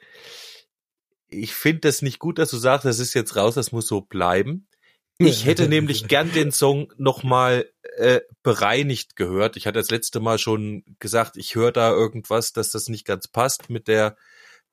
Ich 1.27 1.53
finde 1.53 1.81
das 1.81 2.01
nicht 2.01 2.19
gut, 2.19 2.39
dass 2.39 2.49
du 2.49 2.57
sagst, 2.57 2.85
das 2.85 2.99
ist 2.99 3.13
jetzt 3.13 3.35
raus, 3.35 3.55
das 3.55 3.73
muss 3.73 3.87
so 3.87 3.99
bleiben. 3.99 4.67
Ich 5.17 5.45
hätte 5.45 5.69
nämlich 5.69 6.07
gern 6.07 6.31
den 6.33 6.51
Song 6.51 6.91
nochmal 6.97 7.69
äh, 7.97 8.19
bereinigt 8.43 9.15
gehört. 9.15 9.55
Ich 9.55 9.65
hatte 9.65 9.79
das 9.79 9.89
letzte 9.89 10.19
Mal 10.19 10.37
schon 10.39 10.83
gesagt, 10.99 11.37
ich 11.37 11.55
höre 11.55 11.71
da 11.71 11.91
irgendwas, 11.91 12.51
dass 12.51 12.69
das 12.71 12.89
nicht 12.89 13.05
ganz 13.05 13.27
passt 13.27 13.69
mit 13.69 13.87
der 13.87 14.17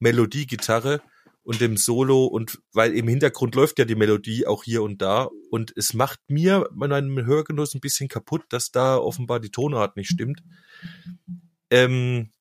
Melodiegitarre 0.00 1.00
und 1.44 1.61
dem 1.61 1.76
Solo 1.76 2.26
und 2.26 2.61
weil 2.72 2.92
im 2.94 3.09
Hintergrund 3.09 3.55
läuft 3.55 3.78
ja 3.78 3.85
die 3.85 3.94
Melodie 3.94 4.46
auch 4.46 4.64
hier 4.64 4.83
und 4.83 5.00
da 5.00 5.28
und 5.50 5.72
es 5.76 5.94
macht 5.94 6.20
mir 6.28 6.68
meinen 6.72 7.24
Hörgenuss 7.24 7.74
ein 7.74 7.81
bisschen 7.81 8.09
kaputt, 8.09 8.44
dass 8.48 8.70
da 8.70 8.96
offenbar 8.96 9.38
die 9.40 9.50
Tonart 9.50 9.96
nicht 9.96 10.11
stimmt. 10.11 10.42
Ähm, 11.70 12.33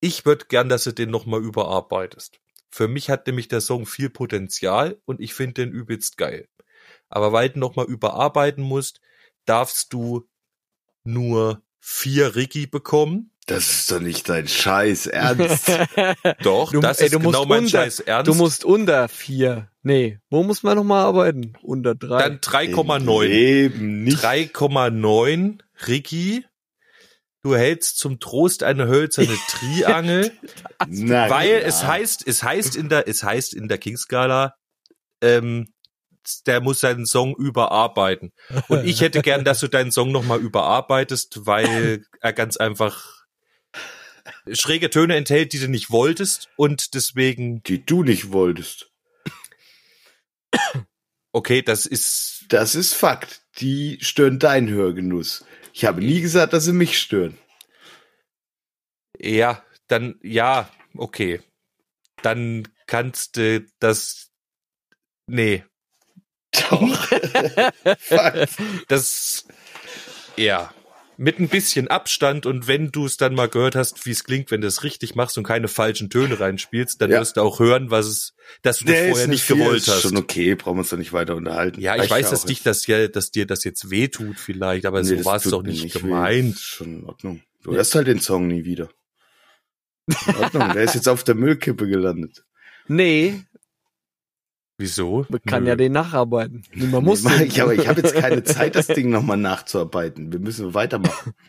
ich 0.00 0.26
würde 0.26 0.46
gern, 0.46 0.68
dass 0.68 0.84
du 0.84 0.92
den 0.92 1.10
nochmal 1.10 1.42
überarbeitest. 1.42 2.41
Für 2.74 2.88
mich 2.88 3.10
hat 3.10 3.26
nämlich 3.26 3.48
der 3.48 3.60
Song 3.60 3.84
viel 3.86 4.08
Potenzial 4.10 4.98
und 5.04 5.20
ich 5.20 5.34
finde 5.34 5.54
den 5.66 5.70
übelst 5.72 6.16
geil. 6.16 6.48
Aber 7.10 7.30
weil 7.32 7.50
du 7.50 7.58
nochmal 7.58 7.84
überarbeiten 7.86 8.64
musst, 8.64 9.00
darfst 9.44 9.92
du 9.92 10.26
nur 11.04 11.62
vier 11.80 12.34
Ricky 12.34 12.66
bekommen. 12.66 13.28
Das 13.46 13.70
ist 13.70 13.90
doch 13.90 14.00
nicht 14.00 14.28
dein 14.28 14.46
Scheiß 14.48 15.06
Ernst. 15.08 15.68
Doch, 16.42 16.70
Du- 16.72 16.80
das 16.80 17.00
ey, 17.00 17.06
ist 17.08 17.20
genau 17.20 17.44
mein 17.44 17.64
unter- 17.64 17.70
Scheiß 17.82 18.00
Ernst. 18.00 18.28
Du 18.28 18.34
musst 18.34 18.64
unter 18.64 19.08
vier. 19.08 19.68
Nee, 19.82 20.20
wo 20.30 20.42
muss 20.44 20.62
man 20.62 20.76
nochmal 20.76 21.04
arbeiten? 21.04 21.54
Unter 21.60 21.94
drei. 21.96 22.22
dann 22.22 22.38
3,9. 22.38 23.28
Eben 23.28 24.04
nicht. 24.04 24.24
3,9 24.24 25.58
Ricky. 25.88 26.44
Du 27.42 27.56
hältst 27.56 27.98
zum 27.98 28.20
Trost 28.20 28.62
eine 28.62 28.86
hölzerne 28.86 29.36
Triangel, 29.48 30.32
Na, 30.88 31.28
weil 31.28 31.58
klar. 31.58 31.68
es 31.68 31.84
heißt, 31.84 32.26
es 32.26 32.42
heißt 32.42 32.76
in 32.76 32.88
der, 32.88 33.08
es 33.08 33.22
heißt 33.24 33.52
in 33.54 33.66
der 33.68 33.78
King-Skala, 33.78 34.54
ähm, 35.20 35.72
der 36.46 36.60
muss 36.60 36.78
seinen 36.78 37.04
Song 37.04 37.34
überarbeiten. 37.34 38.32
Und 38.68 38.84
ich 38.84 39.00
hätte 39.00 39.22
gern, 39.22 39.44
dass 39.44 39.58
du 39.58 39.66
deinen 39.66 39.90
Song 39.90 40.12
nochmal 40.12 40.38
überarbeitest, 40.40 41.46
weil 41.46 42.04
er 42.20 42.32
ganz 42.32 42.56
einfach 42.56 43.24
schräge 44.52 44.88
Töne 44.88 45.16
enthält, 45.16 45.52
die 45.52 45.58
du 45.58 45.66
nicht 45.68 45.90
wolltest 45.90 46.48
und 46.56 46.94
deswegen, 46.94 47.60
Die 47.64 47.84
du 47.84 48.04
nicht 48.04 48.30
wolltest. 48.30 48.92
okay, 51.32 51.62
das 51.62 51.86
ist, 51.86 52.44
Das 52.48 52.76
ist 52.76 52.94
Fakt. 52.94 53.42
Die 53.58 53.98
stören 54.00 54.38
deinen 54.38 54.68
Hörgenuss. 54.68 55.44
Ich 55.72 55.84
habe 55.84 56.00
nie 56.00 56.20
gesagt, 56.20 56.52
dass 56.52 56.64
sie 56.64 56.72
mich 56.72 56.98
stören. 56.98 57.38
ja, 59.18 59.64
dann, 59.88 60.18
ja, 60.22 60.70
okay. 60.96 61.40
Dann 62.22 62.68
kannst 62.86 63.36
du 63.36 63.66
das, 63.78 64.30
nee, 65.26 65.64
Doch. 66.52 66.80
Das, 68.88 69.46
ja, 70.36 70.72
mit 71.22 71.38
ein 71.38 71.48
bisschen 71.48 71.86
Abstand 71.86 72.46
und 72.46 72.66
wenn 72.66 72.90
du 72.90 73.06
es 73.06 73.16
dann 73.16 73.34
mal 73.36 73.48
gehört 73.48 73.76
hast, 73.76 74.04
wie 74.06 74.10
es 74.10 74.24
klingt, 74.24 74.50
wenn 74.50 74.60
du 74.60 74.66
es 74.66 74.82
richtig 74.82 75.14
machst 75.14 75.38
und 75.38 75.44
keine 75.44 75.68
falschen 75.68 76.10
Töne 76.10 76.40
reinspielst, 76.40 77.00
dann 77.00 77.12
Ja. 77.12 77.20
wirst 77.20 77.36
du 77.36 77.42
auch 77.42 77.60
hören, 77.60 77.90
was 77.92 78.06
es, 78.06 78.34
dass 78.62 78.78
du 78.80 78.86
das 78.86 78.94
Der 78.96 79.08
vorher 79.10 79.24
ist 79.26 79.30
nicht 79.30 79.46
gewollt 79.46 79.76
ist 79.82 79.88
hast. 79.88 80.02
Schon 80.02 80.16
okay, 80.16 80.56
brauchen 80.56 80.76
wir 80.76 80.80
uns 80.80 80.90
doch 80.90 80.98
nicht 80.98 81.12
weiter 81.12 81.36
unterhalten. 81.36 81.80
Ja, 81.80 82.02
ich 82.02 82.10
weiß, 82.10 82.30
dass 82.30 82.44
dich 82.44 82.64
das 82.64 82.86
ja, 82.88 83.06
dass 83.06 83.30
dir 83.30 83.46
das 83.46 83.62
jetzt 83.62 83.88
wehtut 83.90 84.40
vielleicht, 84.40 84.84
aber 84.84 85.00
Nee, 85.02 85.08
so 85.10 85.16
das 85.16 85.24
war 85.24 85.36
es 85.36 85.44
doch 85.44 85.62
nicht 85.62 85.94
weh. 85.94 86.00
gemeint. 86.00 86.54
Ist 86.56 86.62
Schon 86.64 86.98
in 86.98 87.04
Ordnung. 87.04 87.40
Du 87.62 87.72
hörst 87.72 87.94
halt 87.94 88.08
den 88.08 88.18
Song 88.18 88.48
nie 88.48 88.64
wieder. 88.64 88.88
In 90.26 90.34
Ordnung, 90.36 90.72
der 90.72 90.82
ist 90.82 90.94
jetzt 90.96 91.08
auf 91.08 91.22
der 91.22 91.36
Müllkippe 91.36 91.86
gelandet. 91.86 92.44
nee, 92.88 93.40
Wieso? 94.78 95.26
man 95.28 95.42
kann 95.42 95.62
Nö. 95.64 95.68
ja 95.70 95.76
den 95.76 95.92
nacharbeiten. 95.92 96.64
Man 96.74 97.04
muss 97.04 97.22
Nee, 97.22 97.44
ich, 97.44 97.62
aber 97.62 97.74
ich 97.74 97.86
habe 97.88 98.00
jetzt 98.00 98.14
keine 98.14 98.42
Zeit, 98.42 98.74
das 98.74 98.86
Ding 98.88 99.10
nochmal 99.10 99.36
nachzuarbeiten. 99.36 100.32
Wir 100.32 100.40
müssen 100.40 100.74
weitermachen. 100.74 101.34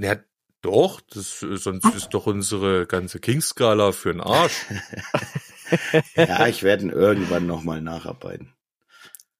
Ja, 0.00 0.14
doch, 0.62 1.00
das, 1.00 1.42
äh, 1.42 1.56
sonst 1.56 1.92
ist 1.92 2.10
doch 2.10 2.26
unsere 2.26 2.86
ganze 2.86 3.18
King-Skala 3.18 3.90
für 3.92 4.12
den 4.12 4.20
Arsch. 4.20 4.66
Ja, 6.16 6.46
ich 6.46 6.62
werde 6.62 6.84
ihn 6.84 6.90
irgendwann 6.90 7.46
nochmal 7.46 7.82
nacharbeiten. 7.82 8.54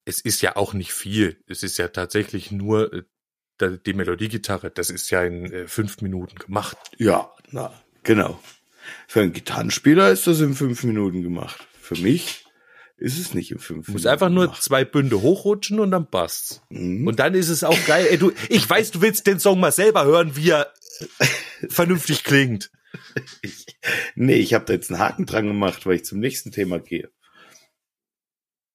es 0.05 0.21
ist 0.21 0.43
ja 0.43 0.57
auch 0.57 0.75
nicht 0.75 0.93
viel. 0.93 1.43
Es 1.47 1.63
ist 1.63 1.79
ja 1.79 1.89
tatsächlich 1.89 2.51
nur 2.51 2.93
äh, 2.93 3.79
die 3.87 3.95
Melodiegitarre. 3.95 4.71
Das 4.71 4.91
ist 4.91 5.09
ja 5.11 5.23
in 5.23 5.51
äh, 5.53 5.67
fünf 5.69 6.01
Minuten 6.03 6.35
gemacht. 6.35 6.77
Ja, 6.99 7.31
na, 7.51 7.73
genau. 8.03 8.41
Für 9.07 9.21
einen 9.21 9.33
Gitarrenspieler 9.33 10.11
ist 10.11 10.27
das 10.27 10.41
in 10.41 10.55
fünf 10.55 10.83
Minuten 10.85 11.23
gemacht. 11.23 11.67
Für 11.81 11.97
mich 11.97 12.45
ist 12.99 13.19
es 13.19 13.33
nicht 13.35 13.51
in 13.53 13.59
fünf 13.59 13.87
Du 13.87 13.93
musst 13.93 14.05
Minuten 14.05 14.13
einfach 14.13 14.29
nur 14.29 14.45
gemacht. 14.47 14.63
zwei 14.63 14.85
Bünde 14.85 15.23
hochrutschen 15.23 15.81
und 15.81 15.91
dann 15.91 16.11
passt's. 16.11 16.63
Mhm. 16.71 17.07
Und 17.07 17.19
dann 17.19 17.35
ist 17.35 17.49
es 17.49 17.65
auch 17.65 17.79
geil. 17.87 18.07
Ey, 18.11 18.19
du, 18.19 18.33
ich 18.49 18.69
weiß, 18.69 18.91
du 18.91 19.01
willst 19.01 19.27
den 19.27 19.39
Song 19.39 19.61
mal 19.61 19.73
selber 19.73 20.05
hören, 20.05 20.37
wie 20.37 20.51
er 20.51 20.73
vernünftig 21.69 22.25
klingt. 22.25 22.71
Nee, 24.15 24.35
ich 24.37 24.55
habe 24.55 24.65
da 24.65 24.73
jetzt 24.73 24.91
einen 24.91 24.99
Haken 25.01 25.27
dran 25.27 25.47
gemacht, 25.47 25.87
weil 25.87 25.97
ich 25.97 26.05
zum 26.05 26.19
nächsten 26.19 26.51
Thema 26.53 26.79
gehe. 26.81 27.11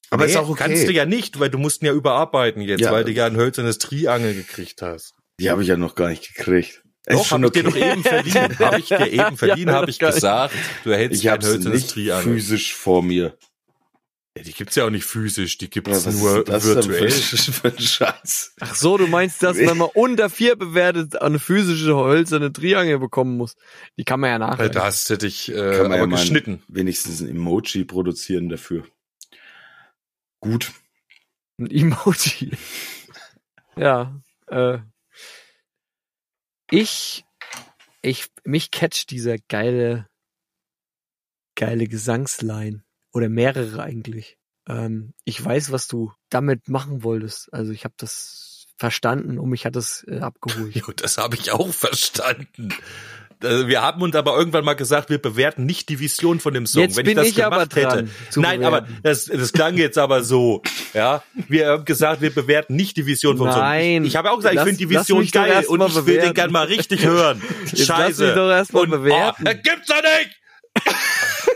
Aber 0.09 0.25
nee, 0.25 0.31
ist 0.31 0.37
auch 0.37 0.47
okay. 0.49 0.63
Kannst 0.67 0.87
du 0.87 0.91
ja 0.93 1.05
nicht, 1.05 1.39
weil 1.39 1.49
du 1.49 1.57
musst 1.57 1.81
ihn 1.81 1.87
ja 1.87 1.93
überarbeiten 1.93 2.61
jetzt, 2.61 2.81
Ja. 2.81 2.91
weil 2.91 3.03
du 3.03 3.11
ja 3.11 3.25
ein 3.25 3.35
hölzernes 3.35 3.79
Triangel 3.79 4.35
gekriegt 4.35 4.81
hast. 4.81 5.15
Die 5.39 5.49
habe 5.49 5.63
ich 5.63 5.67
ja 5.67 5.75
noch 5.77 5.95
gar 5.95 6.09
nicht 6.09 6.35
gekriegt. 6.35 6.83
Ist 7.05 7.17
Doch, 7.19 7.25
schon 7.25 7.43
habe 7.43 7.47
ich 7.57 7.63
dir 7.63 7.69
doch 7.69 7.75
eben 7.75 8.03
verliehen. 8.03 8.59
Habe 8.59 8.79
ich 8.79 8.85
dir 8.87 9.07
eben 9.11 9.35
verliehen, 9.35 9.67
Ja, 9.67 9.73
habe 9.73 9.89
ich 9.89 9.99
gesagt. 9.99 10.53
Du 10.85 10.91
erhältst 10.91 11.19
Ich 11.21 11.29
ein 11.29 11.41
hölzernes 11.41 11.81
nicht 11.81 11.89
Triangel. 11.89 12.23
physisch 12.35 12.73
vor 12.75 13.03
mir. 13.03 13.37
Ja, 14.35 14.43
die 14.43 14.53
gibt's 14.53 14.75
ja 14.75 14.85
auch 14.85 14.89
nicht 14.89 15.05
physisch, 15.05 15.59
die 15.59 15.65
Ja, 15.65 15.69
gibt's 15.69 16.05
was 16.05 16.15
nur 16.15 16.39
ist 16.39 16.47
das 16.49 16.63
denn 16.63 16.75
virtuell. 16.75 17.11
für, 17.11 17.37
für 17.53 17.67
ein 17.67 17.79
Scheiß? 17.79 18.55
Ach 18.61 18.75
so, 18.75 18.97
du 18.97 19.05
meinst, 19.07 19.43
dass 19.43 19.57
wenn 19.57 19.77
man 19.77 19.89
unter 19.93 20.29
vier 20.29 20.55
bewertet 20.55 21.21
eine 21.21 21.37
physische 21.37 21.95
hölzerne 21.95 22.51
Triangel 22.51 22.97
bekommen 22.99 23.37
muss. 23.37 23.55
Die 23.97 24.03
kann 24.05 24.19
man 24.19 24.29
ja 24.31 24.39
Weil 24.57 24.69
nachreichen. 24.69 24.73
das 24.73 25.07
hätte 25.09 25.27
ich 25.27 25.49
äh, 25.49 25.53
Kann 25.53 25.83
man 25.83 25.91
aber 25.91 25.97
ja 25.97 26.07
mal 26.07 26.15
geschnitten. 26.17 26.63
wenigstens 26.67 27.21
ein 27.21 27.29
Emoji 27.29 27.85
produzieren 27.85 28.49
dafür. 28.49 28.87
Gut. 30.39 30.71
Ein 31.59 31.69
Emoji. 31.69 32.51
ja. 33.75 34.19
Äh, 34.47 34.79
ich, 36.71 37.23
ich, 38.01 38.25
mich 38.43 38.71
catcht 38.71 39.11
dieser 39.11 39.37
geile, 39.37 40.07
geile 41.55 41.87
Gesangsline. 41.87 42.83
Oder 43.13 43.29
mehrere 43.29 43.81
eigentlich. 43.81 44.37
Ähm, 44.67 45.13
ich 45.23 45.43
weiß, 45.43 45.71
was 45.71 45.87
du 45.87 46.11
damit 46.29 46.67
machen 46.67 47.03
wolltest. 47.03 47.53
Also 47.53 47.71
ich 47.71 47.83
habe 47.85 47.93
das 47.97 48.65
verstanden 48.77 49.37
und 49.39 49.49
mich 49.49 49.65
hat 49.65 49.75
das 49.75 50.03
äh, 50.07 50.19
abgeholt. 50.19 50.73
Jo, 50.75 50.91
das 50.95 51.17
habe 51.17 51.35
ich 51.35 51.51
auch 51.51 51.71
verstanden. 51.73 52.69
Äh, 53.43 53.67
Wir 53.67 53.81
haben 53.81 54.01
uns 54.01 54.15
aber 54.15 54.35
irgendwann 54.37 54.65
mal 54.65 54.73
gesagt, 54.73 55.09
wir 55.09 55.21
bewerten 55.21 55.65
nicht 55.65 55.89
die 55.89 55.99
Vision 55.99 56.39
von 56.39 56.53
dem 56.53 56.65
Song. 56.65 56.81
Jetzt 56.81 56.95
Wenn 56.95 57.05
bin 57.05 57.11
ich 57.11 57.17
das 57.17 57.27
ich 57.27 57.35
gemacht 57.35 57.75
hätte. 57.75 58.07
Nein, 58.37 58.59
bewerten. 58.61 58.63
aber 58.65 58.87
das, 59.03 59.25
das 59.25 59.53
klang 59.53 59.77
jetzt 59.77 59.97
aber 59.97 60.23
so. 60.23 60.63
Ja, 60.93 61.23
wir 61.49 61.67
haben 61.67 61.85
gesagt, 61.85 62.21
wir 62.21 62.33
bewerten 62.33 62.75
nicht 62.75 62.97
die 62.97 63.05
Vision 63.05 63.37
vom 63.37 63.51
Song. 63.51 63.59
Nein. 63.59 64.03
Ich, 64.03 64.09
ich 64.11 64.15
habe 64.15 64.31
auch 64.31 64.37
gesagt, 64.37 64.55
Lass- 64.55 64.65
ich 64.67 64.75
finde 64.77 64.87
die 64.87 64.93
lass 64.93 65.03
Vision 65.09 65.27
geil 65.29 65.65
und 65.67 65.81
ich 65.81 65.93
will 65.95 66.03
den 66.03 66.05
bewerten. 66.05 66.33
gern 66.33 66.51
mal 66.51 66.65
richtig 66.65 67.05
hören. 67.05 67.41
Jetzt 67.65 67.87
lass 67.89 67.97
Scheiße. 67.97 68.25
mich 68.25 68.35
doch 68.35 68.49
erst 68.49 68.73
mal 68.73 68.79
und, 68.81 68.89
bewerten. 68.91 69.43
Oh, 69.47 69.51
gibt's 69.61 69.87
doch 69.87 70.01
nicht! 70.01 70.39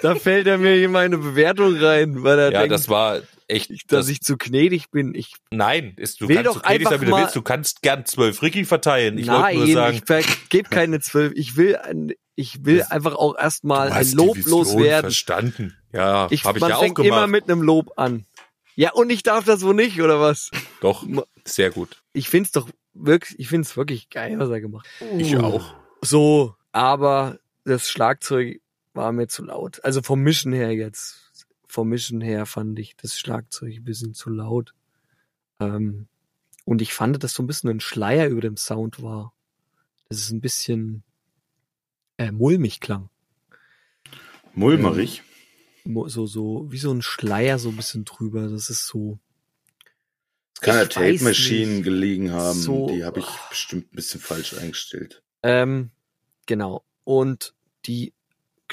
Da 0.01 0.15
fällt 0.15 0.47
er 0.47 0.57
mir 0.57 0.83
in 0.83 0.91
meine 0.91 1.17
Bewertung 1.17 1.75
rein, 1.77 2.23
weil 2.23 2.37
er 2.39 2.51
Ja, 2.51 2.59
denkt, 2.59 2.73
das 2.73 2.89
war, 2.89 3.21
echt, 3.47 3.69
dass 3.71 4.05
das- 4.05 4.09
ich 4.09 4.21
zu 4.21 4.37
gnädig 4.37 4.91
bin. 4.91 5.13
Ich 5.15 5.33
nein, 5.51 5.93
ist, 5.97 6.21
du 6.21 6.27
kannst 6.27 6.45
doch 6.45 6.53
so 6.55 6.59
gnädig 6.61 6.87
sein, 6.89 7.01
wie 7.01 7.05
du 7.05 7.17
willst. 7.17 7.35
Du 7.35 7.41
kannst 7.41 7.81
gern 7.81 8.05
zwölf 8.05 8.41
Ricky 8.41 8.65
verteilen. 8.65 9.17
Ich 9.17 9.27
wollte 9.27 9.41
nein, 9.41 9.57
nur 9.57 9.67
sagen, 9.67 10.01
ich 10.19 10.49
gebe 10.49 10.69
keine 10.69 10.99
zwölf. 10.99 11.33
Ich 11.35 11.55
will, 11.57 11.75
ein, 11.77 12.11
ich 12.35 12.65
will 12.65 12.79
Das- 12.79 12.91
einfach 12.91 13.15
auch 13.15 13.37
erstmal 13.37 13.91
ein 13.91 14.11
Lob 14.13 14.37
loswerden. 14.45 15.09
Verstanden. 15.11 15.77
Ja, 15.93 16.27
Ich, 16.29 16.43
habe 16.45 16.57
ich 16.57 16.61
man 16.61 16.69
ja 16.69 16.75
auch 16.77 16.81
fängt 16.81 16.95
gemacht. 16.95 17.07
immer 17.07 17.27
mit 17.27 17.49
einem 17.49 17.61
Lob 17.61 17.93
an. 17.97 18.25
Ja, 18.75 18.91
und 18.93 19.09
ich 19.09 19.23
darf 19.23 19.45
das 19.45 19.63
wohl 19.63 19.73
nicht, 19.73 19.99
oder 20.01 20.19
was? 20.19 20.51
Doch, 20.81 21.03
sehr 21.45 21.71
gut. 21.71 22.03
Ich 22.13 22.29
find's 22.29 22.51
doch 22.51 22.67
wirklich, 22.93 23.39
ich 23.39 23.47
find's 23.47 23.75
wirklich 23.75 24.09
geil, 24.11 24.37
was 24.37 24.49
er 24.49 24.61
gemacht 24.61 24.87
hat. 24.99 25.07
Ich 25.19 25.35
auch. 25.37 25.73
So, 26.01 26.53
aber 26.73 27.39
das 27.63 27.89
Schlagzeug 27.89 28.59
war 28.97 29.11
mir 29.13 29.27
zu 29.27 29.43
laut. 29.45 29.83
Also 29.85 30.01
vom 30.01 30.21
Mischen 30.21 30.51
her 30.51 30.73
jetzt. 30.73 31.45
Vom 31.67 31.89
Mischen 31.89 32.19
her 32.21 32.45
fand 32.45 32.77
ich 32.79 32.95
das 32.97 33.17
Schlagzeug 33.17 33.73
ein 33.75 33.83
bisschen 33.83 34.13
zu 34.13 34.29
laut. 34.29 34.73
Ähm, 35.59 36.07
und 36.65 36.81
ich 36.81 36.93
fand, 36.93 37.23
dass 37.23 37.33
so 37.33 37.43
ein 37.43 37.47
bisschen 37.47 37.69
ein 37.69 37.79
Schleier 37.79 38.27
über 38.27 38.41
dem 38.41 38.57
Sound 38.57 39.01
war. 39.01 39.33
Dass 40.09 40.17
es 40.19 40.31
ein 40.31 40.41
bisschen 40.41 41.03
äh, 42.17 42.31
mulmig 42.31 42.79
klang. 42.81 43.09
Mulmerig. 44.53 45.23
Mo- 45.83 46.07
So, 46.09 46.25
so, 46.25 46.65
wie 46.71 46.77
so 46.77 46.91
ein 46.91 47.01
Schleier 47.01 47.59
so 47.59 47.69
ein 47.69 47.75
bisschen 47.75 48.05
drüber. 48.05 48.49
Das 48.49 48.69
ist 48.69 48.87
so. 48.87 49.19
Es 50.55 50.61
kann 50.61 50.75
ja 50.75 50.85
Tape 50.85 51.23
Machine 51.23 51.71
nicht. 51.75 51.83
gelegen 51.83 52.31
haben. 52.31 52.59
So- 52.59 52.87
Die 52.87 53.03
habe 53.03 53.19
ich 53.19 53.27
bestimmt 53.49 53.93
ein 53.93 53.95
bisschen 53.95 54.19
falsch 54.19 54.55
eingestellt. 54.55 55.21
Ähm, 55.43 55.91
genau. 56.47 56.83
Und 57.03 57.53
die 57.85 58.13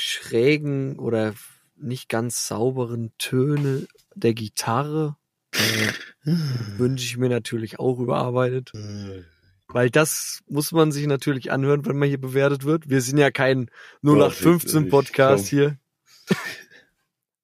schrägen 0.01 0.99
oder 0.99 1.35
nicht 1.77 2.09
ganz 2.09 2.47
sauberen 2.47 3.13
Töne 3.19 3.87
der 4.15 4.35
Gitarre 4.35 5.17
äh, 5.53 6.33
wünsche 6.77 7.05
ich 7.05 7.17
mir 7.17 7.29
natürlich 7.29 7.79
auch 7.79 7.99
überarbeitet. 7.99 8.73
Weil 9.69 9.91
das 9.91 10.43
muss 10.49 10.73
man 10.73 10.93
sich 10.93 11.07
natürlich 11.07 11.51
anhören, 11.51 11.85
wenn 11.87 11.97
man 11.97 12.09
hier 12.09 12.21
bewertet 12.21 12.65
wird. 12.65 12.89
Wir 12.89 13.01
sind 13.01 13.19
ja 13.19 13.31
kein 13.31 13.71
0815 14.03 14.89
Podcast 14.89 15.49
hier. 15.49 15.79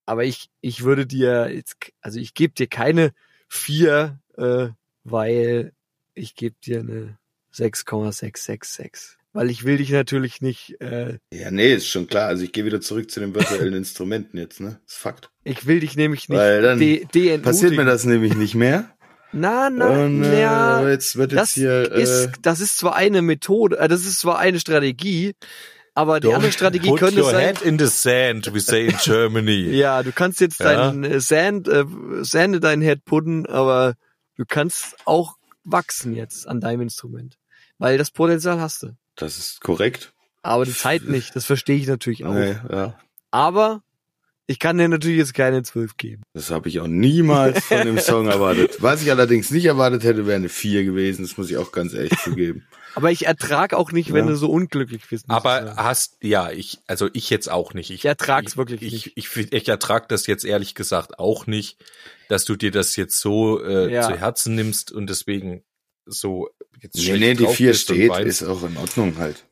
Aber 0.07 0.25
ich, 0.25 0.51
ich 0.61 0.83
würde 0.83 1.07
dir 1.07 1.53
jetzt, 1.53 1.77
also 2.01 2.19
ich 2.19 2.35
gebe 2.35 2.55
dir 2.55 2.67
keine 2.67 3.13
vier, 3.49 4.21
äh, 4.37 4.69
weil 5.05 5.73
ich 6.15 6.35
gebe 6.35 6.57
dir 6.65 6.81
eine 6.81 7.19
6,666. 7.53 9.20
Weil 9.33 9.49
ich 9.51 9.65
will 9.65 9.77
dich 9.77 9.91
natürlich 9.91 10.41
nicht, 10.41 10.81
äh, 10.81 11.19
Ja, 11.33 11.51
nee, 11.53 11.73
ist 11.75 11.87
schon 11.87 12.09
klar. 12.09 12.27
Also 12.27 12.43
ich 12.43 12.53
gehe 12.53 12.65
wieder 12.65 12.81
zurück 12.81 13.11
zu 13.11 13.21
den 13.21 13.35
virtuellen 13.35 13.75
Instrumenten 13.85 14.39
jetzt, 14.39 14.61
ne? 14.61 14.81
ist 14.87 14.97
Fakt. 14.97 15.31
ich 15.45 15.67
will 15.67 15.81
dich 15.81 15.97
nämlich 15.97 16.29
nicht 16.29 16.39
Weil 16.39 16.63
dann 16.63 16.79
de, 16.81 17.05
de 17.15 17.39
Passiert 17.39 17.77
mir 17.77 17.85
das 17.85 18.05
nämlich 18.05 18.35
nicht 18.35 18.55
mehr. 18.57 18.91
Na, 19.33 19.71
na, 19.71 19.87
Und 20.05 20.25
äh, 20.25 20.41
ja. 20.41 20.89
jetzt 20.89 21.15
wird 21.15 21.31
jetzt 21.31 21.41
Das 21.41 21.53
hier 21.53 21.93
äh, 21.93 22.03
ist, 22.03 22.31
das 22.43 22.59
ist 22.61 22.79
zwar 22.79 22.97
eine 22.97 23.23
Methode, 23.23 23.79
äh, 23.79 23.87
das 23.87 24.01
ist 24.05 24.19
zwar 24.19 24.41
eine 24.41 24.59
Strategie, 24.59 25.37
aber 25.95 26.19
die 26.19 26.33
andere 26.35 26.51
Strategie 26.51 26.89
Put 26.89 26.99
könnte 26.99 27.21
your 27.23 27.31
sein, 27.31 27.55
head 27.55 27.63
in 27.63 27.79
the 27.79 27.87
sand, 27.87 28.53
we 28.53 28.59
say 28.59 28.87
in 28.87 28.97
Germany. 29.01 29.71
ja, 29.71 30.03
du 30.03 30.11
kannst 30.11 30.41
jetzt 30.41 30.59
Ja. 30.59 30.67
deinen 30.91 31.05
äh, 31.05 31.21
Sand, 31.21 31.69
äh, 31.69 31.85
Sand 32.23 32.57
in 32.57 32.61
dein 32.61 32.81
Head 32.81 33.05
putten, 33.05 33.47
aber 33.47 33.95
du 34.37 34.45
kannst 34.45 34.97
auch 35.05 35.37
wachsen 35.63 36.17
jetzt 36.17 36.49
an 36.49 36.61
deinem 36.61 36.81
Instrument. 36.81 37.37
Weil 37.79 37.97
das 37.99 38.11
Potenzial 38.11 38.61
hast 38.61 38.83
du. 38.83 38.89
Das 39.23 39.39
ist 39.39 39.61
korrekt. 39.61 40.13
Aber 40.43 40.65
die 40.65 40.73
Zeit 40.75 41.03
nicht, 41.05 41.37
das 41.37 41.45
verstehe 41.45 41.77
ich 41.77 41.87
natürlich 41.87 42.25
auch. 42.25 42.33
Nee, 42.35 42.57
ja. 42.71 42.99
Aber 43.31 43.83
ich 44.47 44.59
kann 44.59 44.79
dir 44.79 44.89
natürlich 44.89 45.19
jetzt 45.19 45.35
keine 45.35 45.63
12 45.63 45.97
geben. 45.97 46.23
Das 46.33 46.51
habe 46.51 46.69
ich 46.69 46.81
auch 46.81 46.89
niemals 46.89 47.65
von 47.67 47.87
dem 47.87 47.99
Song 47.99 48.27
erwartet. 48.27 48.79
Was 48.83 49.03
ich 49.03 49.11
allerdings 49.11 49.51
nicht 49.51 49.67
erwartet 49.67 50.03
hätte, 50.03 50.27
wäre 50.27 50.37
eine 50.37 50.49
4 50.49 50.83
gewesen. 50.85 51.23
Das 51.23 51.37
muss 51.37 51.51
ich 51.51 51.57
auch 51.57 51.71
ganz 51.73 51.93
ehrlich 51.95 52.19
zugeben. 52.25 52.67
Aber 52.97 53.13
ich 53.13 53.27
ertrag 53.27 53.75
auch 53.75 53.93
nicht, 53.93 54.13
wenn 54.13 54.25
Ja. 54.25 54.33
du 54.33 54.37
so 54.37 54.51
unglücklich 54.51 55.03
bist. 55.09 55.27
Aber 55.29 55.63
sagen. 55.67 55.77
hast, 55.77 56.17
ja, 56.23 56.51
ich, 56.51 56.79
also 56.89 57.09
ich 57.13 57.31
jetzt 57.31 57.49
auch 57.49 57.75
nicht. 57.75 57.91
Ich 57.91 58.05
ertrag's 58.05 58.53
ich, 58.53 58.57
wirklich 58.57 58.83
ich, 58.83 58.93
nicht. 58.93 59.13
Ich, 59.15 59.37
ich, 59.37 59.53
ich 59.53 59.69
ertrag 59.69 60.09
das 60.09 60.27
jetzt 60.27 60.45
ehrlich 60.45 60.75
gesagt 60.75 61.21
auch 61.21 61.47
nicht, 61.47 61.79
dass 62.29 62.45
du 62.45 62.57
dir 62.57 62.73
das 62.73 62.97
jetzt 62.97 63.21
so 63.21 63.63
äh, 63.63 63.93
Ja. 63.93 64.03
zu 64.03 64.17
Herzen 64.17 64.57
nimmst 64.57 64.91
und 64.91 65.09
deswegen 65.09 65.63
so 66.07 66.49
jetzt 66.81 66.97
Nee, 66.97 67.19
nee, 67.19 67.35
die 67.35 67.45
drauf 67.45 67.57
4 67.57 67.71
bist 67.71 67.91
und 67.91 67.97
steht, 67.97 68.27
ist 68.27 68.43
auch 68.43 68.63
in 68.63 68.77
Ordnung 68.77 69.19
halt. 69.19 69.45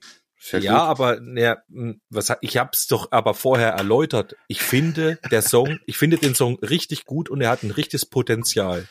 Ja, 0.53 0.59
gut. 0.59 0.71
aber 0.71 1.21
ne, 1.21 1.63
mh, 1.69 1.95
was 2.11 2.33
ich 2.41 2.57
hab's 2.57 2.87
doch 2.87 3.11
aber 3.11 3.35
vorher 3.35 3.71
erläutert. 3.71 4.37
Ich 4.47 4.63
finde 4.63 5.19
der 5.31 5.43
Song, 5.43 5.79
ich 5.87 5.99
finde 5.99 6.17
den 6.17 6.35
Song 6.35 6.59
richtig 6.61 7.05
gut 7.05 7.29
und 7.29 7.41
er 7.41 7.51
hat 7.51 7.63
ein 7.63 7.71
richtiges 7.71 8.07
Potenzial. 8.07 8.89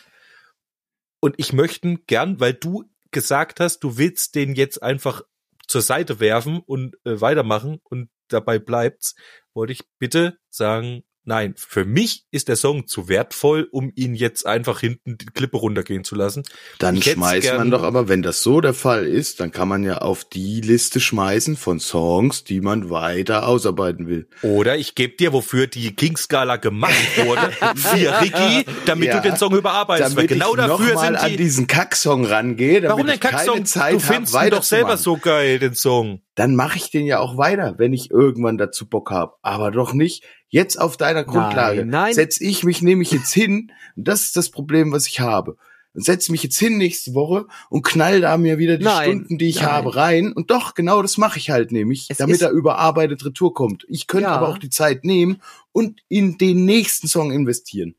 Und 1.20 1.36
ich 1.38 1.54
möchte 1.54 1.88
ihn 1.88 2.04
gern, 2.06 2.40
weil 2.40 2.54
du 2.54 2.84
gesagt 3.12 3.60
hast, 3.60 3.80
du 3.80 3.98
willst 3.98 4.36
den 4.36 4.54
jetzt 4.54 4.84
einfach 4.84 5.24
zur 5.68 5.82
Seite 5.82 6.20
werfen 6.20 6.60
und 6.60 6.96
äh, 7.06 7.20
weitermachen 7.20 7.80
und 7.84 8.10
dabei 8.28 8.60
bleibt's, 8.60 9.16
wollte 9.54 9.74
ich 9.74 9.84
bitte 10.00 10.38
sagen, 10.50 11.04
nein, 11.28 11.54
für 11.58 11.86
mich 11.86 12.26
ist 12.32 12.48
der 12.48 12.56
Song 12.56 12.88
zu 12.88 13.10
wertvoll, 13.10 13.68
um 13.72 13.92
ihn 13.96 14.16
jetzt 14.16 14.46
einfach 14.46 14.80
hinten 14.80 15.18
die 15.18 15.26
Klippe 15.28 15.58
runtergehen 15.58 16.04
zu 16.04 16.16
lassen. 16.16 16.44
Dann 16.80 17.02
schmeißt 17.02 17.56
man 17.58 17.70
doch 17.70 17.84
aber, 17.84 18.08
wenn 18.08 18.22
das 18.22 18.42
so 18.42 18.62
der 18.62 18.74
Fall 18.74 19.06
ist, 19.06 19.40
dann 19.40 19.52
kann 19.52 19.68
man 19.68 19.84
ja 19.84 20.00
auf 20.00 20.24
die 20.26 20.62
Liste 20.62 21.00
schmeißen 21.00 21.58
von 21.58 21.80
Songs, 21.80 22.44
die 22.44 22.62
man 22.62 22.90
weiter 22.90 23.48
ausarbeiten 23.48 24.08
will. 24.08 24.28
Oder 24.42 24.78
ich 24.78 24.96
gebe 24.96 25.16
dir, 25.16 25.34
wofür 25.34 25.68
die 25.68 25.94
King-Skala 25.96 26.56
gemacht 26.56 26.96
wurde, 27.18 27.52
vier 27.76 28.20
Ricky, 28.22 28.66
damit 28.86 29.10
Ja, 29.10 29.20
du 29.20 29.30
den 29.30 29.38
Song 29.38 29.56
überarbeitest. 29.56 30.16
Weil 30.16 30.28
Damit 30.28 30.30
genau 30.30 30.52
ich 30.52 30.58
dafür 30.58 30.88
nochmal 30.88 31.06
sind 31.06 31.16
an 31.18 31.30
die. 31.32 31.38
diesen 31.38 31.68
Kacksong 31.68 32.26
rangehe, 32.26 32.82
damit 32.82 32.98
Warum 32.98 33.08
ich 33.10 33.20
keine 33.20 33.36
Kacksong? 33.36 33.66
Zeit 33.66 33.94
Du 33.96 34.00
findest 34.00 34.34
habe, 34.34 34.48
ihn 34.48 34.52
doch 34.52 34.64
selber 34.64 34.98
so 34.98 35.18
geil, 35.18 35.60
den 35.60 35.76
Song. 35.76 36.22
Dann 36.36 36.56
mache 36.56 36.78
ich 36.78 36.92
den 36.92 37.06
ja 37.06 37.20
auch 37.20 37.38
weiter, 37.38 37.76
wenn 37.78 37.94
ich 37.94 38.12
irgendwann 38.12 38.58
dazu 38.58 38.88
Bock 38.88 39.10
habe. 39.12 39.34
Aber 39.42 39.72
doch 39.72 39.94
nicht 39.94 40.24
jetzt 40.50 40.80
auf 40.80 40.98
deiner 40.98 41.24
Grundlage. 41.24 41.86
nein. 41.86 42.14
Setz 42.14 42.40
ich 42.42 42.64
mich 42.64 42.82
nämlich 42.82 43.12
jetzt 43.12 43.34
hin, 43.34 43.72
und 43.96 44.08
das 44.08 44.22
ist 44.24 44.36
das 44.38 44.50
Problem, 44.50 44.92
was 44.92 45.08
ich 45.08 45.20
habe. 45.20 45.58
Und 45.94 46.04
setz 46.06 46.30
mich 46.30 46.44
jetzt 46.44 46.60
hin 46.60 46.78
nächste 46.78 47.16
Woche 47.16 47.48
und 47.72 47.82
knall 47.84 48.22
da 48.22 48.38
mir 48.38 48.60
wieder 48.60 48.78
die 48.78 48.84
Nein, 48.86 49.04
Stunden, 49.04 49.38
die 49.40 49.48
ich 49.50 49.62
nein. 49.62 49.66
habe, 49.72 49.96
rein. 49.96 50.32
Und 50.32 50.52
doch, 50.52 50.76
genau 50.76 51.02
das 51.02 51.18
mache 51.18 51.40
ich 51.40 51.50
halt 51.50 51.72
nämlich, 51.72 52.06
Es 52.10 52.18
damit 52.18 52.40
er 52.42 52.52
überarbeitet 52.52 53.26
retour 53.26 53.54
kommt. 53.54 53.84
Ich 53.90 54.06
könnte 54.06 54.26
Ja. 54.30 54.36
aber 54.36 54.50
auch 54.50 54.60
die 54.60 54.70
Zeit 54.70 55.04
nehmen 55.06 55.42
und 55.72 56.02
in 56.08 56.38
den 56.38 56.66
nächsten 56.66 57.08
Song 57.08 57.32
investieren. 57.32 57.96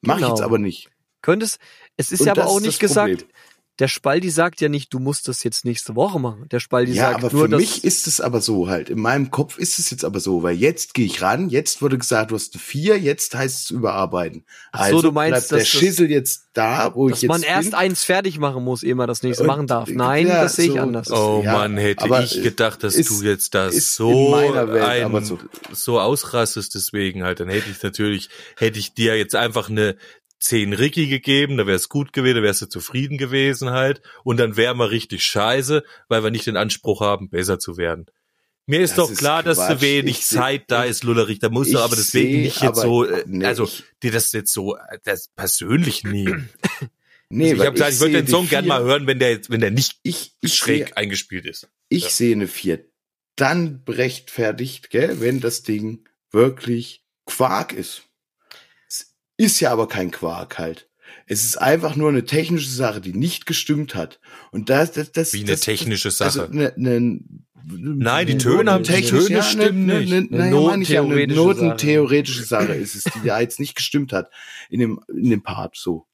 Mach 0.00 0.14
ich 0.16 0.20
Genau. 0.22 0.34
jetzt 0.34 0.42
aber 0.42 0.58
nicht. 0.58 0.90
Könntest, 1.22 1.58
es 1.96 2.12
ist 2.12 2.20
Und 2.20 2.26
ja 2.26 2.32
aber 2.34 2.46
auch 2.46 2.60
nicht 2.60 2.78
gesagt, 2.78 3.10
Problem. 3.18 3.28
Der 3.80 3.88
Spaldi 3.88 4.30
sagt 4.30 4.60
ja 4.60 4.68
nicht, 4.68 4.92
du 4.94 4.98
musst 4.98 5.26
das 5.26 5.42
jetzt 5.42 5.64
nächste 5.64 5.96
Woche 5.96 6.20
machen. 6.20 6.46
Der 6.50 6.60
Spaldi 6.60 6.92
Ja, 6.92 7.10
sagt 7.12 7.24
aber 7.24 7.32
nur, 7.32 7.42
für 7.44 7.48
dass, 7.48 7.60
mich 7.60 7.82
ist 7.84 8.06
es 8.06 8.20
aber 8.20 8.40
so 8.40 8.68
halt. 8.68 8.90
In 8.90 9.00
meinem 9.00 9.30
Kopf 9.30 9.58
ist 9.58 9.78
es 9.78 9.90
jetzt 9.90 10.04
aber 10.04 10.20
so, 10.20 10.42
weil 10.42 10.54
jetzt 10.56 10.94
gehe 10.94 11.06
ich 11.06 11.22
ran, 11.22 11.48
jetzt 11.48 11.80
wurde 11.82 11.96
gesagt, 11.98 12.30
du 12.30 12.34
hast 12.36 12.54
eine 12.54 12.62
vier, 12.62 12.98
jetzt 12.98 13.34
heißt 13.34 13.64
es 13.64 13.70
überarbeiten. 13.70 14.44
Ach 14.70 14.88
so, 14.90 15.00
du 15.02 15.10
meinst, 15.12 15.48
bleibt 15.48 15.60
der 15.62 15.66
Schissel 15.66 16.10
jetzt 16.10 16.44
da, 16.52 16.94
wo 16.94 17.08
ich 17.08 17.14
dass 17.14 17.22
jetzt 17.22 17.28
man 17.30 17.42
erst 17.42 17.70
bin. 17.70 17.78
eins 17.78 18.04
fertig 18.04 18.38
machen 18.38 18.62
muss, 18.64 18.82
ehe 18.82 18.94
man 18.94 19.08
das 19.08 19.22
nächste 19.22 19.44
Und- 19.44 19.46
machen 19.48 19.66
darf. 19.66 19.88
Nein, 19.88 20.26
ja, 20.26 20.42
das 20.42 20.56
sehe 20.56 20.66
ich 20.66 20.72
so- 20.72 20.78
anders. 20.78 21.10
Oh 21.10 21.40
Ja, 21.44 21.52
Mann, 21.52 21.76
hätte 21.76 22.04
aber 22.04 22.22
ich 22.22 22.42
gedacht, 22.42 22.82
dass 22.82 22.94
ist- 22.96 23.08
du 23.08 23.22
jetzt 23.22 23.54
das 23.54 23.94
so, 23.94 24.32
Welt 24.32 25.14
ein, 25.14 25.24
so. 25.24 25.38
so 25.72 26.00
ausrastest, 26.00 26.74
deswegen 26.74 27.22
halt. 27.22 27.40
Dann 27.40 27.48
hätte 27.48 27.70
ich 27.70 27.82
natürlich, 27.82 28.28
hätte 28.56 28.78
ich 28.78 28.94
dir 28.94 29.16
jetzt 29.16 29.34
einfach 29.34 29.70
eine 29.70 29.96
10 30.40 30.72
Ricky 30.72 31.06
gegeben, 31.06 31.56
da 31.58 31.66
wäre 31.66 31.76
es 31.76 31.88
gut 31.88 32.12
gewesen, 32.12 32.36
da 32.36 32.42
wärst 32.42 32.62
du 32.62 32.66
zufrieden 32.66 33.18
gewesen 33.18 33.70
halt. 33.70 34.00
Und 34.24 34.38
dann 34.38 34.56
wären 34.56 34.78
wir 34.78 34.90
richtig 34.90 35.22
scheiße, 35.24 35.84
weil 36.08 36.22
wir 36.24 36.30
nicht 36.30 36.46
den 36.46 36.56
Anspruch 36.56 37.00
haben, 37.00 37.28
besser 37.30 37.58
zu 37.58 37.76
werden. 37.76 38.06
Mir 38.66 38.80
ist 38.80 38.90
Das 38.90 38.96
doch 39.06 39.10
ist 39.10 39.18
klar, 39.18 39.42
dass 39.42 39.58
Quatsch. 39.58 39.70
du 39.78 39.80
wenig 39.82 40.18
Ich 40.20 40.26
seh- 40.26 40.36
Zeit 40.36 40.64
da 40.68 40.84
ist, 40.84 41.02
Lullerich. 41.04 41.40
Da 41.40 41.48
musst 41.48 41.72
du 41.72 41.78
ich 41.78 41.82
aber 41.84 41.96
deswegen 41.96 42.32
seh 42.32 42.42
nicht 42.42 42.62
jetzt 42.62 42.80
so, 42.80 43.04
äh, 43.04 43.24
nee, 43.26 43.44
also 43.44 43.64
ich- 43.64 43.82
dir 44.02 44.12
das 44.12 44.30
jetzt 44.32 44.52
so 44.52 44.76
äh, 44.76 44.98
das 45.04 45.28
persönlich 45.34 46.04
nehmen. 46.04 46.48
Nee, 47.32 47.50
also 47.52 47.62
ich 47.62 47.66
habe 47.66 47.72
gesagt, 47.74 47.92
ich 47.92 48.00
würde 48.00 48.12
sehe 48.14 48.22
den 48.24 48.28
Song 48.28 48.48
gern 48.48 48.66
mal 48.66 48.82
hören, 48.82 49.06
wenn 49.06 49.20
der 49.20 49.30
jetzt, 49.30 49.50
wenn 49.50 49.60
der 49.60 49.70
nicht 49.70 50.00
Ich, 50.02 50.34
ich 50.40 50.54
schräg 50.56 50.88
sehe, 50.88 50.96
eingespielt 50.96 51.46
ist. 51.46 51.68
ich 51.88 52.02
Ja. 52.02 52.08
sehe 52.10 52.34
eine 52.34 52.48
vier. 52.48 52.84
Dann 53.36 53.84
rechtfertigt, 53.86 54.90
gell, 54.90 55.20
wenn 55.20 55.38
das 55.40 55.62
Ding 55.62 56.08
wirklich 56.32 57.04
Quark 57.26 57.72
ist. 57.72 58.02
Ist 59.40 59.60
ja 59.60 59.70
aber 59.72 59.88
kein 59.88 60.10
Quark 60.10 60.58
halt. 60.58 60.88
Es 61.26 61.44
ist 61.44 61.56
einfach 61.56 61.96
nur 61.96 62.08
eine 62.08 62.24
technische 62.24 62.68
Sache, 62.70 63.00
die 63.00 63.12
nicht 63.12 63.46
gestimmt 63.46 63.94
hat. 63.94 64.20
Und 64.50 64.68
das, 64.68 64.92
das, 64.92 65.12
das 65.12 65.32
Wie 65.32 65.40
eine 65.40 65.52
das, 65.52 65.60
technische 65.60 66.10
Sache. 66.10 66.42
Also 66.42 66.52
ne, 66.52 66.72
ne, 66.76 67.20
Nein, 67.64 68.26
die 68.26 68.34
ne- 68.34 68.38
Töne 68.38 68.70
haben- 68.72 68.84
die 68.84 68.90
technisch, 68.92 69.24
Töne 69.26 69.36
ja, 69.38 69.42
stimmen 69.42 69.86
ne, 69.86 70.00
nicht. 70.00 70.10
Ne, 70.30 70.38
Eine 70.42 70.50
ne, 70.50 70.60
meine 70.60 70.82
ich 70.82 70.88
ja, 70.90 71.02
eine 71.02 71.26
notentheoretische 71.26 71.34
Sache. 71.44 71.64
notentheoretische 71.64 72.44
Sache 72.44 72.74
ist 72.74 72.94
es, 72.96 73.04
die 73.04 73.26
da 73.26 73.40
jetzt 73.40 73.60
nicht 73.60 73.74
gestimmt 73.76 74.12
hat 74.12 74.30
in 74.68 74.80
dem, 74.80 75.00
in 75.08 75.30
dem 75.30 75.42
Part 75.42 75.76
so. 75.76 76.06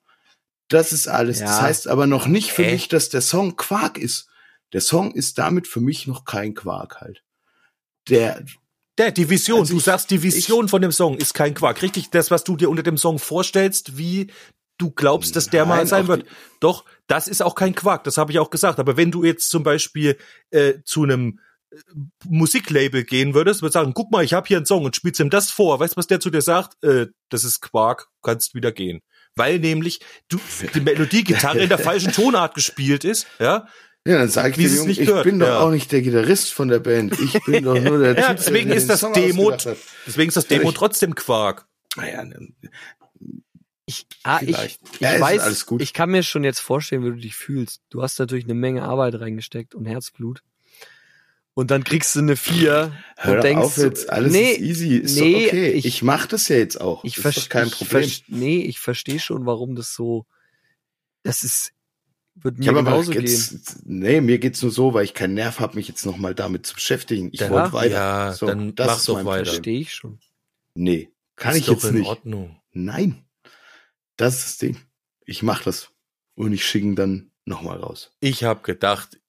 Das 0.69 0.93
ist 0.93 1.09
alles. 1.09 1.39
Das 1.41 1.51
Ja. 1.59 1.63
heißt 1.63 1.89
aber 1.89 2.07
noch 2.07 2.27
nicht 2.27 2.53
für 2.53 2.65
Hä? 2.65 2.73
mich, 2.73 2.89
dass 2.89 3.09
der 3.09 3.21
Song 3.23 3.57
Quark 3.57 3.99
ist. 3.99 4.29
Der 4.73 4.81
Song 4.81 5.13
ist 5.15 5.39
damit 5.39 5.67
für 5.69 5.81
mich 5.81 6.07
noch 6.07 6.25
kein 6.25 6.55
Quark 6.55 7.01
halt. 7.01 7.23
Der, 8.09 8.45
Der, 8.99 9.11
die 9.13 9.29
Vision, 9.29 9.61
Also 9.61 9.75
du 9.75 9.79
ich- 9.79 9.85
sagst, 9.85 10.11
die 10.11 10.23
Vision 10.23 10.69
von 10.69 10.81
dem 10.83 10.93
Song 10.93 11.17
ist 11.17 11.35
kein 11.35 11.55
Quark. 11.55 11.83
Richtig, 11.83 12.11
das, 12.11 12.31
was 12.31 12.45
du 12.45 12.57
dir 12.57 12.71
unter 12.71 12.83
dem 12.83 12.97
Song 12.97 13.19
vorstellst, 13.19 13.99
wie 13.99 14.29
du 14.79 14.91
glaubst, 14.91 15.37
dass 15.37 15.49
der 15.49 15.65
mal 15.67 15.77
Nein, 15.77 15.87
sein 15.87 16.05
auch 16.05 16.09
wird. 16.09 16.27
Doch, 16.61 16.85
das 17.07 17.29
ist 17.29 17.43
auch 17.43 17.55
kein 17.55 17.75
Quark, 17.75 18.05
das 18.05 18.17
habe 18.19 18.33
ich 18.33 18.39
auch 18.39 18.51
gesagt. 18.51 18.79
Aber 18.79 18.97
wenn 18.97 19.11
du 19.11 19.25
jetzt 19.25 19.49
zum 19.51 19.63
Beispiel 19.63 20.17
äh, 20.51 20.75
zu 20.85 21.03
einem 21.03 21.41
äh, 21.71 21.77
Musiklabel 22.25 23.05
gehen 23.05 23.35
würdest, 23.35 23.63
würdest 23.63 23.75
sagen, 23.75 23.93
guck 23.95 24.11
mal, 24.11 24.25
ich 24.25 24.35
habe 24.35 24.47
hier 24.49 24.57
einen 24.59 24.67
Song 24.67 24.85
und 24.85 24.97
spielst 24.97 25.21
ihm 25.21 25.31
das 25.31 25.51
vor. 25.51 25.79
Weißt 25.81 25.95
du, 25.95 25.99
was 25.99 26.07
der 26.07 26.21
zu 26.21 26.31
dir 26.31 26.43
sagt? 26.43 26.83
Äh, 26.85 27.07
das 27.31 27.45
ist 27.45 27.61
Quark, 27.61 28.09
kannst 28.23 28.55
wieder 28.55 28.73
gehen. 28.73 29.01
Weil 29.35 29.59
nämlich 29.59 30.01
du, 30.29 30.39
die 30.75 30.81
Melodiegitarre 30.81 31.59
in 31.59 31.69
der 31.69 31.79
falschen 31.79 32.13
Tonart 32.13 32.55
gespielt 32.55 33.05
ist, 33.05 33.27
ja. 33.39 33.67
Ja, 34.07 34.19
dann 34.19 34.29
sag 34.29 34.51
ich 34.51 34.57
dir, 34.57 34.69
Junge, 34.75 34.89
nicht 34.89 35.01
ich 35.01 35.09
gehört, 35.09 35.25
bin 35.25 35.39
doch 35.39 35.47
ja. 35.49 35.59
auch 35.61 35.71
nicht 35.71 35.91
der 35.93 36.01
Gitarrist 36.03 36.53
von 36.55 36.69
der 36.69 36.79
Band. 36.79 37.19
Ich 37.21 37.33
bin 37.45 37.65
doch 37.65 37.75
nur 37.81 37.99
der 37.99 38.15
Ja, 38.17 38.29
Typ, 38.29 38.37
deswegen 38.39 38.69
der 38.69 38.77
ist 38.77 38.85
den 38.85 38.89
das 38.89 39.01
Song 39.01 39.13
Demo, 39.13 39.51
deswegen 40.07 40.29
ist 40.29 40.37
das 40.37 40.47
Demo 40.47 40.71
Ich- 40.71 40.77
trotzdem 40.77 41.15
Quark. 41.15 41.67
Naja, 41.97 42.25
dann- 42.25 42.55
Ich, 43.87 44.07
ah, 44.25 44.39
ich, 44.41 44.47
Vielleicht. 44.49 44.81
ich 44.95 45.01
Ja, 45.01 45.21
weiß, 45.21 45.41
alles 45.43 45.67
gut. 45.67 45.81
ich 45.81 45.93
kann 45.93 46.11
mir 46.11 46.23
schon 46.23 46.43
jetzt 46.45 46.59
vorstellen, 46.61 47.05
wie 47.05 47.11
du 47.11 47.17
dich 47.17 47.37
fühlst. 47.37 47.83
Du 47.91 48.03
hast 48.03 48.19
natürlich 48.19 48.45
eine 48.45 48.55
Menge 48.55 48.83
Arbeit 48.83 49.15
reingesteckt 49.21 49.75
und 49.75 49.87
Herzblut. 49.87 50.43
Und 51.55 51.71
dann 51.71 51.85
kriegst 51.85 52.15
du 52.15 52.19
eine 52.21 52.37
Vier 52.37 52.93
Hör 53.17 53.37
und 53.37 53.45
denkst, 53.45 53.65
auf 53.65 53.77
jetzt, 53.79 54.11
alles 54.11 54.31
nee, 54.33 54.53
ist 54.53 54.61
easy, 54.61 54.97
ist 54.99 55.19
nee, 55.19 55.33
doch 55.33 55.47
okay. 55.49 55.71
ich- 55.71 55.87
Ich, 55.87 56.03
mach 56.03 56.27
das 56.27 56.49
ja 56.49 56.57
jetzt 56.57 56.81
auch. 56.81 57.03
ich 57.03 57.15
das 57.15 57.19
ist 57.19 57.25
doch 57.25 57.33
verstehe, 57.33 57.49
kein 57.49 57.67
ich 57.69 57.75
Problem. 57.79 58.03
verst- 58.03 58.23
nee, 58.29 58.61
ich 58.63 58.79
verstehe 58.79 59.19
schon, 59.21 59.47
warum 59.47 59.75
das 59.75 59.95
so, 59.95 60.27
das 61.23 61.45
ist, 61.45 61.73
wird 62.43 62.59
mir 62.59 62.73
genauso 62.73 63.13
gehen. 63.13 63.23
jetzt, 63.23 63.87
nee, 63.87 64.21
mir 64.21 64.39
geht's 64.39 64.63
nur 64.63 64.71
so, 64.71 64.95
weil 64.95 65.05
ich 65.05 65.15
keinen 65.15 65.35
Nerv 65.35 65.61
habe, 65.61 65.77
mich 65.77 65.89
jetzt 65.89 66.07
nochmal 66.07 66.35
damit 66.35 66.67
zu 66.67 66.75
beschäftigen. 66.75 67.31
Ich 67.33 67.41
wollte 67.49 67.73
weiter. 67.73 67.95
ja, 67.95 68.33
so, 68.33 68.47
dann 68.47 68.75
das 68.75 68.87
mach 68.87 69.05
doch 69.05 69.25
weiter. 69.25 69.47
Verstehe 69.47 69.81
ich 69.81 69.95
schon. 69.95 70.19
Nee, 70.75 71.11
kann 71.37 71.53
ist 71.53 71.63
ich 71.63 71.67
jetzt 71.69 71.85
in 71.85 71.97
nicht. 71.97 72.07
Ordnung. 72.07 72.61
Nein. 72.73 73.25
Das 74.17 74.39
ist 74.39 74.45
das 74.47 74.59
Ding. 74.59 74.77
Ich 75.25 75.43
mach 75.43 75.63
das. 75.63 75.91
Und 76.35 76.53
ich 76.53 76.67
schicke 76.67 76.87
ihn 76.87 76.97
dann 76.97 77.31
nochmal 77.45 77.79
raus. 77.79 78.13
Ich 78.21 78.45
habe 78.45 78.63
gedacht, 78.63 79.21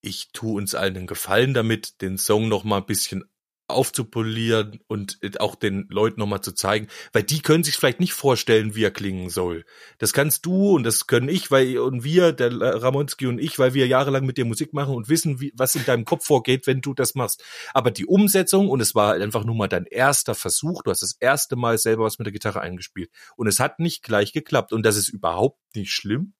ich 0.00 0.30
tu 0.32 0.56
uns 0.56 0.74
allen 0.74 0.96
einen 0.96 1.06
Gefallen 1.06 1.54
damit, 1.54 2.00
den 2.02 2.18
Song 2.18 2.48
noch 2.48 2.64
mal 2.64 2.78
ein 2.78 2.86
bisschen 2.86 3.24
aufzupolieren 3.66 4.80
und 4.88 5.18
auch 5.40 5.54
den 5.54 5.86
Leuten 5.88 6.20
noch 6.20 6.26
mal 6.26 6.42
zu 6.42 6.52
zeigen, 6.52 6.88
weil 7.12 7.22
die 7.22 7.40
können 7.40 7.64
sich 7.64 7.76
vielleicht 7.76 8.00
nicht 8.00 8.12
vorstellen, 8.12 8.74
wie 8.74 8.84
er 8.84 8.90
klingen 8.90 9.30
soll. 9.30 9.64
Das 9.98 10.12
kannst 10.12 10.44
du 10.44 10.72
und 10.72 10.84
das 10.84 11.06
können 11.06 11.28
ich, 11.30 11.50
weil 11.50 11.78
und 11.78 12.04
wir, 12.04 12.32
der 12.32 12.52
Ramonski 12.60 13.26
und 13.26 13.38
ich, 13.38 13.58
weil 13.58 13.72
wir 13.72 13.86
jahrelang 13.86 14.26
mit 14.26 14.36
dir 14.36 14.44
Musik 14.44 14.74
machen 14.74 14.94
und 14.94 15.08
wissen, 15.08 15.40
wie, 15.40 15.52
was 15.56 15.74
in 15.74 15.84
deinem 15.84 16.04
Kopf 16.04 16.26
vorgeht, 16.26 16.66
wenn 16.66 16.82
du 16.82 16.92
das 16.92 17.14
machst. 17.14 17.42
Aber 17.72 17.90
die 17.90 18.06
Umsetzung 18.06 18.68
und 18.68 18.80
es 18.80 18.94
war 18.94 19.14
einfach 19.14 19.44
nur 19.44 19.54
mal 19.54 19.68
dein 19.68 19.86
erster 19.86 20.34
Versuch, 20.34 20.82
du 20.82 20.90
hast 20.90 21.02
das 21.02 21.16
erste 21.18 21.56
Mal 21.56 21.78
selber 21.78 22.04
was 22.04 22.18
mit 22.18 22.26
der 22.26 22.32
Gitarre 22.32 22.60
eingespielt 22.60 23.10
und 23.36 23.46
es 23.46 23.60
hat 23.60 23.80
nicht 23.80 24.02
gleich 24.02 24.32
geklappt 24.32 24.72
und 24.72 24.84
das 24.84 24.96
ist 24.96 25.08
überhaupt 25.08 25.60
nicht 25.74 25.92
schlimm. 25.92 26.34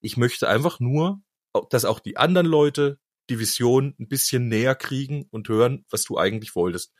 Ich 0.00 0.16
möchte 0.16 0.48
einfach 0.48 0.78
nur, 0.78 1.20
dass 1.70 1.84
auch 1.84 1.98
die 1.98 2.16
anderen 2.16 2.46
Leute 2.46 2.98
die 3.30 3.38
Vision 3.38 3.94
ein 3.98 4.08
bisschen 4.08 4.48
näher 4.48 4.74
kriegen 4.74 5.26
und 5.30 5.48
hören, 5.48 5.86
was 5.90 6.04
du 6.04 6.18
eigentlich 6.18 6.54
wolltest. 6.54 6.92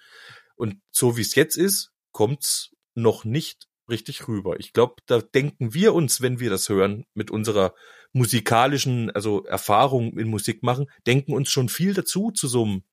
Und 0.57 0.81
so 0.91 1.17
wie 1.17 1.23
es 1.23 1.35
jetzt 1.35 1.57
ist, 1.57 1.93
kommt's 2.13 2.71
noch 2.95 3.25
nicht 3.25 3.69
richtig 3.89 4.29
rüber. 4.29 4.59
Ich 4.59 4.73
glaube, 4.73 4.97
da 5.07 5.21
denken 5.21 5.75
wir 5.75 5.95
uns, 5.95 6.21
wenn 6.21 6.41
wir 6.41 6.49
das 6.49 6.69
hören, 6.69 7.05
mit 7.13 7.31
unserer 7.31 7.75
musikalischen, 8.13 9.11
also 9.11 9.45
Erfahrung 9.45 10.17
in 10.19 10.29
Musik 10.29 10.63
machen, 10.63 10.91
denken 11.07 11.33
uns 11.35 11.51
schon 11.51 11.69
viel 11.69 11.95
dazu 11.95 12.31
zu 12.31 12.49
so 12.49 12.65
einem 12.65 12.85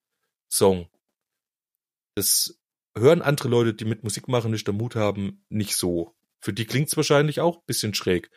Song. 0.49 0.89
Das 2.15 2.59
hören 2.97 3.21
andere 3.21 3.47
Leute, 3.47 3.73
die 3.73 3.85
mit 3.85 4.03
Musik 4.03 4.27
machen, 4.27 4.51
nicht 4.51 4.67
der 4.67 4.73
Mut 4.73 4.95
haben, 4.95 5.45
nicht 5.49 5.75
so. 5.75 6.15
Für 6.39 6.53
die 6.53 6.65
klingt's 6.65 6.97
wahrscheinlich 6.97 7.39
auch 7.39 7.57
ein 7.57 7.65
bisschen 7.65 7.93
schräg. 7.93 8.29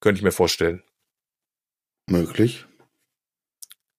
Könnte 0.00 0.18
ich 0.18 0.24
mir 0.24 0.32
vorstellen. 0.32 0.82
Möglich. 2.08 2.66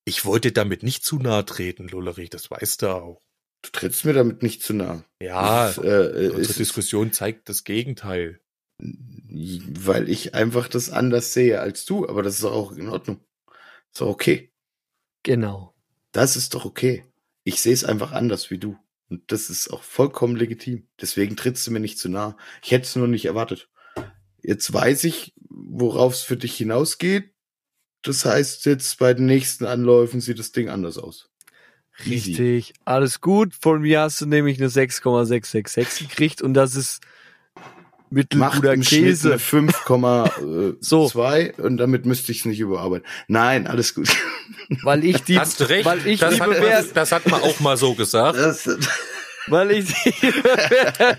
Ich 0.05 0.23
wollte 0.25 0.51
damit 0.51 0.83
nicht 0.83 1.03
zu 1.03 1.17
nahe 1.17 1.45
treten, 1.45 1.87
Lullerich, 1.87 2.29
das 2.29 2.49
weißt 2.51 2.83
du 2.83 2.87
auch. 2.95 3.21
Du 3.63 3.71
trittst 3.71 4.05
mir 4.05 4.13
damit 4.13 4.43
nicht 4.43 4.61
zu 4.61 4.73
nah. 4.73 5.03
Ja, 5.19 5.67
Das 5.67 5.77
ist, 5.79 5.83
äh, 5.83 6.27
unsere 6.29 6.41
ist, 6.41 6.59
Diskussion 6.59 7.11
zeigt 7.11 7.49
das 7.49 7.63
Gegenteil. 7.63 8.39
weil 8.77 10.09
ich 10.09 10.35
einfach 10.35 10.67
das 10.67 10.91
anders 10.91 11.33
sehe 11.33 11.59
als 11.59 11.85
du, 11.85 12.07
aber 12.07 12.21
das 12.21 12.35
ist 12.37 12.43
auch 12.45 12.73
in 12.73 12.89
Ordnung. 12.89 13.19
Ist 13.91 14.01
auch 14.01 14.09
okay. 14.09 14.51
Genau. 15.23 15.73
Das 16.11 16.35
ist 16.35 16.53
doch 16.53 16.65
okay. 16.65 17.05
Ich 17.43 17.61
sehe 17.61 17.73
es 17.73 17.83
einfach 17.83 18.11
anders 18.11 18.51
wie 18.51 18.59
du. 18.59 18.77
Und 19.09 19.31
das 19.31 19.49
ist 19.49 19.69
auch 19.69 19.83
vollkommen 19.83 20.35
legitim. 20.35 20.87
Deswegen 21.01 21.35
trittst 21.35 21.65
du 21.65 21.71
mir 21.71 21.79
nicht 21.79 21.97
zu 21.97 22.09
nah. 22.09 22.37
Ich 22.63 22.71
hätte 22.71 22.85
es 22.85 22.95
nur 22.95 23.07
nicht 23.07 23.25
erwartet. 23.25 23.69
Jetzt 24.41 24.71
weiß 24.71 25.03
ich, 25.05 25.33
worauf 25.49 26.13
es 26.13 26.21
für 26.21 26.37
dich 26.37 26.55
hinausgeht. 26.55 27.33
Das 28.05 28.23
heißt, 28.25 28.65
jetzt 28.65 28.97
bei 28.99 29.13
den 29.13 29.25
nächsten 29.25 29.65
Anläufen 29.65 30.21
sieht 30.21 30.39
das 30.39 30.51
Ding 30.51 30.69
anders 30.69 30.97
aus. 30.97 31.29
Easy. 32.05 32.31
Richtig. 32.31 32.73
Alles 32.85 33.21
gut. 33.21 33.53
Von 33.59 33.81
mir 33.81 34.01
hast 34.01 34.21
du 34.21 34.25
nämlich 34.25 34.57
eine 34.59 34.69
6,666 34.69 36.09
gekriegt 36.09 36.41
und 36.41 36.53
das 36.53 36.75
ist 36.75 36.99
mittelguter 38.09 38.77
Käse. 38.77 39.29
eine 39.33 39.39
5,2 39.39 40.75
So. 40.79 41.11
und 41.63 41.77
damit 41.77 42.05
müsste 42.05 42.31
ich 42.31 42.39
es 42.39 42.45
nicht 42.45 42.59
überarbeiten. 42.59 43.05
Nein, 43.27 43.65
alles 43.67 43.95
gut. 43.95 44.09
Weil 44.83 45.03
ich 45.03 45.23
die, 45.23 45.39
Hast 45.39 45.59
du 45.59 45.69
recht, 45.69 45.85
weil 45.85 46.05
ich 46.05 46.19
das, 46.19 46.35
die 46.35 46.41
hat 46.41 46.49
man, 46.49 46.57
Bewert- 46.57 46.91
das 46.95 47.11
hat 47.11 47.27
man 47.27 47.41
auch 47.41 47.59
mal 47.59 47.77
so 47.77 47.93
gesagt. 47.95 48.37
Das, 48.37 48.67
weil 49.47 49.71
ich 49.71 49.85
die, 50.03 50.13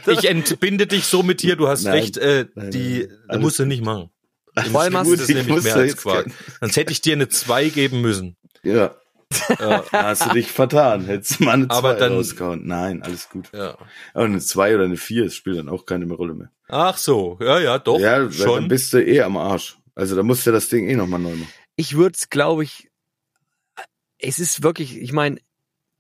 Ich 0.11 0.25
entbinde 0.29 0.87
dich 0.87 1.05
somit 1.05 1.41
hier, 1.41 1.57
du 1.57 1.69
hast 1.69 1.85
Nein. 1.85 1.93
recht, 1.95 2.17
äh, 2.19 2.47
Nein, 2.55 2.71
die 2.71 3.09
nein, 3.29 3.41
musst 3.41 3.59
du 3.59 3.65
nicht 3.67 3.85
machen. 3.85 4.11
Allem 4.57 4.97
hast 4.97 5.07
du- 5.09 5.13
ist 5.15 5.29
ich 5.29 5.37
nämlich 5.37 5.63
mehr 5.65 5.77
als 5.77 5.97
Quark. 5.97 6.27
Sonst 6.61 6.77
hätte 6.77 6.93
ich 6.93 7.01
dir 7.01 7.13
eine 7.15 7.29
2 7.29 7.69
geben 7.69 8.01
müssen. 8.01 8.37
ja, 8.63 8.95
Ja, 9.59 9.85
hast 9.93 10.25
du 10.27 10.31
dich 10.31 10.51
vertan. 10.53 11.05
Hättest 11.07 11.41
mal 11.41 11.53
eine 11.53 11.67
2 11.69 11.75
Aber 11.75 11.95
dann- 11.95 12.13
rausgehauen. 12.15 12.67
Nein, 12.67 13.03
alles 13.03 13.29
gut. 13.29 13.49
ja. 13.53 13.77
Aber 14.15 14.25
eine 14.25 14.39
2 14.41 14.75
oder 14.77 14.85
eine 14.85 14.97
4, 14.97 15.25
das 15.25 15.35
spielt 15.35 15.59
dann 15.59 15.69
auch 15.69 15.85
keine 15.85 16.07
Rolle 16.13 16.35
mehr. 16.35 16.51
Ach 16.69 16.97
so, 16.97 17.37
ja, 17.41 17.59
ja, 17.61 17.79
doch, 17.79 17.99
ja, 17.99 18.19
weil 18.21 18.23
dann 18.29 18.33
schon. 18.33 18.69
bist 18.69 18.93
du 18.93 19.05
eh 19.05 19.21
am 19.23 19.37
Arsch. 19.37 19.79
Also 19.95 20.15
da 20.17 20.23
musst 20.23 20.47
du 20.47 20.53
das 20.53 20.69
Ding 20.69 20.89
eh 20.89 20.95
nochmal 20.97 21.21
neu 21.21 21.31
machen. 21.37 21.53
ich 21.77 21.97
würde 21.97 22.15
es, 22.17 22.29
glaube 22.31 22.65
ich, 22.65 22.89
es 24.19 24.39
ist 24.39 24.63
wirklich, 24.63 24.97
ich 24.97 25.13
meine, 25.13 25.39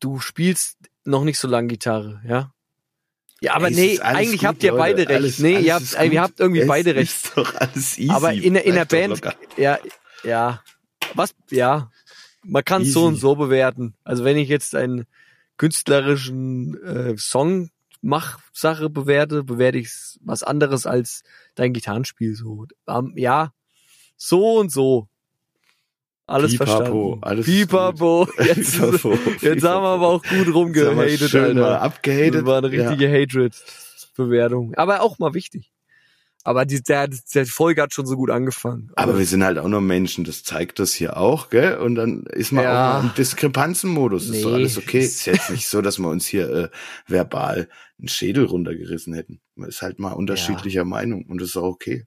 du 0.00 0.18
spielst 0.20 0.76
noch 1.04 1.24
nicht 1.24 1.38
so 1.38 1.48
lange 1.48 1.68
Gitarre, 1.68 2.20
ja? 2.26 2.52
Ja, 3.42 3.54
aber 3.54 3.68
Ey, 3.68 3.74
nee, 3.74 3.98
eigentlich 4.00 4.40
gut, 4.40 4.48
habt 4.48 4.62
ihr 4.64 4.70
Leute. 4.70 4.78
beide 4.80 4.98
recht. 5.08 5.10
Alles- 5.10 5.38
nee, 5.40 5.56
alles 5.56 5.66
ihr 5.66 5.74
habt, 5.74 6.12
ihr 6.12 6.22
habt 6.22 6.40
irgendwie 6.40 6.60
es 6.62 6.66
beide 6.68 6.94
recht. 6.94 7.12
Ist 7.14 7.36
doch 7.36 7.54
alles 7.54 7.98
easy. 7.98 8.10
aber 8.10 8.32
in, 8.32 8.54
der- 8.54 8.64
in 8.64 8.74
der 8.74 8.84
Band, 8.86 9.14
locker. 9.14 9.34
ja, 9.56 9.78
ja, 10.24 10.62
was, 11.14 11.34
ja, 11.50 11.90
man 12.42 12.64
kann 12.64 12.82
es 12.82 12.92
so 12.92 13.00
Easy. 13.00 13.08
und 13.08 13.16
so 13.16 13.36
bewerten. 13.36 13.94
Also 14.04 14.24
wenn 14.24 14.36
ich 14.38 14.48
jetzt 14.48 14.74
einen 14.74 15.04
künstlerischen 15.58 16.80
äh, 16.82 17.16
Song 17.18 17.70
mach 18.02 18.38
Sache 18.52 18.88
bewerte, 18.88 19.42
bewerte 19.44 19.78
ich 19.78 19.90
was 20.22 20.42
anderes 20.42 20.86
als 20.86 21.22
dein 21.54 21.72
Gitarrenspiel 21.72 22.34
so. 22.34 22.66
Ähm, 22.88 23.12
ja, 23.16 23.52
so 24.16 24.58
und 24.58 24.70
so. 24.72 25.08
Alles 26.28 26.52
Pipapo, 26.52 26.70
verstanden. 26.76 27.18
alles 27.22 27.46
Pipapo. 27.46 28.28
Jetzt, 28.44 28.72
Pipapo, 28.80 29.14
jetzt 29.42 29.62
haben 29.64 29.82
wir 29.84 29.88
aber 29.88 30.08
auch 30.08 30.22
gut 30.24 30.52
rumgehatet, 30.52 31.30
schön 31.30 31.56
mal 31.56 31.64
Alter. 31.74 31.82
abgehatet. 31.82 32.34
Das 32.34 32.44
war 32.46 32.58
eine 32.58 32.74
Ja. 32.74 32.88
richtige 32.88 33.12
Hatred-Bewertung. 33.12 34.74
Aber 34.74 35.02
auch 35.02 35.18
mal 35.18 35.34
wichtig. 35.34 35.70
Aber 36.42 36.64
die, 36.64 36.80
der, 36.80 37.08
der 37.34 37.44
Folge 37.46 37.82
hat 37.82 37.92
schon 37.92 38.06
so 38.06 38.14
gut 38.16 38.30
angefangen. 38.30 38.90
Aber 38.94 39.18
wir 39.18 39.26
sind 39.26 39.42
halt 39.42 39.58
auch 39.58 39.66
nur 39.66 39.80
Menschen, 39.80 40.22
das 40.24 40.44
zeigt 40.44 40.78
das 40.78 40.94
hier 40.94 41.16
auch, 41.16 41.50
gell? 41.50 41.76
Und 41.78 41.96
dann 41.96 42.22
ist 42.26 42.52
man 42.52 42.62
Ja. 42.64 42.98
auch 42.98 43.02
im 43.02 43.10
Diskrepanzenmodus. 43.16 44.28
Ist 44.28 44.44
doch 44.44 44.50
Nee. 44.50 44.54
alles 44.56 44.78
okay. 44.78 45.00
Ist 45.04 45.26
jetzt 45.26 45.50
nicht 45.50 45.66
so, 45.68 45.82
dass 45.82 45.98
wir 45.98 46.08
uns 46.08 46.24
hier 46.26 46.48
äh, 46.48 46.68
verbal 47.08 47.68
einen 47.98 48.08
Schädel 48.08 48.44
runtergerissen 48.44 49.12
hätten. 49.14 49.40
Man 49.56 49.68
ist 49.70 49.82
halt 49.82 49.98
mal 49.98 50.12
unterschiedlicher 50.12 50.84
Meinung 50.84 51.24
und 51.26 51.40
das 51.40 51.48
ist 51.50 51.56
auch 51.56 51.64
okay. 51.64 52.04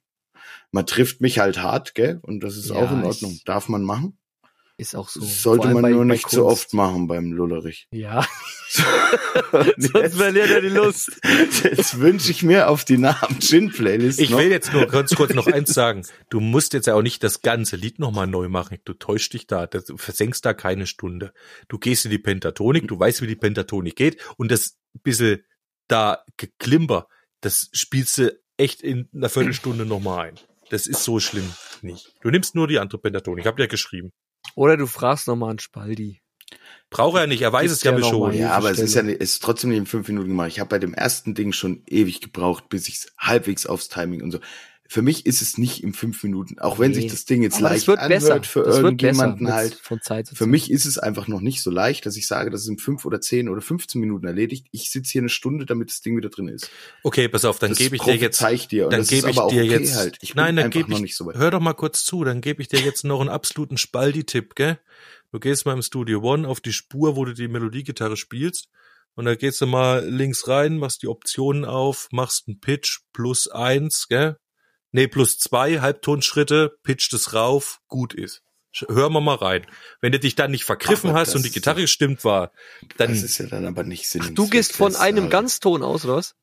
Man 0.72 0.86
trifft 0.86 1.20
mich 1.22 1.39
halt 1.39 1.61
hart, 1.61 1.95
gell? 1.95 2.20
Und 2.22 2.41
das 2.41 2.55
ist 2.57 2.70
Ja, 2.70 2.76
auch 2.76 2.91
in 2.91 3.03
Ordnung. 3.03 3.39
Darf 3.45 3.70
man 3.70 3.84
machen? 3.84 4.15
ist 4.78 4.95
auch 4.95 5.09
so. 5.09 5.20
Das 5.20 5.43
sollte 5.43 5.67
man 5.67 5.82
bei- 5.82 5.89
nur 5.89 5.99
bei 6.05 6.13
nicht 6.13 6.30
so 6.30 6.45
Kunst. 6.45 6.61
oft 6.61 6.74
machen 6.74 7.07
beim 7.07 7.34
Lullerich. 7.34 7.88
Ja, 7.91 8.26
sonst 9.78 10.15
verliert 10.15 10.49
er 10.49 10.61
die 10.61 10.70
Lust. 10.70 11.11
Jetzt 11.63 11.99
wünsche 11.99 12.32
ich 12.32 12.43
mir 12.43 12.70
auf 12.70 12.86
die 12.86 12.97
Namen 12.97 13.39
Gin 13.41 13.72
Playlist 13.72 14.20
Ich 14.22 14.30
noch. 14.30 14.38
will 14.39 14.49
jetzt 14.49 14.72
nur 14.72 14.86
ganz 14.86 15.13
kurz 15.15 15.34
noch 15.34 15.47
eins 15.47 15.74
sagen. 15.74 16.05
Du 16.30 16.39
musst 16.39 16.74
jetzt 16.74 16.88
ja 16.88 16.95
auch 16.95 17.01
nicht 17.01 17.24
das 17.24 17.41
ganze 17.41 17.76
Lied 17.76 17.99
nochmal 17.99 18.28
neu 18.28 18.47
machen. 18.47 18.78
Du 18.86 18.93
täuschst 18.93 19.34
dich 19.34 19.47
da. 19.47 19.67
Du 19.67 19.97
versenkst 19.97 20.45
da 20.45 20.53
keine 20.53 20.88
Stunde. 20.88 21.34
Du 21.67 21.78
gehst 21.78 22.05
in 22.05 22.11
die 22.11 22.17
Pentatonik, 22.20 22.88
du 22.88 22.97
weißt, 22.97 23.22
wie 23.22 23.28
die 23.28 23.36
Pentatonik 23.36 23.95
geht 23.97 24.22
und 24.38 24.49
das 24.51 24.78
bisschen 25.03 25.43
da 25.89 26.24
geklimper, 26.38 27.07
das 27.41 27.70
spielst 27.74 28.17
du 28.17 28.39
echt 28.57 28.82
in 28.82 29.09
einer 29.13 29.30
Viertelstunde 29.30 29.86
nochmal 29.86 30.30
ein. 30.30 30.39
Das 30.70 30.88
ist 30.88 31.03
so 31.03 31.20
schlimm 31.20 31.51
nicht. 31.82 32.13
Du 32.22 32.30
nimmst 32.30 32.55
nur 32.55 32.67
die 32.67 32.80
andere 32.80 32.99
Pentatonik. 32.99 33.45
Hab 33.45 33.59
ja 33.59 33.67
geschrieben. 33.67 34.11
Oder 34.55 34.78
du 34.78 34.88
fragst 34.88 35.28
nochmal 35.28 35.51
an 35.51 35.59
Spaldi. 35.59 36.22
Braucht 36.89 37.20
er 37.20 37.28
nicht, 37.28 37.43
er 37.43 37.53
weiß 37.53 37.72
es 37.72 37.84
ja 37.84 37.95
ja 37.95 38.03
schon. 38.03 38.34
Ja, 38.34 38.51
aber 38.51 38.72
es 38.72 38.80
ist 38.80 38.95
ja 38.95 39.03
nicht, 39.03 39.22
es 39.22 39.34
ist 39.34 39.43
trotzdem 39.43 39.70
nicht 39.70 39.80
in 39.80 39.86
fünf 39.86 40.07
Minuten 40.07 40.30
gemacht. 40.30 40.47
Ich 40.47 40.59
habe 40.59 40.70
bei 40.70 40.80
dem 40.80 40.95
ersten 40.95 41.36
Ding 41.36 41.51
schon 41.51 41.84
ewig 41.86 42.22
gebraucht, 42.22 42.70
bis 42.70 42.88
ich 42.88 42.95
es 42.95 43.13
halbwegs 43.20 43.67
aufs 43.67 43.89
Timing 43.89 44.24
und 44.24 44.32
so. 44.32 44.39
Für 44.92 45.04
mich 45.04 45.28
ist 45.28 45.44
es 45.44 45.60
nicht 45.60 45.84
in 45.84 45.94
fünf 45.94 46.24
Minuten, 46.24 46.58
auch 46.58 46.80
wenn 46.80 46.90
Nee. 46.90 47.02
sich 47.02 47.12
das 47.12 47.24
Ding 47.26 47.44
jetzt 47.44 47.58
Aber 47.58 47.70
leicht 47.70 47.88
wird 47.88 48.00
anhört 48.00 48.22
besser. 48.22 48.44
für 48.44 48.64
das 48.64 48.78
irgendjemanden 48.80 49.54
halt. 49.54 49.76
von 49.76 50.02
Zeit 50.02 50.26
zu 50.26 50.34
Für 50.34 50.46
Zeit. 50.46 50.48
mich 50.50 50.72
ist 50.72 50.86
es 50.88 50.98
einfach 50.98 51.28
noch 51.28 51.42
nicht 51.42 51.62
so 51.62 51.70
leicht, 51.70 52.08
dass 52.08 52.18
ich 52.18 52.26
sage, 52.26 52.50
das 52.50 52.62
ist 52.64 52.70
in 52.70 52.80
fünf 52.80 53.06
oder 53.06 53.22
zehn 53.22 53.50
oder 53.50 53.62
15 53.62 54.02
Minuten 54.02 54.26
erledigt. 54.26 54.66
Ich 54.72 54.90
sitze 54.90 55.12
hier 55.12 55.22
eine 55.22 55.30
Stunde, 55.30 55.68
damit 55.68 55.92
das 55.92 56.02
Ding 56.02 56.18
wieder 56.18 56.30
drin 56.30 56.48
ist. 56.48 56.72
Okay, 57.04 57.28
pass 57.30 57.46
auf, 57.46 57.60
dann 57.60 57.74
gebe 57.76 57.96
ich 57.98 58.02
dir 58.02 58.16
jetzt, 58.16 58.40
dir. 58.72 58.86
Und 58.86 58.94
dann 58.94 59.06
gebe 59.06 59.30
ich 59.30 59.36
dir 59.36 59.44
okay 59.44 59.62
jetzt, 59.62 59.96
halt. 59.96 60.18
Ich 60.22 60.34
nein, 60.34 60.56
dann 60.56 60.72
gebe 60.72 60.90
noch 60.90 60.98
ich, 60.98 61.04
nicht 61.04 61.16
so 61.16 61.28
weit. 61.28 61.36
hör 61.38 61.52
doch 61.52 61.60
mal 61.60 61.74
kurz 61.74 62.04
zu, 62.04 62.24
dann 62.24 62.42
gebe 62.42 62.60
ich 62.64 62.68
dir 62.68 62.80
jetzt 62.80 63.04
noch 63.06 63.20
einen 63.22 63.30
absoluten 63.30 63.78
Spaldi-Tipp, 63.78 64.56
gell? 64.56 64.80
Du 65.32 65.40
gehst 65.40 65.68
mal 65.68 65.74
im 65.74 65.84
Studio 65.84 66.22
One 66.24 66.48
auf 66.48 66.62
die 66.62 66.74
Spur, 66.74 67.16
wo 67.16 67.26
du 67.26 67.36
die 67.36 67.48
Melodiegitarre 67.48 68.18
spielst, 68.18 68.70
und 69.14 69.26
da 69.26 69.36
gehst 69.36 69.62
du 69.62 69.68
mal 69.68 70.04
links 70.10 70.48
rein, 70.48 70.78
machst 70.78 71.04
die 71.04 71.08
Optionen 71.08 71.64
auf, 71.64 72.08
machst 72.12 72.48
einen 72.48 72.60
Pitch 72.60 73.02
plus 73.14 73.48
eins, 73.48 74.08
gell? 74.08 74.38
Nee, 74.92 75.08
plus 75.08 75.38
zwei 75.38 75.80
Halbtonschritte, 75.82 76.78
pitcht 76.84 77.14
es 77.14 77.34
rauf, 77.34 77.80
gut 77.88 78.14
ist. 78.14 78.42
Sch- 78.74 78.88
Hör 78.94 79.10
mal 79.10 79.20
mal 79.22 79.36
rein. 79.36 79.66
Wenn 80.02 80.12
du 80.12 80.20
dich 80.20 80.36
dann 80.36 80.52
nicht 80.52 80.64
vergriffen 80.66 81.12
Aber 81.12 81.20
hast 81.20 81.30
das 81.30 81.36
und 81.36 81.46
die 81.46 81.52
Gitarre 81.52 81.82
gestimmt 81.82 82.24
war, 82.24 82.52
dann 82.98 83.12
das 83.12 83.24
ist 83.24 83.38
ja 83.38 83.48
dann 83.48 83.66
aber 83.66 83.84
nicht 83.84 84.08
Sinn. 84.10 84.22
Ach, 84.24 84.30
und 84.30 84.38
du 84.38 84.48
gehst 84.50 84.76
von 84.76 84.96
einem 84.96 85.26
äh, 85.26 85.30
Ganzton 85.30 85.84
aus, 85.84 86.06
oder 86.06 86.16
was? 86.16 86.36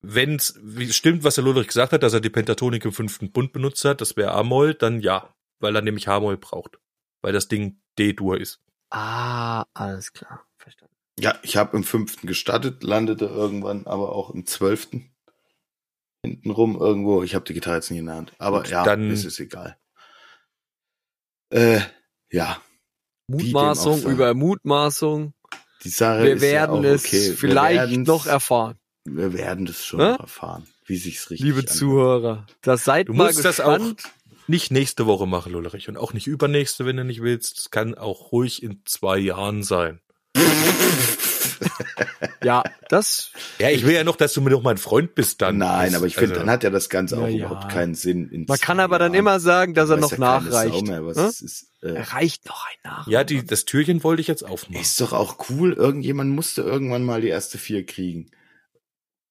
wenn's 0.00 0.58
wie 0.62 0.92
stimmt, 0.92 1.24
was 1.24 1.34
der 1.36 1.44
Ludwig 1.44 1.66
gesagt 1.68 1.92
hat, 1.92 2.02
dass 2.02 2.12
er 2.12 2.20
die 2.20 2.30
Pentatonik 2.30 2.84
im 2.84 2.92
fünften 2.92 3.32
Bund 3.32 3.52
benutzt 3.52 3.84
hat, 3.84 4.00
das 4.00 4.16
wäre 4.16 4.32
A-Moll, 4.32 4.74
dann 4.74 5.00
ja, 5.00 5.34
weil 5.58 5.74
er 5.74 5.82
nämlich 5.82 6.06
H-Moll 6.06 6.36
braucht, 6.36 6.78
weil 7.20 7.32
das 7.32 7.48
Ding 7.48 7.80
D-Dur 7.98 8.38
ist. 8.40 8.60
Ah, 8.90 9.64
alles 9.74 10.12
klar. 10.12 10.46
Verstanden. 10.56 10.94
Ja, 11.18 11.36
ich 11.42 11.56
habe 11.56 11.76
im 11.76 11.82
fünften 11.84 12.26
gestartet, 12.28 12.84
landete 12.84 13.24
irgendwann 13.26 13.86
aber 13.86 14.12
auch 14.12 14.30
im 14.30 14.46
zwölften. 14.46 15.12
Hintenrum 16.24 16.76
irgendwo. 16.78 17.22
Ich 17.22 17.34
habe 17.34 17.44
die 17.44 17.54
Gitarre 17.54 17.76
jetzt 17.76 17.90
nicht 17.90 18.00
in 18.00 18.06
der 18.06 18.16
Hand. 18.16 18.32
Aber 18.38 18.62
Gut, 18.62 18.70
ja, 18.70 18.84
dann- 18.84 19.10
ist 19.10 19.24
es 19.24 19.38
egal. 19.40 19.76
Äh, 21.50 21.80
ja, 22.30 22.60
Mutmaßung 23.28 24.02
über 24.04 24.34
Mutmaßung. 24.34 25.32
die 25.84 25.88
Sache 25.88 26.24
Wir 26.24 26.34
ist 26.34 26.42
werden 26.42 26.82
ja 26.84 26.90
auch 26.90 26.94
es 26.94 27.04
okay. 27.04 27.32
vielleicht 27.32 27.80
wir 27.80 27.88
werden's- 27.90 28.06
noch 28.08 28.26
erfahren. 28.26 28.78
Wir 29.04 29.32
werden 29.32 29.64
das 29.64 29.84
schon 29.84 30.00
noch 30.00 30.20
erfahren, 30.20 30.66
wie 30.84 30.96
sich's 30.98 31.30
richtig 31.30 31.44
Liebe 31.46 31.60
anhört. 31.60 31.74
Zuhörer, 31.74 32.46
das 32.60 32.84
seid 32.84 33.08
Du 33.08 33.14
mal 33.14 33.26
musst 33.32 33.44
das 33.44 33.60
auch 33.60 33.78
gespannt. 33.78 34.02
nicht 34.48 34.70
nächste 34.70 35.06
Woche 35.06 35.26
machen, 35.26 35.52
Lullerich, 35.52 35.88
und 35.88 35.96
auch 35.96 36.12
nicht 36.12 36.26
übernächste, 36.26 36.84
wenn 36.84 36.96
du 36.98 37.04
nicht 37.04 37.22
willst. 37.22 37.58
Es 37.60 37.70
kann 37.70 37.94
auch 37.94 38.32
ruhig 38.32 38.62
in 38.62 38.82
zwei 38.84 39.16
Jahren 39.18 39.62
sein. 39.62 40.00
Ja, 42.44 42.62
das 42.88 43.32
Ja, 43.58 43.70
ich 43.70 43.84
will 43.84 43.94
ja 43.94 44.04
noch, 44.04 44.16
dass 44.16 44.32
du 44.32 44.40
mir 44.40 44.50
noch 44.50 44.62
mein 44.62 44.78
Freund 44.78 45.14
bist 45.14 45.42
dann. 45.42 45.58
Nein, 45.58 45.94
aber 45.94 46.06
ich 46.06 46.14
finde, 46.14 46.34
Also, 46.34 46.40
dann 46.40 46.50
hat 46.50 46.64
ja 46.64 46.70
das 46.70 46.88
Ganze 46.88 47.18
auch 47.18 47.26
ja. 47.26 47.46
überhaupt 47.46 47.70
keinen 47.70 47.94
Sinn. 47.94 48.28
in 48.30 48.44
Man 48.48 48.58
kann 48.58 48.80
aber 48.80 48.98
dann 48.98 49.14
immer 49.14 49.40
sagen, 49.40 49.74
dass 49.74 49.90
er 49.90 49.96
noch 49.96 50.12
ja 50.12 50.18
nachreicht. 50.18 50.86
Mehr, 50.86 51.04
was 51.04 51.16
es 51.16 51.40
ist, 51.40 51.66
äh, 51.82 51.94
Er 51.94 52.12
reicht 52.12 52.46
noch 52.46 52.64
ein 52.66 52.76
nach. 52.84 53.06
Ja, 53.08 53.24
die, 53.24 53.44
das 53.44 53.64
Türchen 53.64 54.02
wollte 54.04 54.20
ich 54.20 54.28
jetzt 54.28 54.44
aufmachen. 54.44 54.80
Ist 54.80 55.00
doch 55.00 55.12
auch 55.12 55.50
cool. 55.50 55.72
Irgendjemand 55.72 56.30
musste 56.30 56.62
irgendwann 56.62 57.04
mal 57.04 57.20
die 57.20 57.28
erste 57.28 57.58
vier 57.58 57.84
kriegen. 57.84 58.30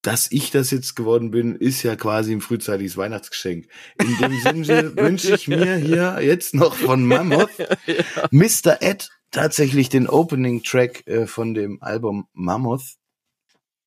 Dass 0.02 0.32
ich 0.32 0.52
das 0.52 0.72
jetzt 0.72 0.96
geworden 0.96 1.32
bin, 1.32 1.56
ist 1.56 1.84
ja 1.84 1.96
quasi 1.96 2.32
ein 2.32 2.42
frühzeitiges 2.42 2.98
Weihnachtsgeschenk. 2.98 3.68
In 4.00 4.18
dem 4.18 4.64
Sinne 4.64 4.96
wünsche 4.98 5.36
ich 5.36 5.48
mir 5.48 5.76
hier 5.76 6.20
jetzt 6.22 6.54
noch 6.54 6.76
von 6.76 7.06
Mammoth 7.06 7.52
Mr. 8.32 8.82
Ed 8.82 9.10
tatsächlich 9.32 9.90
den 9.90 10.08
Opening 10.08 10.64
Track 10.64 11.06
äh, 11.08 11.28
von 11.28 11.54
dem 11.54 11.82
Album 11.82 12.28
Mammoth 12.34 12.98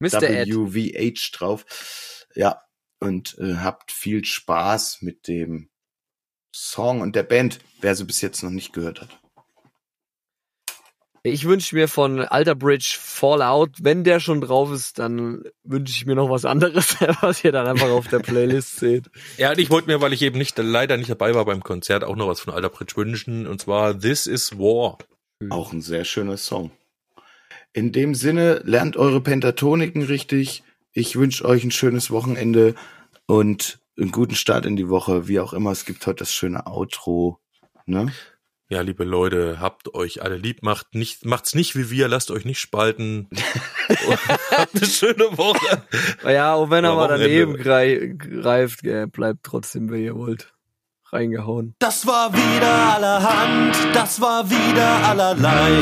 Mr. 0.01 0.23
Ed. 0.23 0.49
WVH 0.49 1.31
drauf. 1.39 1.65
Ja, 2.35 2.61
und 2.99 3.37
äh, 3.39 3.57
habt 3.57 3.93
viel 3.93 4.25
Spaß 4.25 5.03
mit 5.03 5.29
dem 5.29 5.71
Song 6.55 7.01
und 7.01 7.17
der 7.17 7.23
Band, 7.23 7.61
wer 7.81 7.95
sie 7.95 8.05
bis 8.05 8.21
jetzt 8.21 8.43
noch 8.43 8.51
nicht 8.51 8.73
gehört 8.73 9.01
hat. 9.01 9.20
Ich 11.23 11.45
wünsche 11.45 11.75
mir 11.75 11.87
von 11.87 12.21
Alter 12.21 12.55
Bridge 12.55 12.97
Fallout, 12.99 13.73
wenn 13.83 14.05
der 14.05 14.21
schon 14.21 14.41
drauf 14.41 14.73
ist, 14.73 14.99
dann 14.99 15.45
wünsche 15.65 15.93
ich 15.95 16.07
mir 16.07 16.15
noch 16.15 16.31
was 16.31 16.47
anderes, 16.47 16.97
was 17.21 17.45
ihr 17.45 17.53
dann 17.53 17.67
einfach 17.67 17.91
auf 17.91 18.09
der 18.09 18.21
Playlist 18.21 18.77
seht. 18.77 19.11
Ja, 19.37 19.51
und 19.51 19.59
ich 19.59 19.69
wollte 19.69 19.89
mir, 19.89 20.01
weil 20.01 20.15
ich 20.15 20.23
eben 20.23 20.39
nicht 20.39 20.57
leider 20.57 20.97
nicht 20.97 21.11
dabei 21.11 21.35
war 21.35 21.45
beim 21.45 21.63
Konzert, 21.63 22.05
auch 22.05 22.17
noch 22.17 22.29
was 22.29 22.41
von 22.41 22.55
Alter 22.55 22.71
Bridge 22.71 22.95
wünschen. 22.97 23.47
Und 23.47 23.61
zwar 23.61 23.99
This 23.99 24.27
is 24.27 24.59
War. 24.59 24.97
Auch 25.51 25.73
ein 25.73 25.83
sehr 25.83 26.05
schöner 26.05 26.39
Song. 26.39 26.71
In 27.73 27.93
dem 27.93 28.15
Sinne, 28.15 28.63
lernt 28.65 28.97
eure 28.97 29.21
Pentatoniken 29.21 30.03
richtig. 30.03 30.63
Ich 30.93 31.17
wünsche 31.17 31.45
euch 31.45 31.65
ein 31.65 31.71
schönes 31.71 32.11
Wochenende 32.11 32.75
und 33.27 33.79
einen 33.99 34.11
guten 34.11 34.35
Start 34.35 34.65
in 34.65 34.77
die 34.77 34.89
Woche. 34.89 35.29
Wie 35.29 35.39
auch 35.39 35.53
immer, 35.53 35.71
es 35.71 35.85
gibt 35.85 36.07
heute 36.07 36.21
das 36.21 36.33
schöne 36.33 36.67
Outro. 36.67 37.39
Ne? 37.85 38.11
Ja, 38.73 38.83
liebe 38.83 39.03
Leute, 39.03 39.59
habt 39.59 39.95
euch 39.95 40.23
alle 40.23 40.37
lieb, 40.37 40.63
macht 40.63 40.95
nicht, 40.95 41.25
macht's 41.25 41.57
nicht 41.57 41.75
wie 41.75 41.91
wir, 41.91 42.07
lasst 42.07 42.31
euch 42.31 42.45
nicht 42.45 42.61
spalten. 42.61 43.29
habt 44.53 44.77
eine 44.77 44.87
schöne 44.87 45.37
Woche. 45.37 45.83
Ja, 46.25 46.55
und 46.55 46.71
wenn 46.71 46.85
er 46.85 46.95
mal 46.95 47.09
daneben 47.09 47.57
greift, 47.57 48.83
gell, 48.83 49.09
bleibt 49.09 49.41
trotzdem, 49.43 49.91
wer 49.91 49.99
ihr 49.99 50.15
wollt. 50.15 50.53
Reingehauen. 51.13 51.75
Das 51.81 52.07
war 52.07 52.33
wieder 52.33 52.95
allerhand, 52.95 53.77
das 53.93 54.21
war 54.21 54.49
wieder 54.49 55.05
allerlei. 55.05 55.73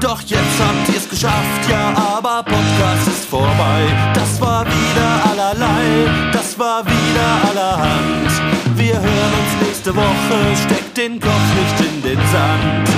Doch 0.00 0.22
jetzt 0.22 0.58
habt 0.58 0.88
ihr's 0.88 1.10
geschafft, 1.10 1.70
ja, 1.70 1.94
aber 1.94 2.42
Podcast 2.44 3.08
ist 3.08 3.26
vorbei. 3.26 4.12
Das 4.14 4.40
war 4.40 4.64
wieder 4.64 5.30
allerlei, 5.30 6.30
das 6.32 6.58
war 6.58 6.82
wieder 6.86 7.50
allerhand. 7.50 8.30
Wir 8.78 8.94
hören 8.94 9.32
uns 9.42 9.66
nächste 9.66 9.94
Woche, 9.94 10.56
steckt 10.56 10.81
den 10.96 11.18
Kopf 11.20 11.32
nicht 11.58 11.90
in 11.90 12.02
den 12.02 12.18
Sand. 12.32 12.88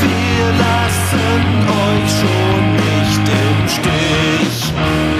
Wir 0.00 0.46
lassen 0.58 1.68
euch 1.86 2.10
schon 2.20 2.72
nicht 2.74 3.24
im 3.28 3.68
Stich. 3.68 5.19